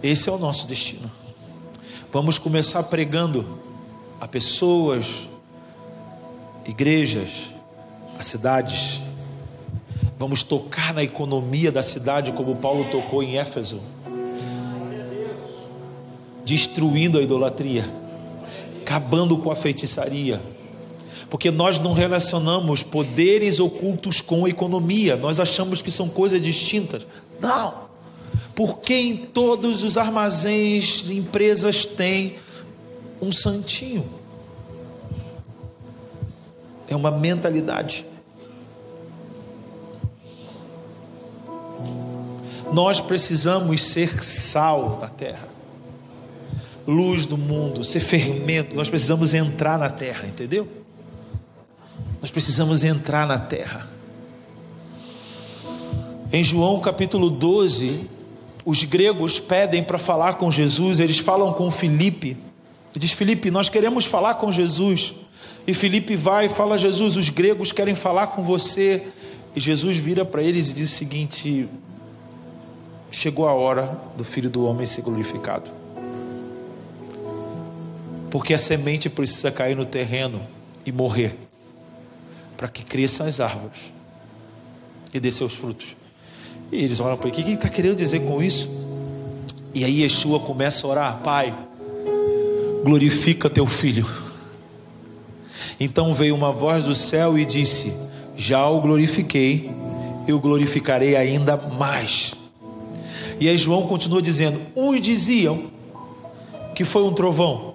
Esse 0.00 0.28
é 0.28 0.32
o 0.32 0.38
nosso 0.38 0.68
destino. 0.68 1.10
Vamos 2.12 2.38
começar 2.38 2.84
pregando 2.84 3.65
a 4.20 4.26
pessoas, 4.26 5.28
igrejas, 6.64 7.50
a 8.18 8.22
cidades. 8.22 9.00
Vamos 10.18 10.42
tocar 10.42 10.94
na 10.94 11.02
economia 11.02 11.70
da 11.70 11.82
cidade, 11.82 12.32
como 12.32 12.56
Paulo 12.56 12.86
tocou 12.90 13.22
em 13.22 13.36
Éfeso, 13.36 13.80
destruindo 16.44 17.18
a 17.18 17.22
idolatria, 17.22 17.84
acabando 18.80 19.36
com 19.38 19.50
a 19.50 19.56
feitiçaria, 19.56 20.40
porque 21.28 21.50
nós 21.50 21.78
não 21.78 21.92
relacionamos 21.92 22.82
poderes 22.82 23.60
ocultos 23.60 24.20
com 24.20 24.48
economia, 24.48 25.16
nós 25.16 25.38
achamos 25.38 25.82
que 25.82 25.90
são 25.90 26.08
coisas 26.08 26.40
distintas. 26.40 27.06
Não, 27.40 27.86
porque 28.54 28.94
em 28.94 29.16
todos 29.16 29.82
os 29.82 29.98
armazéns, 29.98 31.04
empresas 31.10 31.84
têm 31.84 32.36
um 33.20 33.32
santinho. 33.32 34.08
É 36.88 36.94
uma 36.94 37.10
mentalidade. 37.10 38.04
Nós 42.72 43.00
precisamos 43.00 43.84
ser 43.84 44.22
sal 44.22 44.98
na 45.00 45.08
terra, 45.08 45.48
luz 46.86 47.26
do 47.26 47.38
mundo, 47.38 47.84
ser 47.84 48.00
fermento. 48.00 48.76
Nós 48.76 48.88
precisamos 48.88 49.34
entrar 49.34 49.78
na 49.78 49.88
terra, 49.88 50.26
entendeu? 50.26 50.68
Nós 52.20 52.30
precisamos 52.30 52.84
entrar 52.84 53.26
na 53.26 53.38
terra. 53.38 53.88
Em 56.32 56.42
João 56.42 56.80
capítulo 56.80 57.30
12, 57.30 58.10
os 58.64 58.82
gregos 58.82 59.38
pedem 59.38 59.82
para 59.82 59.98
falar 59.98 60.34
com 60.34 60.50
Jesus, 60.50 60.98
eles 60.98 61.18
falam 61.18 61.52
com 61.52 61.70
Filipe. 61.70 62.36
Diz 62.98 63.12
Felipe, 63.12 63.50
nós 63.50 63.68
queremos 63.68 64.06
falar 64.06 64.34
com 64.34 64.50
Jesus. 64.50 65.14
E 65.66 65.74
Felipe 65.74 66.16
vai 66.16 66.46
e 66.46 66.48
fala: 66.48 66.78
Jesus, 66.78 67.16
os 67.16 67.28
gregos 67.28 67.70
querem 67.70 67.94
falar 67.94 68.28
com 68.28 68.42
você. 68.42 69.06
E 69.54 69.60
Jesus 69.60 69.96
vira 69.96 70.24
para 70.24 70.42
eles 70.42 70.70
e 70.70 70.74
diz 70.74 70.92
o 70.92 70.94
seguinte: 70.94 71.68
Chegou 73.10 73.46
a 73.46 73.52
hora 73.52 73.98
do 74.16 74.24
filho 74.24 74.48
do 74.48 74.64
homem 74.64 74.86
ser 74.86 75.02
glorificado. 75.02 75.70
Porque 78.30 78.54
a 78.54 78.58
semente 78.58 79.10
precisa 79.10 79.50
cair 79.50 79.76
no 79.76 79.84
terreno 79.84 80.40
e 80.84 80.90
morrer, 80.90 81.36
para 82.56 82.68
que 82.68 82.82
cresçam 82.82 83.26
as 83.26 83.40
árvores 83.40 83.92
e 85.12 85.20
dê 85.20 85.30
seus 85.30 85.54
frutos. 85.54 85.96
E 86.72 86.82
eles 86.82 86.98
olham 86.98 87.18
para 87.18 87.28
ele: 87.28 87.42
O 87.42 87.44
que 87.44 87.52
está 87.52 87.68
querendo 87.68 87.96
dizer 87.96 88.20
com 88.20 88.42
isso? 88.42 88.70
E 89.74 89.84
aí 89.84 90.02
Yeshua 90.02 90.40
começa 90.40 90.86
a 90.86 90.90
orar: 90.90 91.20
Pai 91.22 91.65
glorifica 92.86 93.50
teu 93.50 93.66
filho. 93.66 94.06
Então 95.80 96.14
veio 96.14 96.36
uma 96.36 96.52
voz 96.52 96.84
do 96.84 96.94
céu 96.94 97.36
e 97.36 97.44
disse: 97.44 97.92
Já 98.36 98.64
o 98.68 98.80
glorifiquei, 98.80 99.68
eu 100.28 100.38
glorificarei 100.38 101.16
ainda 101.16 101.56
mais. 101.56 102.32
E 103.40 103.48
aí 103.48 103.56
João 103.56 103.88
continua 103.88 104.22
dizendo: 104.22 104.60
Uns 104.76 105.00
diziam 105.00 105.64
que 106.76 106.84
foi 106.84 107.02
um 107.02 107.12
trovão, 107.12 107.74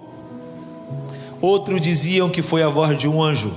outros 1.42 1.78
diziam 1.82 2.30
que 2.30 2.40
foi 2.40 2.62
a 2.62 2.70
voz 2.70 2.96
de 2.96 3.06
um 3.06 3.22
anjo. 3.22 3.52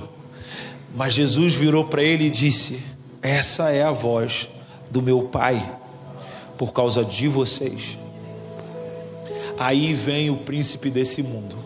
Mas 0.94 1.14
Jesus 1.14 1.54
virou 1.54 1.84
para 1.84 2.02
ele 2.02 2.26
e 2.26 2.30
disse: 2.30 2.82
Essa 3.22 3.70
é 3.70 3.82
a 3.82 3.92
voz 3.92 4.46
do 4.90 5.00
meu 5.00 5.22
Pai, 5.22 5.74
por 6.58 6.74
causa 6.74 7.02
de 7.02 7.26
vocês 7.28 7.96
Aí 9.58 9.94
vem 9.94 10.30
o 10.30 10.36
príncipe 10.36 10.90
desse 10.90 11.22
mundo, 11.22 11.56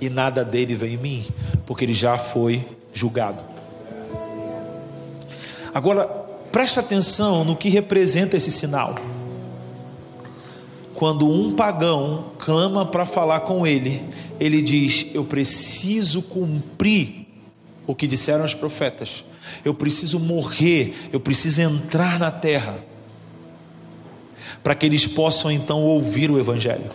e 0.00 0.08
nada 0.08 0.44
dele 0.44 0.74
vem 0.74 0.94
em 0.94 0.98
mim, 0.98 1.26
porque 1.66 1.84
ele 1.84 1.94
já 1.94 2.16
foi 2.16 2.64
julgado. 2.92 3.42
Agora, 5.74 6.06
preste 6.52 6.78
atenção 6.78 7.44
no 7.44 7.56
que 7.56 7.68
representa 7.68 8.36
esse 8.36 8.52
sinal. 8.52 8.94
Quando 10.94 11.28
um 11.28 11.54
pagão 11.54 12.26
clama 12.38 12.86
para 12.86 13.04
falar 13.04 13.40
com 13.40 13.66
ele, 13.66 14.04
ele 14.38 14.62
diz: 14.62 15.06
Eu 15.12 15.24
preciso 15.24 16.22
cumprir 16.22 17.26
o 17.86 17.94
que 17.94 18.06
disseram 18.06 18.44
os 18.44 18.54
profetas, 18.54 19.24
eu 19.64 19.74
preciso 19.74 20.20
morrer, 20.20 20.94
eu 21.12 21.18
preciso 21.18 21.62
entrar 21.62 22.18
na 22.18 22.30
terra 22.30 22.91
para 24.62 24.74
que 24.74 24.86
eles 24.86 25.06
possam 25.06 25.50
então 25.50 25.82
ouvir 25.82 26.30
o 26.30 26.38
Evangelho. 26.38 26.90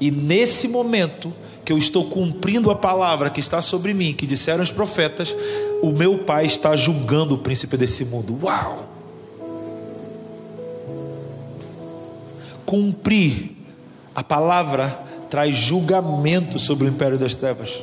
E 0.00 0.10
nesse 0.10 0.68
momento 0.68 1.32
que 1.64 1.72
eu 1.72 1.78
estou 1.78 2.04
cumprindo 2.04 2.70
a 2.70 2.76
palavra 2.76 3.30
que 3.30 3.40
está 3.40 3.60
sobre 3.60 3.92
mim, 3.92 4.12
que 4.12 4.26
disseram 4.26 4.62
os 4.62 4.70
profetas, 4.70 5.34
o 5.82 5.90
meu 5.90 6.18
pai 6.18 6.46
está 6.46 6.76
julgando 6.76 7.34
o 7.34 7.38
príncipe 7.38 7.76
desse 7.76 8.04
mundo. 8.04 8.38
Uau! 8.42 8.86
cumprir 12.66 13.56
a 14.14 14.22
palavra 14.22 14.88
traz 15.30 15.56
julgamento 15.56 16.58
sobre 16.58 16.86
o 16.86 16.88
império 16.88 17.16
das 17.16 17.34
trevas. 17.34 17.78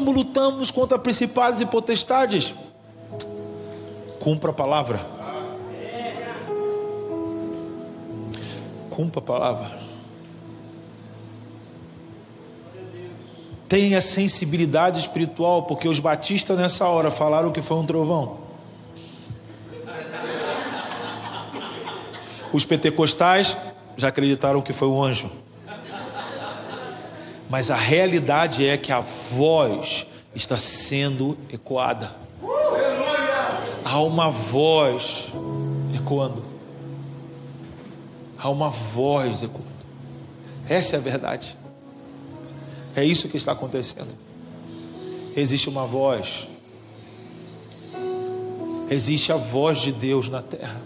Como 0.00 0.12
lutamos 0.12 0.70
contra 0.70 0.98
principados 0.98 1.60
e 1.60 1.66
potestades? 1.66 2.54
Cumpra 4.18 4.50
a 4.50 4.54
palavra. 4.54 4.98
Cumpra 8.88 9.18
a 9.18 9.22
palavra. 9.22 9.78
Tenha 13.68 14.00
sensibilidade 14.00 14.98
espiritual, 15.00 15.64
porque 15.64 15.86
os 15.86 15.98
batistas 15.98 16.56
nessa 16.56 16.88
hora 16.88 17.10
falaram 17.10 17.52
que 17.52 17.60
foi 17.60 17.76
um 17.76 17.84
trovão. 17.84 18.38
Os 22.54 22.64
pentecostais 22.64 23.54
já 23.98 24.08
acreditaram 24.08 24.62
que 24.62 24.72
foi 24.72 24.88
um 24.88 25.04
anjo. 25.04 25.30
Mas 27.50 27.68
a 27.68 27.74
realidade 27.74 28.64
é 28.64 28.76
que 28.76 28.92
a 28.92 29.00
voz 29.00 30.06
está 30.32 30.56
sendo 30.56 31.36
ecoada. 31.52 32.14
Há 33.84 34.00
uma 34.00 34.30
voz 34.30 35.32
ecoando. 35.92 36.44
Há 38.38 38.48
uma 38.48 38.70
voz 38.70 39.42
ecoando. 39.42 39.66
Essa 40.68 40.94
é 40.94 40.98
a 41.00 41.02
verdade. 41.02 41.56
É 42.94 43.04
isso 43.04 43.28
que 43.28 43.36
está 43.36 43.50
acontecendo. 43.50 44.16
Existe 45.36 45.68
uma 45.68 45.84
voz. 45.84 46.46
Existe 48.88 49.32
a 49.32 49.36
voz 49.36 49.80
de 49.80 49.90
Deus 49.90 50.28
na 50.28 50.40
terra. 50.40 50.80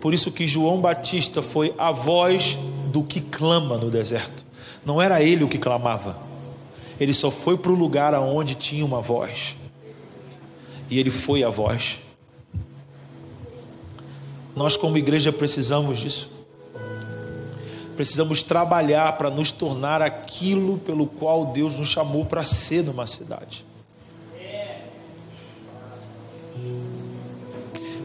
Por 0.00 0.12
isso 0.12 0.32
que 0.32 0.48
João 0.48 0.80
Batista 0.80 1.40
foi 1.40 1.72
a 1.78 1.92
voz 1.92 2.58
do 2.94 3.02
que 3.02 3.20
clama 3.20 3.76
no 3.76 3.90
deserto. 3.90 4.46
Não 4.86 5.02
era 5.02 5.20
ele 5.20 5.42
o 5.42 5.48
que 5.48 5.58
clamava. 5.58 6.16
Ele 7.00 7.12
só 7.12 7.28
foi 7.28 7.58
para 7.58 7.72
o 7.72 7.74
lugar 7.74 8.14
aonde 8.14 8.54
tinha 8.54 8.84
uma 8.84 9.00
voz. 9.00 9.56
E 10.88 10.96
ele 10.96 11.10
foi 11.10 11.42
a 11.42 11.50
voz. 11.50 11.98
Nós, 14.54 14.76
como 14.76 14.96
igreja, 14.96 15.32
precisamos 15.32 15.98
disso. 15.98 16.30
Precisamos 17.96 18.44
trabalhar 18.44 19.18
para 19.18 19.28
nos 19.28 19.50
tornar 19.50 20.00
aquilo 20.00 20.78
pelo 20.78 21.08
qual 21.08 21.46
Deus 21.46 21.74
nos 21.74 21.88
chamou 21.88 22.24
para 22.24 22.44
ser 22.44 22.84
numa 22.84 23.08
cidade. 23.08 23.66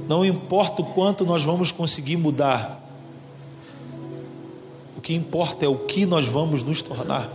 Não 0.08 0.26
importa 0.26 0.82
o 0.82 0.86
quanto 0.86 1.24
nós 1.24 1.44
vamos 1.44 1.72
conseguir 1.72 2.18
mudar, 2.18 2.89
o 5.00 5.02
que 5.02 5.14
importa 5.14 5.64
é 5.64 5.68
o 5.70 5.78
que 5.78 6.06
nós 6.06 6.28
vamos 6.28 6.62
nos 6.62 6.82
tornar. 6.82 7.32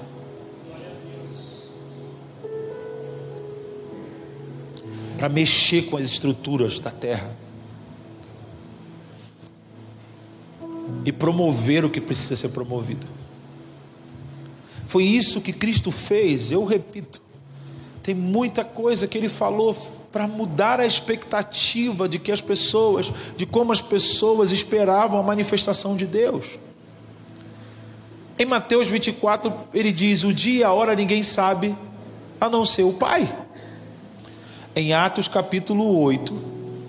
Para 5.16 5.30
mexer 5.30 5.86
com 5.86 5.96
as 5.96 6.04
estruturas 6.04 6.78
da 6.78 6.90
terra 6.90 7.34
e 11.06 11.10
promover 11.10 11.86
o 11.86 11.90
que 11.90 12.02
precisa 12.02 12.36
ser 12.36 12.50
promovido. 12.50 13.06
Foi 14.86 15.04
isso 15.04 15.40
que 15.40 15.50
Cristo 15.50 15.90
fez, 15.90 16.52
eu 16.52 16.66
repito. 16.66 17.18
Tem 18.02 18.14
muita 18.14 18.62
coisa 18.62 19.08
que 19.08 19.16
ele 19.16 19.30
falou 19.30 19.74
para 20.12 20.26
mudar 20.28 20.80
a 20.80 20.86
expectativa 20.86 22.06
de 22.06 22.18
que 22.18 22.30
as 22.30 22.42
pessoas, 22.42 23.10
de 23.38 23.46
como 23.46 23.72
as 23.72 23.80
pessoas 23.80 24.52
esperavam 24.52 25.18
a 25.18 25.22
manifestação 25.22 25.96
de 25.96 26.04
Deus. 26.04 26.58
Em 28.38 28.44
Mateus 28.44 28.88
24, 28.88 29.52
ele 29.72 29.92
diz: 29.92 30.24
O 30.24 30.32
dia 30.32 30.60
e 30.60 30.64
a 30.64 30.72
hora 30.72 30.94
ninguém 30.94 31.22
sabe, 31.22 31.74
a 32.40 32.48
não 32.48 32.64
ser 32.64 32.82
o 32.82 32.94
Pai. 32.94 33.32
Em 34.74 34.92
Atos 34.92 35.28
capítulo 35.28 35.98
8, 36.00 36.32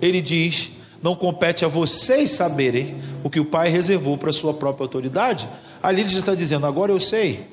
ele 0.02 0.20
diz: 0.20 0.72
Não 1.02 1.14
compete 1.14 1.64
a 1.64 1.68
vocês 1.68 2.30
saberem 2.30 2.96
o 3.22 3.30
que 3.30 3.40
o 3.40 3.44
Pai 3.44 3.68
reservou 3.68 4.18
para 4.18 4.32
sua 4.32 4.54
própria 4.54 4.84
autoridade. 4.84 5.48
Ali 5.82 6.02
ele 6.02 6.08
já 6.08 6.18
está 6.18 6.34
dizendo: 6.34 6.66
Agora 6.66 6.92
eu 6.92 6.98
sei. 7.00 7.46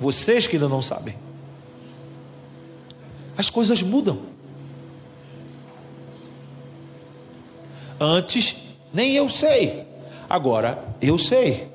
Vocês 0.00 0.46
que 0.46 0.56
ainda 0.56 0.68
não 0.68 0.80
sabem 0.80 1.14
as 3.40 3.48
coisas 3.48 3.82
mudam. 3.82 4.20
Antes, 7.98 8.76
nem 8.92 9.14
eu 9.14 9.30
sei. 9.30 9.86
Agora, 10.30 10.78
eu 11.02 11.18
sei. 11.18 11.68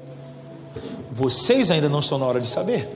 Vocês 1.11 1.69
ainda 1.69 1.89
não 1.89 1.99
estão 1.99 2.17
na 2.17 2.25
hora 2.25 2.39
de 2.39 2.47
saber. 2.47 2.89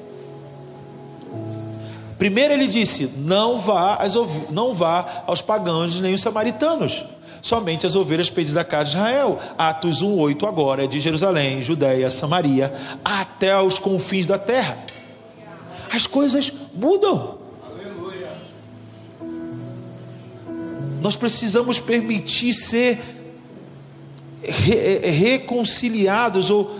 Primeiro 2.18 2.53
ele 2.53 2.66
disse: 2.66 3.14
não 3.18 3.60
vá, 3.60 3.95
às, 3.95 4.16
não 4.49 4.74
vá 4.74 5.24
aos 5.28 5.41
pagãos 5.41 5.99
nem 5.99 6.14
os 6.14 6.22
samaritanos, 6.22 7.03
somente 7.41 7.86
as 7.86 7.95
ovelhas 7.95 8.30
perdidas 8.30 8.55
da 8.55 8.64
casa 8.64 8.91
de 8.91 8.97
Israel. 8.97 9.38
Atos 9.57 10.01
1,8 10.01 10.47
agora 10.47 10.86
é 10.86 10.88
de 10.88 10.97
Jerusalém, 10.97 11.62
Judéia, 11.62 12.10
Samaria, 12.10 12.74
até 13.03 13.60
os 13.62 13.78
confins 13.78 14.26
da 14.26 14.38
terra. 14.38 14.78
As 15.93 16.07
coisas 16.07 16.53
mudam. 16.74 17.38
Nós 21.01 21.16
precisamos 21.16 21.80
permitir 21.80 22.53
ser 22.53 23.18
re, 24.50 25.00
é, 25.04 25.10
reconciliados, 25.10 26.50
ou 26.50 26.76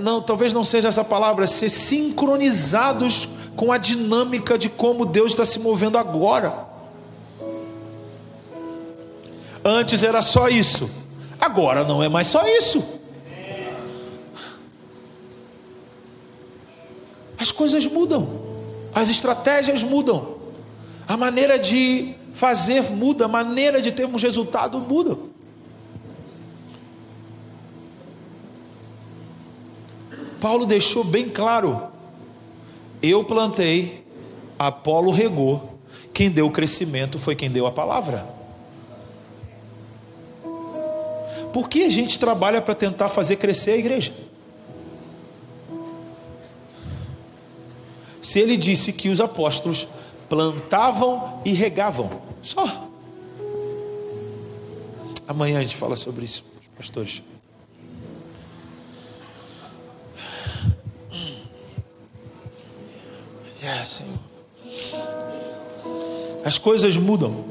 não, 0.00 0.22
talvez 0.22 0.52
não 0.52 0.64
seja 0.64 0.88
essa 0.88 1.04
palavra, 1.04 1.46
ser 1.46 1.68
sincronizados 1.68 3.28
com 3.54 3.72
a 3.72 3.78
dinâmica 3.78 4.56
de 4.56 4.68
como 4.68 5.04
Deus 5.04 5.32
está 5.32 5.44
se 5.44 5.58
movendo 5.58 5.98
agora. 5.98 6.66
Antes 9.64 10.02
era 10.02 10.22
só 10.22 10.48
isso, 10.48 10.88
agora 11.40 11.84
não 11.84 12.02
é 12.02 12.08
mais 12.08 12.28
só 12.28 12.46
isso. 12.46 12.82
As 17.38 17.52
coisas 17.52 17.86
mudam, 17.86 18.28
as 18.94 19.10
estratégias 19.10 19.82
mudam, 19.82 20.36
a 21.06 21.16
maneira 21.16 21.58
de 21.58 22.14
fazer 22.32 22.82
muda, 22.82 23.24
a 23.24 23.28
maneira 23.28 23.80
de 23.80 23.92
termos 23.92 24.22
resultado 24.22 24.78
muda. 24.78 25.16
Paulo 30.40 30.66
deixou 30.66 31.04
bem 31.04 31.28
claro: 31.28 31.88
eu 33.02 33.24
plantei, 33.24 34.04
Apolo 34.58 35.10
regou, 35.10 35.78
quem 36.12 36.30
deu 36.30 36.46
o 36.46 36.50
crescimento 36.50 37.18
foi 37.18 37.34
quem 37.34 37.50
deu 37.50 37.66
a 37.66 37.72
palavra. 37.72 38.26
Por 41.52 41.68
que 41.68 41.84
a 41.84 41.90
gente 41.90 42.18
trabalha 42.18 42.60
para 42.60 42.74
tentar 42.74 43.08
fazer 43.08 43.36
crescer 43.36 43.72
a 43.72 43.76
igreja? 43.76 44.12
Se 48.20 48.40
ele 48.40 48.56
disse 48.56 48.92
que 48.92 49.08
os 49.08 49.20
apóstolos 49.20 49.88
plantavam 50.28 51.40
e 51.44 51.52
regavam. 51.52 52.10
Só. 52.42 52.88
Amanhã 55.26 55.58
a 55.58 55.62
gente 55.62 55.76
fala 55.76 55.96
sobre 55.96 56.24
isso, 56.24 56.44
pastores. 56.76 57.22
É, 63.66 63.84
Senhor. 63.84 64.14
As 66.44 66.56
coisas 66.56 66.96
mudam. 66.96 67.44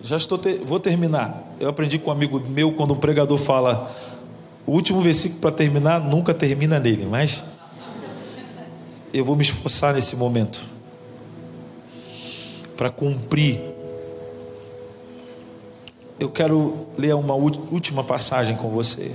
Já 0.00 0.16
estou 0.16 0.38
te... 0.38 0.58
vou 0.58 0.78
terminar. 0.78 1.42
Eu 1.58 1.68
aprendi 1.68 1.98
com 1.98 2.10
um 2.10 2.12
amigo 2.12 2.40
meu 2.48 2.72
quando 2.72 2.94
um 2.94 2.96
pregador 2.96 3.38
fala 3.38 3.92
o 4.64 4.70
último 4.70 5.00
versículo 5.00 5.40
para 5.40 5.50
terminar 5.50 6.00
nunca 6.00 6.32
termina 6.32 6.78
nele, 6.78 7.04
mas 7.04 7.42
eu 9.12 9.24
vou 9.24 9.34
me 9.34 9.42
esforçar 9.42 9.92
nesse 9.92 10.14
momento 10.14 10.60
para 12.76 12.90
cumprir. 12.90 13.60
Eu 16.20 16.30
quero 16.30 16.86
ler 16.96 17.16
uma 17.16 17.34
última 17.34 18.04
passagem 18.04 18.54
com 18.54 18.70
você 18.70 19.10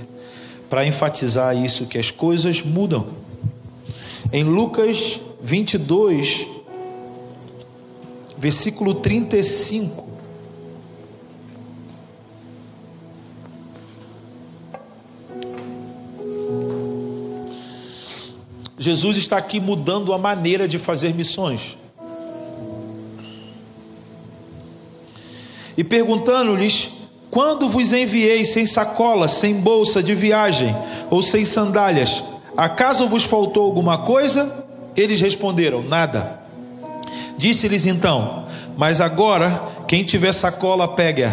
para 0.68 0.86
enfatizar 0.86 1.56
isso 1.56 1.86
que 1.86 1.96
as 1.96 2.10
coisas 2.10 2.60
mudam. 2.62 3.27
Em 4.32 4.44
Lucas 4.44 5.20
22, 5.40 6.46
versículo 8.36 8.94
35. 8.94 10.06
Jesus 18.78 19.16
está 19.16 19.36
aqui 19.36 19.60
mudando 19.60 20.12
a 20.12 20.18
maneira 20.18 20.68
de 20.68 20.78
fazer 20.78 21.12
missões. 21.14 21.76
E 25.76 25.84
perguntando-lhes: 25.84 26.90
Quando 27.30 27.68
vos 27.68 27.92
enviei 27.92 28.44
sem 28.44 28.66
sacola, 28.66 29.28
sem 29.28 29.60
bolsa 29.60 30.02
de 30.02 30.14
viagem 30.14 30.74
ou 31.10 31.22
sem 31.22 31.44
sandálias, 31.44 32.22
acaso 32.58 33.06
vos 33.06 33.22
faltou 33.22 33.64
alguma 33.64 33.98
coisa? 33.98 34.66
Eles 34.96 35.20
responderam: 35.20 35.82
Nada. 35.82 36.40
Disse-lhes 37.38 37.86
então: 37.86 38.46
Mas 38.76 39.00
agora, 39.00 39.62
quem 39.86 40.02
tiver 40.02 40.32
sacola, 40.32 40.88
pegue-a, 40.88 41.32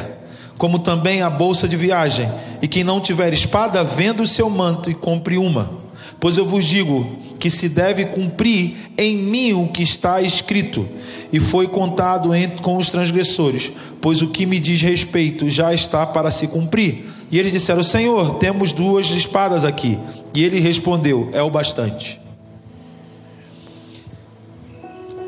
como 0.58 0.80
também 0.80 1.22
a 1.22 1.30
bolsa 1.30 1.68
de 1.68 1.76
viagem, 1.76 2.30
e 2.62 2.68
quem 2.68 2.84
não 2.84 3.02
tiver 3.02 3.34
espada, 3.34 3.84
venda 3.84 4.22
o 4.22 4.28
seu 4.28 4.50
manto 4.50 4.90
e 4.90 4.94
compre 4.94 5.38
uma. 5.38 5.84
Pois 6.20 6.38
eu 6.38 6.46
vos 6.46 6.64
digo 6.64 7.18
que 7.40 7.50
se 7.50 7.68
deve 7.68 8.06
cumprir 8.06 8.92
em 8.98 9.18
mim 9.18 9.54
o 9.54 9.68
que 9.68 9.84
está 9.84 10.22
escrito, 10.22 10.88
e 11.34 11.40
foi 11.40 11.68
contado 11.68 12.30
com 12.62 12.78
os 12.78 12.90
transgressores, 12.90 13.72
pois 14.00 14.22
o 14.22 14.28
que 14.28 14.46
me 14.46 14.60
diz 14.60 14.82
respeito 14.82 15.50
já 15.50 15.74
está 15.74 16.06
para 16.06 16.30
se 16.30 16.48
cumprir. 16.48 17.06
E 17.32 17.40
eles 17.40 17.52
disseram: 17.52 17.84
Senhor, 17.84 18.36
temos 18.36 18.72
duas 18.72 19.10
espadas 19.10 19.66
aqui. 19.66 19.98
E 20.36 20.44
ele 20.44 20.60
respondeu: 20.60 21.30
É 21.32 21.41
o 21.41 21.49
bastante. 21.49 22.20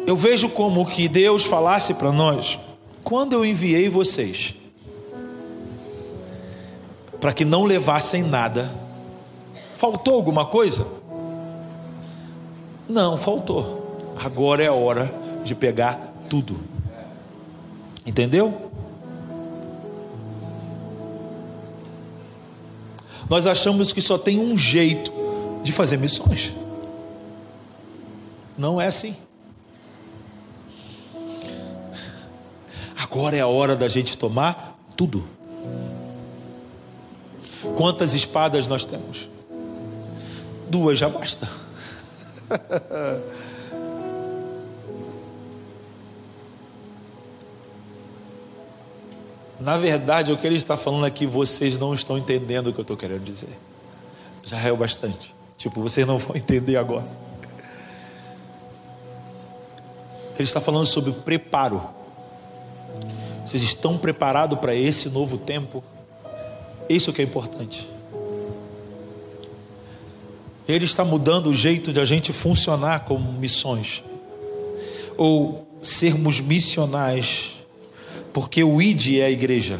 Eu 0.05 0.15
vejo 0.15 0.49
como 0.49 0.85
que 0.85 1.07
Deus 1.07 1.45
falasse 1.45 1.93
para 1.93 2.11
nós: 2.11 2.59
quando 3.03 3.34
eu 3.34 3.45
enviei 3.45 3.89
vocês 3.89 4.53
para 7.21 7.34
que 7.34 7.45
não 7.45 7.63
levassem 7.63 8.21
nada, 8.21 8.69
faltou 9.75 10.13
alguma 10.13 10.45
coisa? 10.45 10.85
Não, 12.88 13.17
faltou. 13.17 14.13
Agora 14.21 14.63
é 14.63 14.67
a 14.67 14.73
hora 14.73 15.13
de 15.43 15.55
pegar 15.55 16.13
tudo. 16.29 16.59
Entendeu? 18.05 18.66
Nós 23.29 23.45
achamos 23.45 23.91
que 23.91 24.01
só 24.01 24.17
tem 24.17 24.39
um 24.39 24.57
jeito 24.57 25.11
de 25.63 25.71
fazer 25.71 25.97
missões. 25.97 26.53
Não 28.57 28.79
é 28.79 28.87
assim. 28.87 29.15
Agora 32.97 33.35
é 33.35 33.41
a 33.41 33.47
hora 33.47 33.75
da 33.75 33.87
gente 33.87 34.17
tomar 34.17 34.79
tudo. 34.95 35.27
Quantas 37.75 38.13
espadas 38.13 38.65
nós 38.65 38.85
temos? 38.85 39.29
Duas 40.69 40.97
já 40.97 41.09
basta. 41.09 41.47
Na 49.59 49.77
verdade, 49.77 50.31
o 50.31 50.38
que 50.38 50.45
ele 50.45 50.55
está 50.55 50.77
falando 50.77 51.05
aqui, 51.05 51.25
vocês 51.25 51.77
não 51.77 51.93
estão 51.93 52.17
entendendo 52.17 52.67
o 52.67 52.73
que 52.73 52.79
eu 52.79 52.84
estou 52.84 52.95
querendo 52.95 53.23
dizer. 53.23 53.57
Já 54.43 54.59
é 54.59 54.71
o 54.71 54.77
bastante. 54.77 55.35
Tipo, 55.57 55.81
vocês 55.81 56.05
não 56.05 56.17
vão 56.19 56.35
entender 56.38 56.77
agora. 56.77 57.07
Ele 60.35 60.43
está 60.43 60.61
falando 60.61 60.85
sobre 60.85 61.11
preparo. 61.11 61.81
Vocês 63.43 63.63
estão 63.63 63.97
preparados 63.97 64.59
para 64.59 64.75
esse 64.75 65.09
novo 65.09 65.38
tempo? 65.38 65.84
Isso 66.88 67.11
que 67.11 67.21
é 67.21 67.25
importante. 67.25 67.89
Ele 70.67 70.85
está 70.85 71.03
mudando 71.03 71.47
o 71.47 71.53
jeito 71.53 71.91
de 71.91 71.99
a 71.99 72.05
gente 72.05 72.31
funcionar 72.31 73.05
como 73.05 73.31
missões. 73.34 74.03
Ou 75.17 75.67
sermos 75.81 76.39
missionais. 76.39 77.56
Porque 78.39 78.64
o 78.64 78.80
ID 78.80 79.18
é 79.18 79.26
a 79.26 79.31
igreja. 79.31 79.80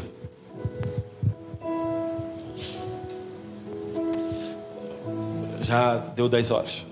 Já 5.60 5.96
deu 5.96 6.28
10 6.28 6.50
horas. 6.50 6.84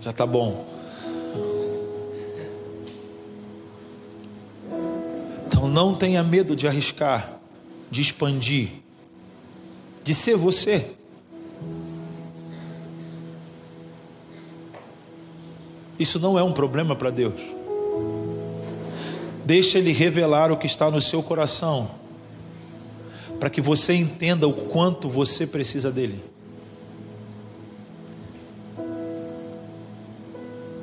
Já 0.00 0.12
está 0.12 0.24
bom. 0.24 0.64
Então 5.46 5.68
não 5.68 5.94
tenha 5.94 6.24
medo 6.24 6.56
de 6.56 6.66
arriscar, 6.66 7.38
de 7.90 8.00
expandir 8.00 8.70
de 10.02 10.14
ser 10.14 10.36
você. 10.36 10.90
Isso 15.98 16.18
não 16.18 16.38
é 16.38 16.42
um 16.42 16.54
problema 16.54 16.96
para 16.96 17.10
Deus. 17.10 17.57
Deixa 19.48 19.78
Ele 19.78 19.92
revelar 19.92 20.52
o 20.52 20.58
que 20.58 20.66
está 20.66 20.90
no 20.90 21.00
seu 21.00 21.22
coração, 21.22 21.90
para 23.40 23.48
que 23.48 23.62
você 23.62 23.94
entenda 23.94 24.46
o 24.46 24.52
quanto 24.52 25.08
você 25.08 25.46
precisa 25.46 25.90
dele. 25.90 26.22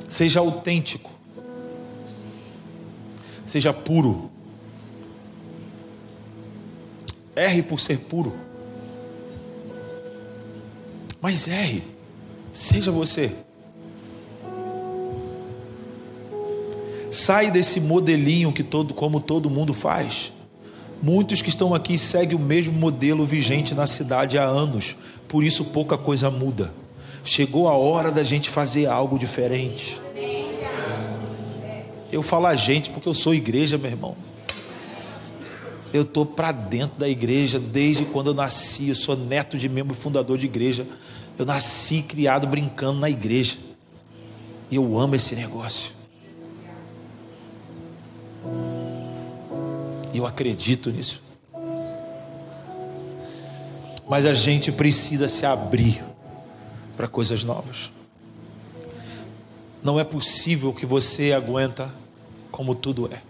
Seja 0.10 0.40
autêntico, 0.40 1.12
seja 3.46 3.72
puro. 3.72 4.32
Erre 7.36 7.62
por 7.62 7.80
ser 7.80 8.00
puro. 8.06 8.34
Mas 11.22 11.48
erre, 11.48 11.84
seja 12.52 12.90
você. 12.90 13.45
Sai 17.16 17.50
desse 17.50 17.80
modelinho 17.80 18.52
que 18.52 18.62
todo, 18.62 18.94
como 18.94 19.22
todo 19.22 19.50
mundo 19.50 19.74
faz. 19.74 20.34
Muitos 21.02 21.42
que 21.42 21.48
estão 21.48 21.74
aqui 21.74 21.98
seguem 21.98 22.36
o 22.36 22.40
mesmo 22.40 22.74
modelo 22.74 23.26
vigente 23.26 23.74
na 23.74 23.88
cidade 23.88 24.38
há 24.38 24.44
anos, 24.44 24.98
por 25.26 25.42
isso 25.42 25.64
pouca 25.64 25.98
coisa 25.98 26.30
muda. 26.30 26.74
Chegou 27.24 27.70
a 27.70 27.74
hora 27.74 28.12
da 28.12 28.22
gente 28.22 28.50
fazer 28.50 28.88
algo 28.88 29.18
diferente. 29.18 30.02
Eu 32.12 32.22
falo 32.22 32.48
a 32.48 32.56
gente 32.58 32.90
porque 32.90 33.08
eu 33.08 33.14
sou 33.14 33.34
igreja, 33.34 33.78
meu 33.78 33.92
irmão. 33.92 34.18
Eu 35.94 36.02
estou 36.02 36.26
para 36.26 36.52
dentro 36.52 37.00
da 37.00 37.08
igreja 37.08 37.58
desde 37.58 38.04
quando 38.04 38.32
eu 38.32 38.34
nasci. 38.34 38.90
Eu 38.90 38.96
sou 38.96 39.16
neto 39.16 39.58
de 39.58 39.70
membro 39.70 39.96
fundador 39.96 40.38
de 40.38 40.48
igreja. 40.48 40.86
Eu 41.40 41.46
nasci 41.46 42.02
criado 42.02 42.46
brincando 42.46 43.00
na 43.00 43.10
igreja. 43.10 43.56
E 44.70 44.76
eu 44.76 45.00
amo 45.00 45.16
esse 45.16 45.34
negócio. 45.34 45.95
E 50.14 50.18
eu 50.18 50.26
acredito 50.26 50.90
nisso. 50.90 51.22
Mas 54.08 54.26
a 54.26 54.34
gente 54.34 54.72
precisa 54.72 55.28
se 55.28 55.46
abrir 55.46 56.04
para 56.96 57.08
coisas 57.08 57.44
novas. 57.44 57.92
Não 59.84 60.00
é 60.00 60.04
possível 60.04 60.74
que 60.74 60.86
você 60.86 61.34
aguenta 61.34 61.94
como 62.52 62.74
tudo 62.74 63.10
é. 63.12 63.22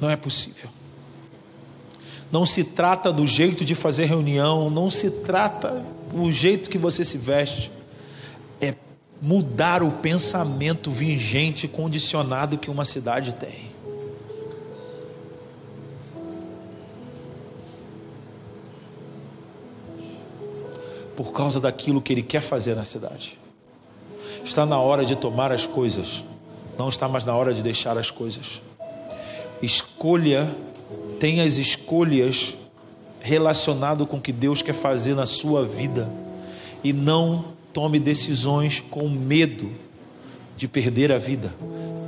Não 0.00 0.08
é 0.08 0.16
possível. 0.16 0.70
Não 2.30 2.44
se 2.44 2.64
trata 2.64 3.12
do 3.12 3.26
jeito 3.26 3.64
de 3.64 3.74
fazer 3.74 4.06
reunião, 4.06 4.70
não 4.70 4.90
se 4.90 5.10
trata 5.10 5.84
do 6.12 6.30
jeito 6.30 6.68
que 6.70 6.78
você 6.78 7.04
se 7.04 7.18
veste. 7.18 7.70
Mudar 9.20 9.82
o 9.82 9.90
pensamento 9.90 10.90
vigente, 10.90 11.66
condicionado 11.66 12.58
que 12.58 12.70
uma 12.70 12.84
cidade 12.84 13.34
tem. 13.34 13.72
Por 21.16 21.32
causa 21.32 21.60
daquilo 21.60 22.02
que 22.02 22.12
ele 22.12 22.22
quer 22.22 22.40
fazer 22.40 22.74
na 22.74 22.84
cidade. 22.84 23.38
Está 24.44 24.66
na 24.66 24.78
hora 24.78 25.06
de 25.06 25.16
tomar 25.16 25.52
as 25.52 25.64
coisas, 25.64 26.22
não 26.76 26.88
está 26.88 27.08
mais 27.08 27.24
na 27.24 27.34
hora 27.34 27.54
de 27.54 27.62
deixar 27.62 27.96
as 27.96 28.10
coisas. 28.10 28.60
Escolha 29.62 30.54
tem 31.18 31.40
as 31.40 31.56
escolhas 31.56 32.54
relacionado 33.20 34.06
com 34.06 34.18
o 34.18 34.20
que 34.20 34.32
Deus 34.32 34.60
quer 34.60 34.74
fazer 34.74 35.14
na 35.14 35.24
sua 35.24 35.64
vida 35.64 36.06
e 36.82 36.92
não 36.92 37.53
tome 37.74 37.98
decisões 37.98 38.82
com 38.88 39.08
medo 39.10 39.70
de 40.56 40.68
perder 40.68 41.10
a 41.10 41.18
vida. 41.18 41.52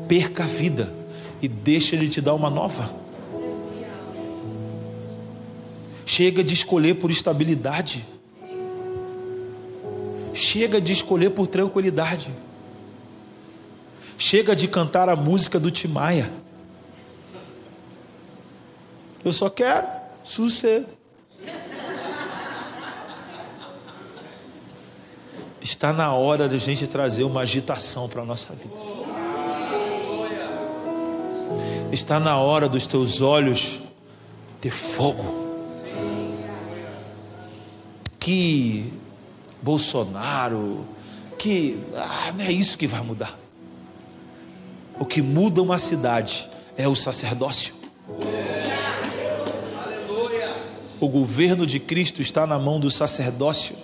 Perca 0.09 0.45
a 0.45 0.47
vida 0.47 0.95
e 1.43 1.49
deixa 1.49 1.97
ele 1.97 2.09
te 2.09 2.21
dar 2.21 2.35
uma 2.35 2.49
nova. 2.49 2.89
Chega 6.07 6.45
de 6.45 6.55
escolher 6.55 6.95
por 6.95 7.11
estabilidade. 7.11 8.07
Chega 10.33 10.81
de 10.81 10.93
escolher 10.93 11.31
por 11.31 11.49
tranquilidade. 11.49 12.31
Chega 14.17 14.55
de 14.55 14.69
cantar 14.69 15.09
a 15.09 15.17
música 15.17 15.59
do 15.59 15.71
Timaya. 15.71 16.31
Eu 19.25 19.33
só 19.33 19.51
quero 19.51 19.89
sossego. 20.23 20.96
Está 25.67 25.93
na 25.93 26.15
hora 26.15 26.49
de 26.49 26.55
a 26.55 26.59
gente 26.59 26.87
trazer 26.87 27.25
uma 27.25 27.41
agitação 27.41 28.09
para 28.09 28.23
a 28.23 28.25
nossa 28.25 28.55
vida. 28.55 28.73
Está 31.91 32.21
na 32.21 32.39
hora 32.39 32.69
dos 32.69 32.87
teus 32.87 33.21
olhos 33.21 33.81
ter 34.61 34.71
fogo. 34.71 35.59
Que 38.21 38.93
Bolsonaro, 39.61 40.87
que 41.37 41.81
ah, 41.97 42.33
não 42.39 42.45
é 42.45 42.53
isso 42.53 42.79
que 42.79 42.87
vai 42.87 43.01
mudar. 43.01 43.37
O 45.01 45.05
que 45.05 45.21
muda 45.21 45.61
uma 45.61 45.79
cidade 45.79 46.49
é 46.77 46.87
o 46.87 46.95
sacerdócio. 46.95 47.75
O 51.01 51.09
governo 51.09 51.67
de 51.67 51.81
Cristo 51.81 52.23
está 52.23 52.47
na 52.47 52.57
mão 52.57 52.79
do 52.79 52.89
sacerdócio. 52.89 53.75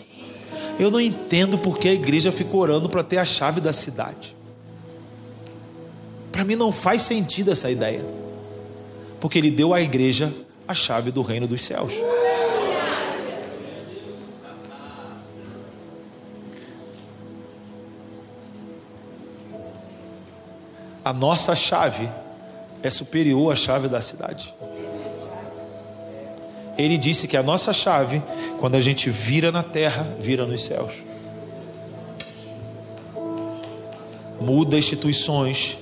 Eu 0.78 0.90
não 0.90 1.00
entendo 1.00 1.58
porque 1.58 1.88
a 1.88 1.92
igreja 1.92 2.32
ficou 2.32 2.60
orando 2.60 2.88
para 2.88 3.04
ter 3.04 3.18
a 3.18 3.24
chave 3.24 3.60
da 3.60 3.72
cidade. 3.72 4.36
Para 6.30 6.44
mim 6.44 6.56
não 6.56 6.72
faz 6.72 7.02
sentido 7.02 7.50
essa 7.50 7.70
ideia. 7.70 8.04
Porque 9.20 9.38
ele 9.38 9.50
deu 9.50 9.74
à 9.74 9.80
igreja 9.80 10.32
a 10.66 10.74
chave 10.74 11.10
do 11.10 11.22
reino 11.22 11.46
dos 11.46 11.62
céus. 11.62 11.92
A 21.04 21.12
nossa 21.12 21.54
chave 21.54 22.08
é 22.82 22.88
superior 22.88 23.52
à 23.52 23.56
chave 23.56 23.88
da 23.88 24.00
cidade. 24.00 24.54
Ele 26.76 26.96
disse 26.96 27.28
que 27.28 27.36
a 27.36 27.42
nossa 27.42 27.72
chave, 27.72 28.22
quando 28.58 28.76
a 28.76 28.80
gente 28.80 29.10
vira 29.10 29.52
na 29.52 29.62
terra, 29.62 30.06
vira 30.18 30.46
nos 30.46 30.64
céus. 30.64 30.92
Muda 34.40 34.78
instituições 34.78 35.78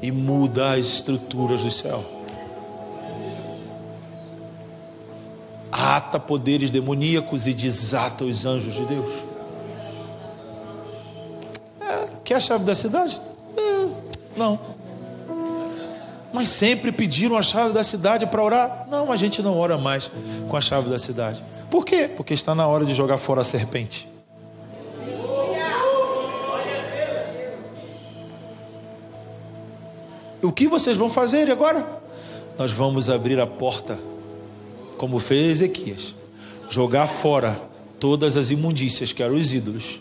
e 0.00 0.12
muda 0.12 0.72
as 0.72 0.86
estruturas 0.86 1.62
do 1.62 1.70
céu. 1.70 2.04
Ata 5.72 6.18
poderes 6.20 6.70
demoníacos 6.70 7.46
e 7.46 7.54
desata 7.54 8.24
os 8.24 8.46
anjos 8.46 8.74
de 8.74 8.84
Deus. 8.84 9.12
É, 11.80 12.08
quer 12.24 12.34
a 12.34 12.40
chave 12.40 12.64
da 12.64 12.74
cidade? 12.74 13.20
É, 13.56 13.88
não 14.36 14.76
mas 16.36 16.50
sempre 16.50 16.92
pediram 16.92 17.34
a 17.34 17.42
chave 17.42 17.72
da 17.72 17.82
cidade 17.82 18.26
para 18.26 18.44
orar. 18.44 18.86
Não, 18.90 19.10
a 19.10 19.16
gente 19.16 19.40
não 19.40 19.56
ora 19.56 19.78
mais 19.78 20.10
com 20.46 20.54
a 20.54 20.60
chave 20.60 20.90
da 20.90 20.98
cidade. 20.98 21.42
Por 21.70 21.82
quê? 21.82 22.10
Porque 22.14 22.34
está 22.34 22.54
na 22.54 22.66
hora 22.66 22.84
de 22.84 22.92
jogar 22.92 23.16
fora 23.16 23.40
a 23.40 23.44
serpente. 23.44 24.06
O 30.42 30.52
que 30.52 30.68
vocês 30.68 30.98
vão 30.98 31.08
fazer 31.08 31.50
agora? 31.50 32.02
Nós 32.58 32.70
vamos 32.70 33.08
abrir 33.08 33.40
a 33.40 33.46
porta, 33.46 33.98
como 34.98 35.18
fez 35.18 35.62
Ezequias, 35.62 36.14
jogar 36.68 37.08
fora 37.08 37.58
todas 37.98 38.36
as 38.36 38.50
imundícias 38.50 39.10
que 39.10 39.22
eram 39.22 39.36
os 39.36 39.54
ídolos, 39.54 40.00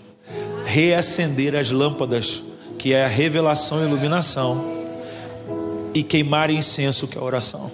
reacender 0.65 1.55
as 1.55 1.71
lâmpadas, 1.71 2.43
que 2.77 2.93
é 2.93 3.05
a 3.05 3.07
revelação 3.07 3.81
e 3.81 3.87
iluminação 3.87 4.74
e 5.95 6.03
queimar 6.03 6.51
incenso, 6.51 7.07
que 7.07 7.17
é 7.17 7.21
a 7.21 7.23
oração. 7.23 7.71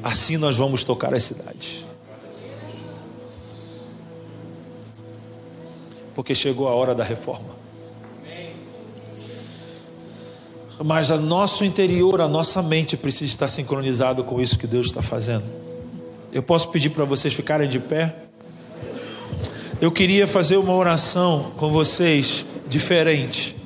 Assim 0.00 0.36
nós 0.36 0.56
vamos 0.56 0.84
tocar 0.84 1.12
as 1.12 1.24
cidades. 1.24 1.84
Porque 6.14 6.32
chegou 6.32 6.68
a 6.68 6.74
hora 6.74 6.94
da 6.94 7.02
reforma. 7.02 7.58
Mas 10.84 11.10
a 11.10 11.16
nosso 11.16 11.64
interior, 11.64 12.20
a 12.20 12.28
nossa 12.28 12.62
mente 12.62 12.96
precisa 12.96 13.32
estar 13.32 13.48
sincronizado 13.48 14.22
com 14.22 14.40
isso 14.40 14.56
que 14.56 14.66
Deus 14.66 14.86
está 14.86 15.02
fazendo. 15.02 15.44
Eu 16.32 16.42
posso 16.42 16.70
pedir 16.70 16.90
para 16.90 17.04
vocês 17.04 17.34
ficarem 17.34 17.68
de 17.68 17.80
pé? 17.80 18.14
Eu 19.80 19.90
queria 19.90 20.28
fazer 20.28 20.56
uma 20.56 20.74
oração 20.74 21.52
com 21.56 21.72
vocês 21.72 22.46
diferente. 22.68 23.57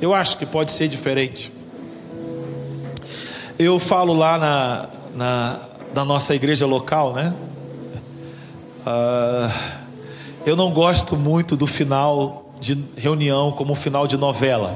Eu 0.00 0.14
acho 0.14 0.38
que 0.38 0.46
pode 0.46 0.70
ser 0.70 0.88
diferente. 0.88 1.52
Eu 3.58 3.80
falo 3.80 4.14
lá 4.14 4.38
na, 4.38 4.88
na, 5.16 5.60
na 5.92 6.04
nossa 6.04 6.34
igreja 6.36 6.66
local, 6.66 7.12
né? 7.12 7.34
Uh, 8.86 9.52
eu 10.46 10.54
não 10.54 10.70
gosto 10.70 11.16
muito 11.16 11.56
do 11.56 11.66
final 11.66 12.52
de 12.60 12.78
reunião 12.96 13.50
como 13.50 13.72
um 13.72 13.76
final 13.76 14.06
de 14.06 14.16
novela. 14.16 14.72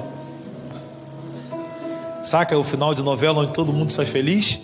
Saca 2.25 2.59
o 2.59 2.65
final 2.65 2.93
de 2.93 3.03
novela 3.03 3.43
onde 3.43 3.53
todo 3.53 3.73
mundo 3.73 3.93
sai 3.93 4.07
feliz? 4.07 4.59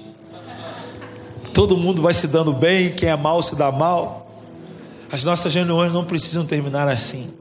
Todo 1.54 1.76
mundo 1.76 2.02
vai 2.02 2.12
se 2.12 2.26
dando 2.26 2.52
bem, 2.52 2.90
quem 2.90 3.08
é 3.08 3.16
mal 3.16 3.40
se 3.42 3.54
dá 3.54 3.70
mal. 3.70 4.26
As 5.10 5.22
nossas 5.22 5.54
reuniões 5.54 5.92
não 5.92 6.04
precisam 6.04 6.44
terminar 6.44 6.88
assim 6.88 7.37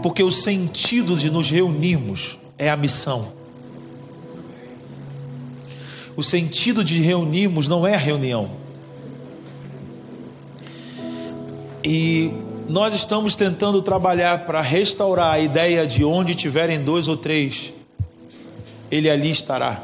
porque 0.00 0.22
o 0.22 0.30
sentido 0.30 1.16
de 1.16 1.30
nos 1.30 1.50
reunirmos 1.50 2.38
é 2.56 2.70
a 2.70 2.76
missão. 2.76 3.32
O 6.16 6.22
sentido 6.22 6.84
de 6.84 7.00
reunirmos 7.00 7.66
não 7.66 7.86
é 7.86 7.94
a 7.94 7.98
reunião. 7.98 8.50
E 11.84 12.30
nós 12.68 12.94
estamos 12.94 13.34
tentando 13.34 13.82
trabalhar 13.82 14.46
para 14.46 14.60
restaurar 14.60 15.34
a 15.34 15.38
ideia 15.38 15.86
de 15.86 16.04
onde 16.04 16.34
tiverem 16.34 16.82
dois 16.82 17.08
ou 17.08 17.16
três, 17.16 17.72
ele 18.90 19.10
ali 19.10 19.30
estará. 19.30 19.82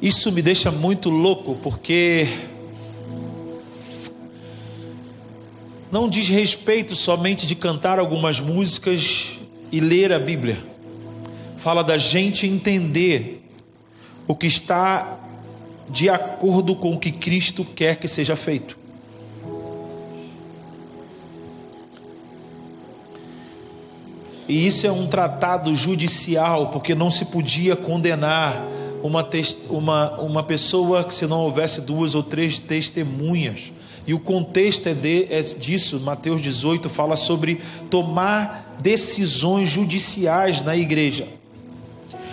Isso 0.00 0.30
me 0.30 0.42
deixa 0.42 0.70
muito 0.70 1.10
louco, 1.10 1.56
porque 1.62 2.28
não 5.90 6.08
diz 6.08 6.28
respeito 6.28 6.94
somente 6.94 7.46
de 7.46 7.54
cantar 7.54 7.98
algumas 7.98 8.40
músicas 8.40 9.38
e 9.70 9.80
ler 9.80 10.12
a 10.12 10.18
Bíblia. 10.18 10.58
Fala 11.56 11.82
da 11.82 11.96
gente 11.96 12.46
entender 12.46 13.42
o 14.26 14.34
que 14.34 14.46
está 14.46 15.18
de 15.88 16.08
acordo 16.08 16.74
com 16.74 16.92
o 16.92 16.98
que 16.98 17.12
Cristo 17.12 17.64
quer 17.64 17.96
que 17.96 18.08
seja 18.08 18.34
feito. 18.34 18.76
E 24.48 24.66
isso 24.66 24.86
é 24.86 24.92
um 24.92 25.06
tratado 25.06 25.74
judicial, 25.74 26.68
porque 26.68 26.94
não 26.94 27.10
se 27.10 27.26
podia 27.26 27.74
condenar 27.74 28.64
uma, 29.02 29.28
uma, 29.68 30.20
uma 30.20 30.42
pessoa 30.42 31.10
se 31.10 31.26
não 31.26 31.40
houvesse 31.40 31.80
duas 31.80 32.14
ou 32.14 32.22
três 32.22 32.58
testemunhas. 32.58 33.72
E 34.06 34.14
o 34.14 34.20
contexto 34.20 34.86
é, 34.88 34.94
de, 34.94 35.26
é 35.30 35.42
disso, 35.42 36.00
Mateus 36.00 36.40
18 36.40 36.88
fala 36.88 37.16
sobre 37.16 37.60
tomar 37.90 38.76
decisões 38.80 39.68
judiciais 39.68 40.62
na 40.62 40.76
igreja. 40.76 41.26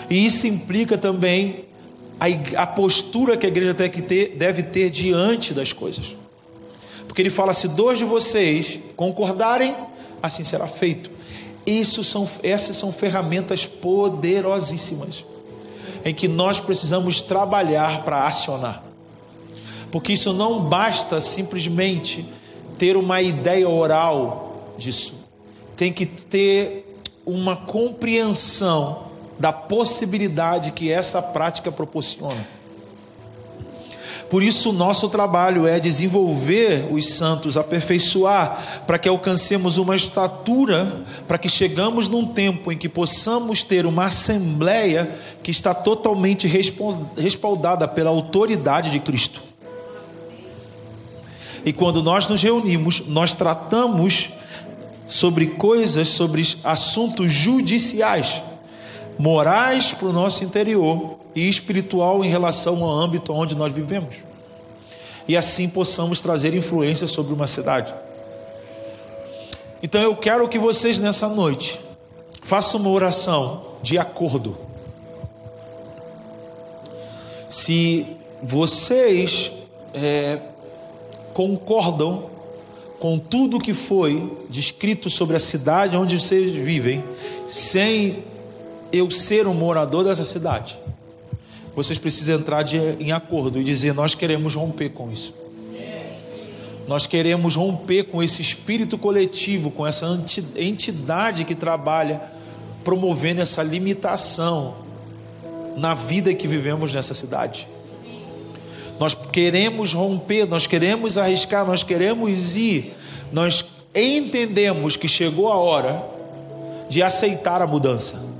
E 0.09 0.25
isso 0.25 0.45
implica 0.45 0.97
também 0.97 1.65
a, 2.19 2.61
a 2.61 2.67
postura 2.67 3.35
que 3.35 3.45
a 3.45 3.49
igreja 3.49 3.73
deve 3.73 4.01
ter, 4.03 4.35
deve 4.37 4.63
ter 4.63 4.91
diante 4.91 5.53
das 5.53 5.73
coisas. 5.73 6.15
Porque 7.07 7.21
ele 7.21 7.31
fala: 7.31 7.53
se 7.53 7.69
dois 7.69 7.97
de 7.97 8.05
vocês 8.05 8.79
concordarem, 8.95 9.75
assim 10.21 10.43
será 10.43 10.67
feito. 10.67 11.09
Isso 11.65 12.03
são, 12.03 12.29
essas 12.43 12.77
são 12.77 12.91
ferramentas 12.91 13.65
poderosíssimas 13.65 15.25
em 16.05 16.13
que 16.13 16.27
nós 16.27 16.59
precisamos 16.59 17.21
trabalhar 17.21 18.03
para 18.03 18.25
acionar 18.25 18.92
porque 19.93 20.13
isso 20.13 20.33
não 20.33 20.59
basta 20.59 21.21
simplesmente 21.21 22.25
ter 22.79 22.97
uma 22.97 23.21
ideia 23.21 23.69
oral 23.69 24.73
disso, 24.75 25.13
tem 25.77 25.93
que 25.93 26.07
ter 26.07 26.99
uma 27.23 27.55
compreensão 27.55 29.03
da 29.37 29.53
possibilidade 29.53 30.71
que 30.71 30.91
essa 30.91 31.21
prática 31.21 31.71
proporciona. 31.71 32.43
Por 34.31 34.41
isso, 34.41 34.71
o 34.71 34.73
nosso 34.73 35.09
trabalho 35.09 35.67
é 35.67 35.79
desenvolver 35.79 36.87
os 36.91 37.13
santos, 37.13 37.55
aperfeiçoar, 37.55 38.81
para 38.87 38.97
que 38.97 39.07
alcancemos 39.07 39.77
uma 39.77 39.95
estatura, 39.95 41.03
para 41.27 41.37
que 41.37 41.47
chegamos 41.47 42.07
num 42.07 42.25
tempo 42.25 42.71
em 42.71 42.77
que 42.79 42.89
possamos 42.89 43.61
ter 43.61 43.85
uma 43.85 44.05
assembleia 44.05 45.15
que 45.43 45.51
está 45.51 45.71
totalmente 45.71 46.47
respaldada 47.15 47.87
pela 47.87 48.09
autoridade 48.09 48.89
de 48.89 48.99
Cristo. 48.99 49.52
E 51.65 51.72
quando 51.72 52.03
nós 52.03 52.27
nos 52.27 52.41
reunimos, 52.41 53.07
nós 53.07 53.34
tratamos 53.34 54.30
sobre 55.07 55.48
coisas, 55.48 56.07
sobre 56.07 56.45
assuntos 56.64 57.31
judiciais, 57.31 58.41
morais 59.18 59.91
para 59.91 60.07
o 60.07 60.14
nosso 60.14 60.44
interior 60.44 61.18
e 61.35 61.48
espiritual 61.48 62.23
em 62.23 62.30
relação 62.30 62.84
ao 62.84 62.91
âmbito 62.91 63.34
onde 63.34 63.56
nós 63.56 63.72
vivemos. 63.72 64.15
e 65.27 65.38
assim 65.38 65.69
possamos 65.69 66.19
trazer 66.19 66.53
influência 66.53 67.07
sobre 67.07 67.34
uma 67.34 67.48
cidade. 67.48 67.94
Então 69.81 70.02
eu 70.02 70.15
quero 70.15 70.48
que 70.49 70.60
vocês 70.60 70.98
nessa 70.99 71.30
noite 71.30 71.80
façam 72.41 72.80
uma 72.80 72.90
oração 72.90 73.65
de 73.81 73.98
acordo. 73.98 74.57
Se 77.49 78.06
vocês 78.41 79.52
é, 79.94 80.40
concordam 81.34 82.30
com 82.99 83.19
tudo 83.19 83.60
que 83.60 83.73
foi 83.73 84.31
descrito 84.49 85.10
sobre 85.10 85.35
a 85.35 85.39
cidade 85.39 85.97
onde 85.97 86.18
vocês 86.19 86.51
vivem, 86.53 87.03
sem 87.47 88.23
eu 88.93 89.11
ser 89.11 89.47
um 89.47 89.53
morador 89.53 90.05
dessa 90.05 90.23
cidade, 90.23 90.80
vocês 91.76 91.99
precisam 91.99 92.35
entrar 92.35 92.64
de, 92.64 92.77
em 92.77 93.11
acordo 93.11 93.60
e 93.60 93.64
dizer: 93.64 93.93
Nós 93.93 94.15
queremos 94.15 94.55
romper 94.55 94.89
com 94.89 95.11
isso. 95.11 95.34
Nós 96.88 97.07
queremos 97.07 97.55
romper 97.55 98.03
com 98.03 98.22
esse 98.22 98.41
espírito 98.41 98.97
coletivo, 98.97 99.72
com 99.72 99.88
essa 99.88 100.05
entidade 100.55 101.45
que 101.45 101.55
trabalha 101.55 102.22
promovendo 102.84 103.41
essa 103.41 103.64
limitação 103.64 104.76
na 105.77 105.93
vida 105.93 106.34
que 106.34 106.47
vivemos 106.47 106.93
nessa 106.93 107.14
cidade. 107.14 107.68
Nós 108.99 109.13
queremos 109.13 109.93
romper, 109.93 110.45
nós 110.45 110.67
queremos 110.67 111.17
arriscar, 111.17 111.65
nós 111.65 111.83
queremos 111.83 112.55
ir. 112.55 112.93
Nós 113.31 113.65
entendemos 113.93 114.95
que 114.95 115.07
chegou 115.07 115.51
a 115.51 115.57
hora 115.57 116.03
de 116.89 117.01
aceitar 117.01 117.61
a 117.61 117.67
mudança. 117.67 118.31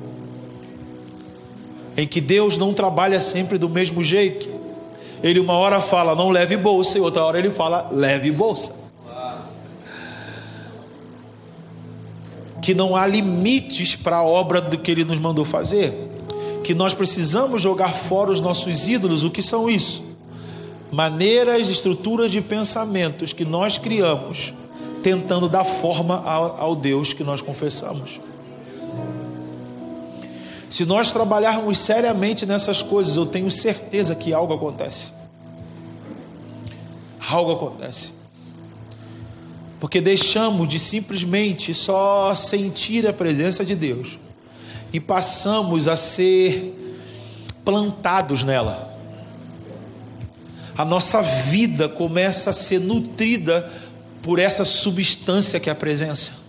Em 1.98 2.08
que 2.08 2.22
Deus 2.22 2.58
não 2.58 2.74
trabalha 2.74 3.20
sempre 3.20 3.58
do 3.58 3.70
mesmo 3.70 4.04
jeito. 4.04 4.50
Ele 5.24 5.40
uma 5.40 5.54
hora 5.54 5.80
fala, 5.80 6.16
não 6.16 6.30
leve 6.30 6.58
bolsa, 6.58 6.98
e 6.98 7.02
outra 7.02 7.24
hora 7.24 7.40
ele 7.40 7.50
fala, 7.50 7.90
leve 7.92 8.32
bolsa. 8.32 8.84
Que 12.62 12.74
não 12.74 12.96
há 12.96 13.06
limites 13.06 13.96
para 13.96 14.18
a 14.18 14.24
obra 14.24 14.62
do 14.62 14.78
que 14.78 14.90
ele 14.90 15.04
nos 15.04 15.20
mandou 15.20 15.46
fazer. 15.46 15.94
Que 16.64 16.74
nós 16.74 16.94
precisamos 16.94 17.62
jogar 17.62 17.94
fora 17.94 18.32
os 18.32 18.40
nossos 18.40 18.88
ídolos. 18.88 19.24
O 19.24 19.30
que 19.30 19.42
são 19.42 19.70
isso? 19.70 20.03
Maneiras, 20.94 21.70
estruturas 21.70 22.32
de 22.32 22.40
pensamentos 22.40 23.34
que 23.34 23.44
nós 23.44 23.80
criamos, 23.80 24.54
tentando 25.02 25.50
dar 25.50 25.64
forma 25.64 26.24
ao, 26.24 26.62
ao 26.62 26.76
Deus 26.76 27.14
que 27.14 27.24
nós 27.24 27.42
confessamos. 27.42 28.22
Se 30.70 30.86
nós 30.86 31.12
trabalharmos 31.12 31.80
seriamente 31.80 32.46
nessas 32.46 32.84
coisas, 32.84 33.16
eu 33.16 33.26
tenho 33.26 33.50
certeza 33.50 34.14
que 34.14 34.32
algo 34.36 34.54
acontece. 34.54 35.14
Algo 37.28 37.54
acontece. 37.54 38.14
Porque 39.80 40.00
deixamos 40.00 40.70
de 40.70 40.78
simplesmente 40.78 41.74
só 41.74 42.36
sentir 42.36 43.08
a 43.08 43.14
presença 43.14 43.66
de 43.66 43.74
Deus 43.74 44.20
e 44.94 45.00
passamos 45.00 45.88
a 45.88 45.96
ser 45.96 47.02
plantados 47.66 48.44
nela. 48.44 48.93
A 50.76 50.84
nossa 50.84 51.22
vida 51.22 51.88
começa 51.88 52.50
a 52.50 52.54
ser 52.54 52.80
nutrida 52.80 53.72
por 54.22 54.40
essa 54.40 54.66
substância 54.66 55.60
que 55.60 55.70
é 55.70 55.72
a 55.72 55.76
presença. 55.76 56.44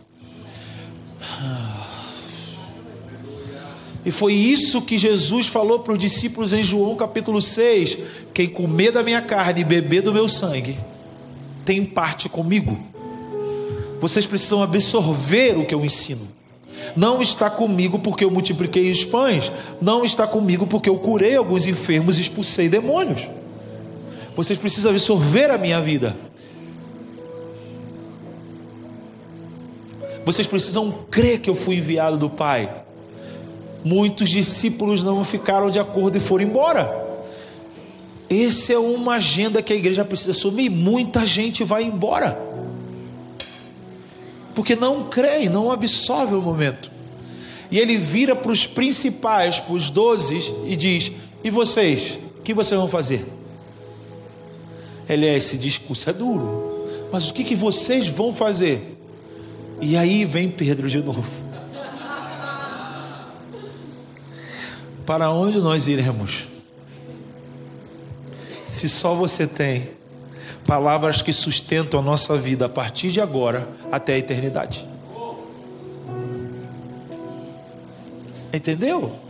E 4.05 4.11
foi 4.11 4.35
isso 4.35 4.83
que 4.83 4.99
Jesus 4.99 5.47
falou 5.47 5.81
para 5.81 5.95
os 5.95 5.99
discípulos 5.99 6.53
em 6.53 6.63
João 6.63 6.95
capítulo 6.95 7.41
6: 7.41 7.99
Quem 8.35 8.49
comer 8.49 8.93
da 8.93 9.03
minha 9.03 9.23
carne 9.23 9.63
e 9.63 9.65
beber 9.65 10.03
do 10.03 10.13
meu 10.13 10.29
sangue, 10.29 10.77
tem 11.65 11.85
parte 11.85 12.29
comigo. 12.29 12.79
Vocês 14.01 14.27
precisam 14.27 14.63
absorver 14.63 15.59
o 15.59 15.65
que 15.65 15.75
eu 15.75 15.85
ensino. 15.85 16.29
Não 16.95 17.23
está 17.23 17.49
comigo 17.49 17.99
porque 17.99 18.25
eu 18.25 18.31
multipliquei 18.31 18.91
os 18.91 19.05
pães, 19.05 19.51
não 19.81 20.05
está 20.05 20.27
comigo 20.27 20.67
porque 20.67 20.91
eu 20.91 20.99
curei 20.99 21.35
alguns 21.35 21.67
enfermos 21.67 22.19
e 22.19 22.21
expulsei 22.21 22.69
demônios. 22.69 23.23
Vocês 24.37 24.59
precisam 24.59 24.91
absorver 24.91 25.51
a 25.51 25.59
minha 25.59 25.81
vida. 25.81 26.17
Vocês 30.25 30.47
precisam 30.47 30.91
crer 31.11 31.41
que 31.41 31.51
eu 31.51 31.55
fui 31.55 31.77
enviado 31.77 32.17
do 32.17 32.31
Pai 32.31 32.85
muitos 33.85 34.31
discípulos 34.31 35.03
não 35.03 35.25
ficaram 35.25 35.71
de 35.71 35.79
acordo 35.79 36.17
e 36.17 36.21
foram 36.21 36.45
embora. 36.45 37.05
Essa 38.31 38.73
é 38.73 38.79
uma 38.79 39.17
agenda 39.17 39.63
que 39.63 39.73
a 39.73 39.77
igreja 39.77 40.05
precisa 40.05 40.31
assumir. 40.31 40.71
Muita 40.71 41.27
gente 41.27 41.63
vai 41.63 41.85
embora, 41.85 42.41
porque 44.55 44.75
não 44.75 45.05
crê, 45.05 45.49
não 45.49 45.71
absorve 45.71 46.35
o 46.35 46.41
momento. 46.41 46.91
E 47.71 47.79
ele 47.79 47.99
vira 47.99 48.35
para 48.35 48.51
os 48.51 48.67
principais, 48.67 49.61
para 49.61 49.75
os 49.75 49.91
doze, 49.91 50.55
e 50.65 50.75
diz: 50.75 51.13
E 51.45 51.51
vocês? 51.51 52.19
O 52.39 52.43
que 52.43 52.55
vocês 52.55 52.79
vão 52.79 52.89
fazer? 52.89 53.25
Ele 55.09 55.27
é 55.27 55.37
esse 55.37 55.59
discurso 55.59 56.09
é 56.09 56.13
duro, 56.13 56.89
mas 57.13 57.31
o 57.31 57.35
que, 57.35 57.45
que 57.45 57.55
vocês 57.55 58.07
vão 58.07 58.33
fazer? 58.33 58.99
E 59.81 59.97
aí 59.97 60.25
vem 60.25 60.51
Pedro 60.51 60.89
de 60.89 61.03
novo. 61.03 61.25
Para 65.05 65.31
onde 65.31 65.59
nós 65.59 65.87
iremos? 65.87 66.49
Se 68.65 68.89
só 68.89 69.15
você 69.15 69.47
tem 69.47 69.89
palavras 70.67 71.21
que 71.21 71.33
sustentam 71.33 72.01
a 72.01 72.03
nossa 72.03 72.37
vida 72.37 72.67
a 72.67 72.69
partir 72.69 73.11
de 73.11 73.21
agora 73.21 73.69
até 73.93 74.15
a 74.15 74.19
eternidade. 74.19 74.87
Entendeu? 78.53 79.24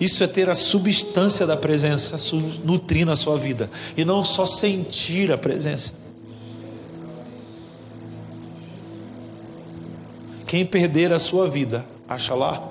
Isso 0.00 0.24
é 0.24 0.26
ter 0.26 0.48
a 0.48 0.54
substância 0.54 1.46
da 1.46 1.58
presença 1.58 2.16
nutrindo 2.64 3.12
a 3.12 3.16
sua 3.16 3.36
vida 3.36 3.70
e 3.94 4.04
não 4.04 4.24
só 4.24 4.46
sentir 4.46 5.30
a 5.30 5.36
presença. 5.36 5.92
Quem 10.46 10.64
perder 10.64 11.12
a 11.12 11.18
sua 11.18 11.48
vida, 11.48 11.84
acha 12.08 12.34
lá. 12.34 12.66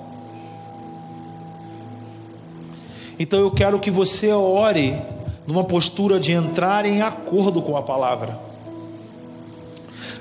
Então 3.18 3.38
eu 3.38 3.50
quero 3.52 3.78
que 3.78 3.90
você 3.90 4.32
ore 4.32 5.00
numa 5.46 5.62
postura 5.62 6.18
de 6.18 6.32
entrar 6.32 6.84
em 6.84 7.00
acordo 7.00 7.62
com 7.62 7.76
a 7.76 7.82
palavra. 7.82 8.38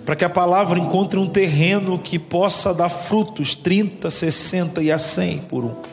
Para 0.06 0.16
que 0.16 0.26
a 0.26 0.30
palavra 0.30 0.78
encontre 0.78 1.18
um 1.18 1.28
terreno 1.28 1.98
que 1.98 2.20
possa 2.20 2.74
dar 2.74 2.90
frutos 2.90 3.56
30, 3.56 4.10
60 4.10 4.84
e 4.84 4.92
a 4.92 4.98
100 4.98 5.40
por 5.40 5.66
um. 5.66 5.89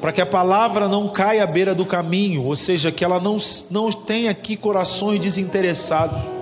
Para 0.00 0.12
que 0.12 0.20
a 0.20 0.26
palavra 0.26 0.88
não 0.88 1.08
caia 1.08 1.44
à 1.44 1.46
beira 1.46 1.74
do 1.74 1.84
caminho, 1.84 2.44
ou 2.44 2.56
seja, 2.56 2.90
que 2.90 3.04
ela 3.04 3.20
não, 3.20 3.38
não 3.70 3.92
tenha 3.92 4.30
aqui 4.30 4.56
corações 4.56 5.20
desinteressados 5.20 6.40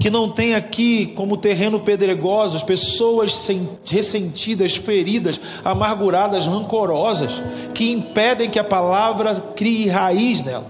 que 0.00 0.08
não 0.08 0.30
tem 0.30 0.54
aqui 0.54 1.06
como 1.14 1.36
terreno 1.36 1.78
pedregosos 1.78 2.62
pessoas 2.62 3.50
ressentidas, 3.84 4.74
feridas, 4.74 5.38
amarguradas, 5.62 6.46
rancorosas, 6.46 7.32
que 7.74 7.92
impedem 7.92 8.48
que 8.48 8.58
a 8.58 8.64
palavra 8.64 9.34
crie 9.54 9.88
raiz 9.88 10.40
nela. 10.40 10.66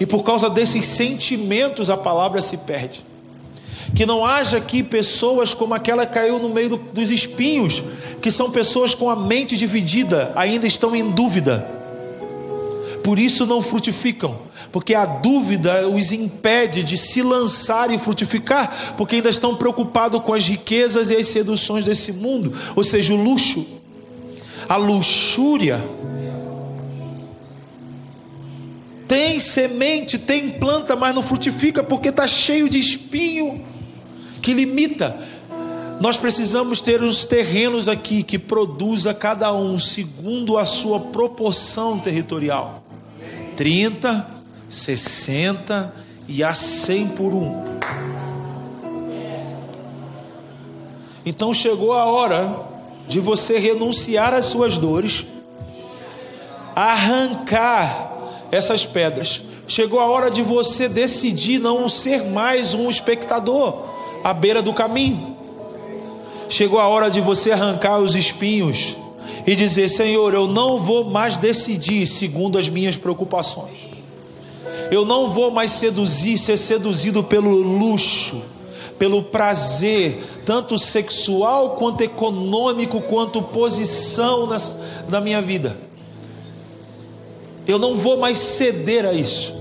E 0.00 0.06
por 0.06 0.22
causa 0.22 0.48
desses 0.48 0.86
sentimentos 0.86 1.90
a 1.90 1.98
palavra 1.98 2.40
se 2.40 2.56
perde. 2.58 3.04
Que 3.94 4.06
não 4.06 4.24
haja 4.24 4.58
aqui 4.58 4.82
pessoas 4.82 5.54
como 5.54 5.74
aquela 5.74 6.06
que 6.06 6.14
caiu 6.14 6.38
no 6.38 6.48
meio 6.48 6.70
do, 6.70 6.76
dos 6.76 7.10
espinhos, 7.10 7.82
que 8.20 8.30
são 8.30 8.50
pessoas 8.50 8.94
com 8.94 9.10
a 9.10 9.16
mente 9.16 9.56
dividida, 9.56 10.32
ainda 10.36 10.66
estão 10.66 10.94
em 10.94 11.10
dúvida. 11.10 11.68
Por 13.02 13.18
isso 13.18 13.46
não 13.46 13.62
frutificam 13.62 14.48
porque 14.70 14.94
a 14.94 15.06
dúvida 15.06 15.88
os 15.88 16.12
impede 16.12 16.82
de 16.82 16.96
se 16.96 17.22
lançar 17.22 17.90
e 17.90 17.98
frutificar, 17.98 18.94
porque 18.96 19.16
ainda 19.16 19.30
estão 19.30 19.54
preocupados 19.54 20.22
com 20.22 20.34
as 20.34 20.46
riquezas 20.46 21.10
e 21.10 21.16
as 21.16 21.26
seduções 21.26 21.84
desse 21.84 22.12
mundo, 22.12 22.52
ou 22.76 22.84
seja, 22.84 23.14
o 23.14 23.16
luxo, 23.16 23.66
a 24.68 24.76
luxúria. 24.76 25.82
Tem 29.06 29.40
semente, 29.40 30.18
tem 30.18 30.50
planta, 30.50 30.94
mas 30.94 31.14
não 31.14 31.22
frutifica 31.22 31.82
porque 31.82 32.10
está 32.10 32.26
cheio 32.26 32.68
de 32.68 32.78
espinho 32.78 33.64
que 34.40 34.52
limita. 34.52 35.18
Nós 36.00 36.16
precisamos 36.16 36.80
ter 36.80 37.02
os 37.02 37.24
terrenos 37.24 37.88
aqui 37.88 38.22
que 38.22 38.38
produza 38.38 39.12
cada 39.12 39.52
um 39.52 39.78
segundo 39.78 40.56
a 40.56 40.64
sua 40.64 41.00
proporção 41.00 41.98
territorial. 41.98 42.74
30, 43.56 44.26
60 44.68 45.94
e 46.28 46.44
a 46.44 46.54
100 46.54 47.08
por 47.08 47.34
um. 47.34 47.64
Então 51.26 51.52
chegou 51.52 51.92
a 51.92 52.04
hora 52.04 52.66
de 53.08 53.18
você 53.18 53.58
renunciar 53.58 54.32
às 54.32 54.46
suas 54.46 54.78
dores, 54.78 55.26
arrancar 56.76 58.12
essas 58.52 58.86
pedras, 58.86 59.42
Chegou 59.68 60.00
a 60.00 60.06
hora 60.06 60.30
de 60.30 60.42
você 60.42 60.88
decidir 60.88 61.58
não 61.58 61.90
ser 61.90 62.24
mais 62.24 62.72
um 62.72 62.88
espectador 62.88 63.97
à 64.22 64.32
beira 64.32 64.62
do 64.62 64.72
caminho. 64.72 65.36
Chegou 66.48 66.78
a 66.78 66.88
hora 66.88 67.10
de 67.10 67.20
você 67.20 67.52
arrancar 67.52 67.98
os 67.98 68.14
espinhos 68.14 68.96
e 69.46 69.54
dizer: 69.54 69.88
Senhor, 69.88 70.34
eu 70.34 70.46
não 70.46 70.80
vou 70.80 71.04
mais 71.04 71.36
decidir 71.36 72.06
segundo 72.06 72.58
as 72.58 72.68
minhas 72.68 72.96
preocupações. 72.96 73.88
Eu 74.90 75.04
não 75.04 75.28
vou 75.28 75.50
mais 75.50 75.70
seduzir, 75.72 76.38
ser 76.38 76.56
seduzido 76.56 77.22
pelo 77.22 77.50
luxo, 77.50 78.42
pelo 78.98 79.22
prazer, 79.22 80.22
tanto 80.44 80.78
sexual 80.78 81.76
quanto 81.76 82.02
econômico, 82.02 83.00
quanto 83.02 83.42
posição 83.42 84.46
nas, 84.46 84.78
na 85.08 85.20
minha 85.20 85.42
vida. 85.42 85.76
Eu 87.66 87.78
não 87.78 87.96
vou 87.96 88.16
mais 88.16 88.38
ceder 88.38 89.04
a 89.04 89.12
isso. 89.12 89.54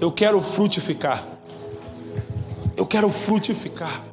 Eu 0.00 0.12
quero 0.12 0.40
frutificar. 0.40 1.37
Eu 2.78 2.86
quero 2.86 3.10
frutificar. 3.10 4.04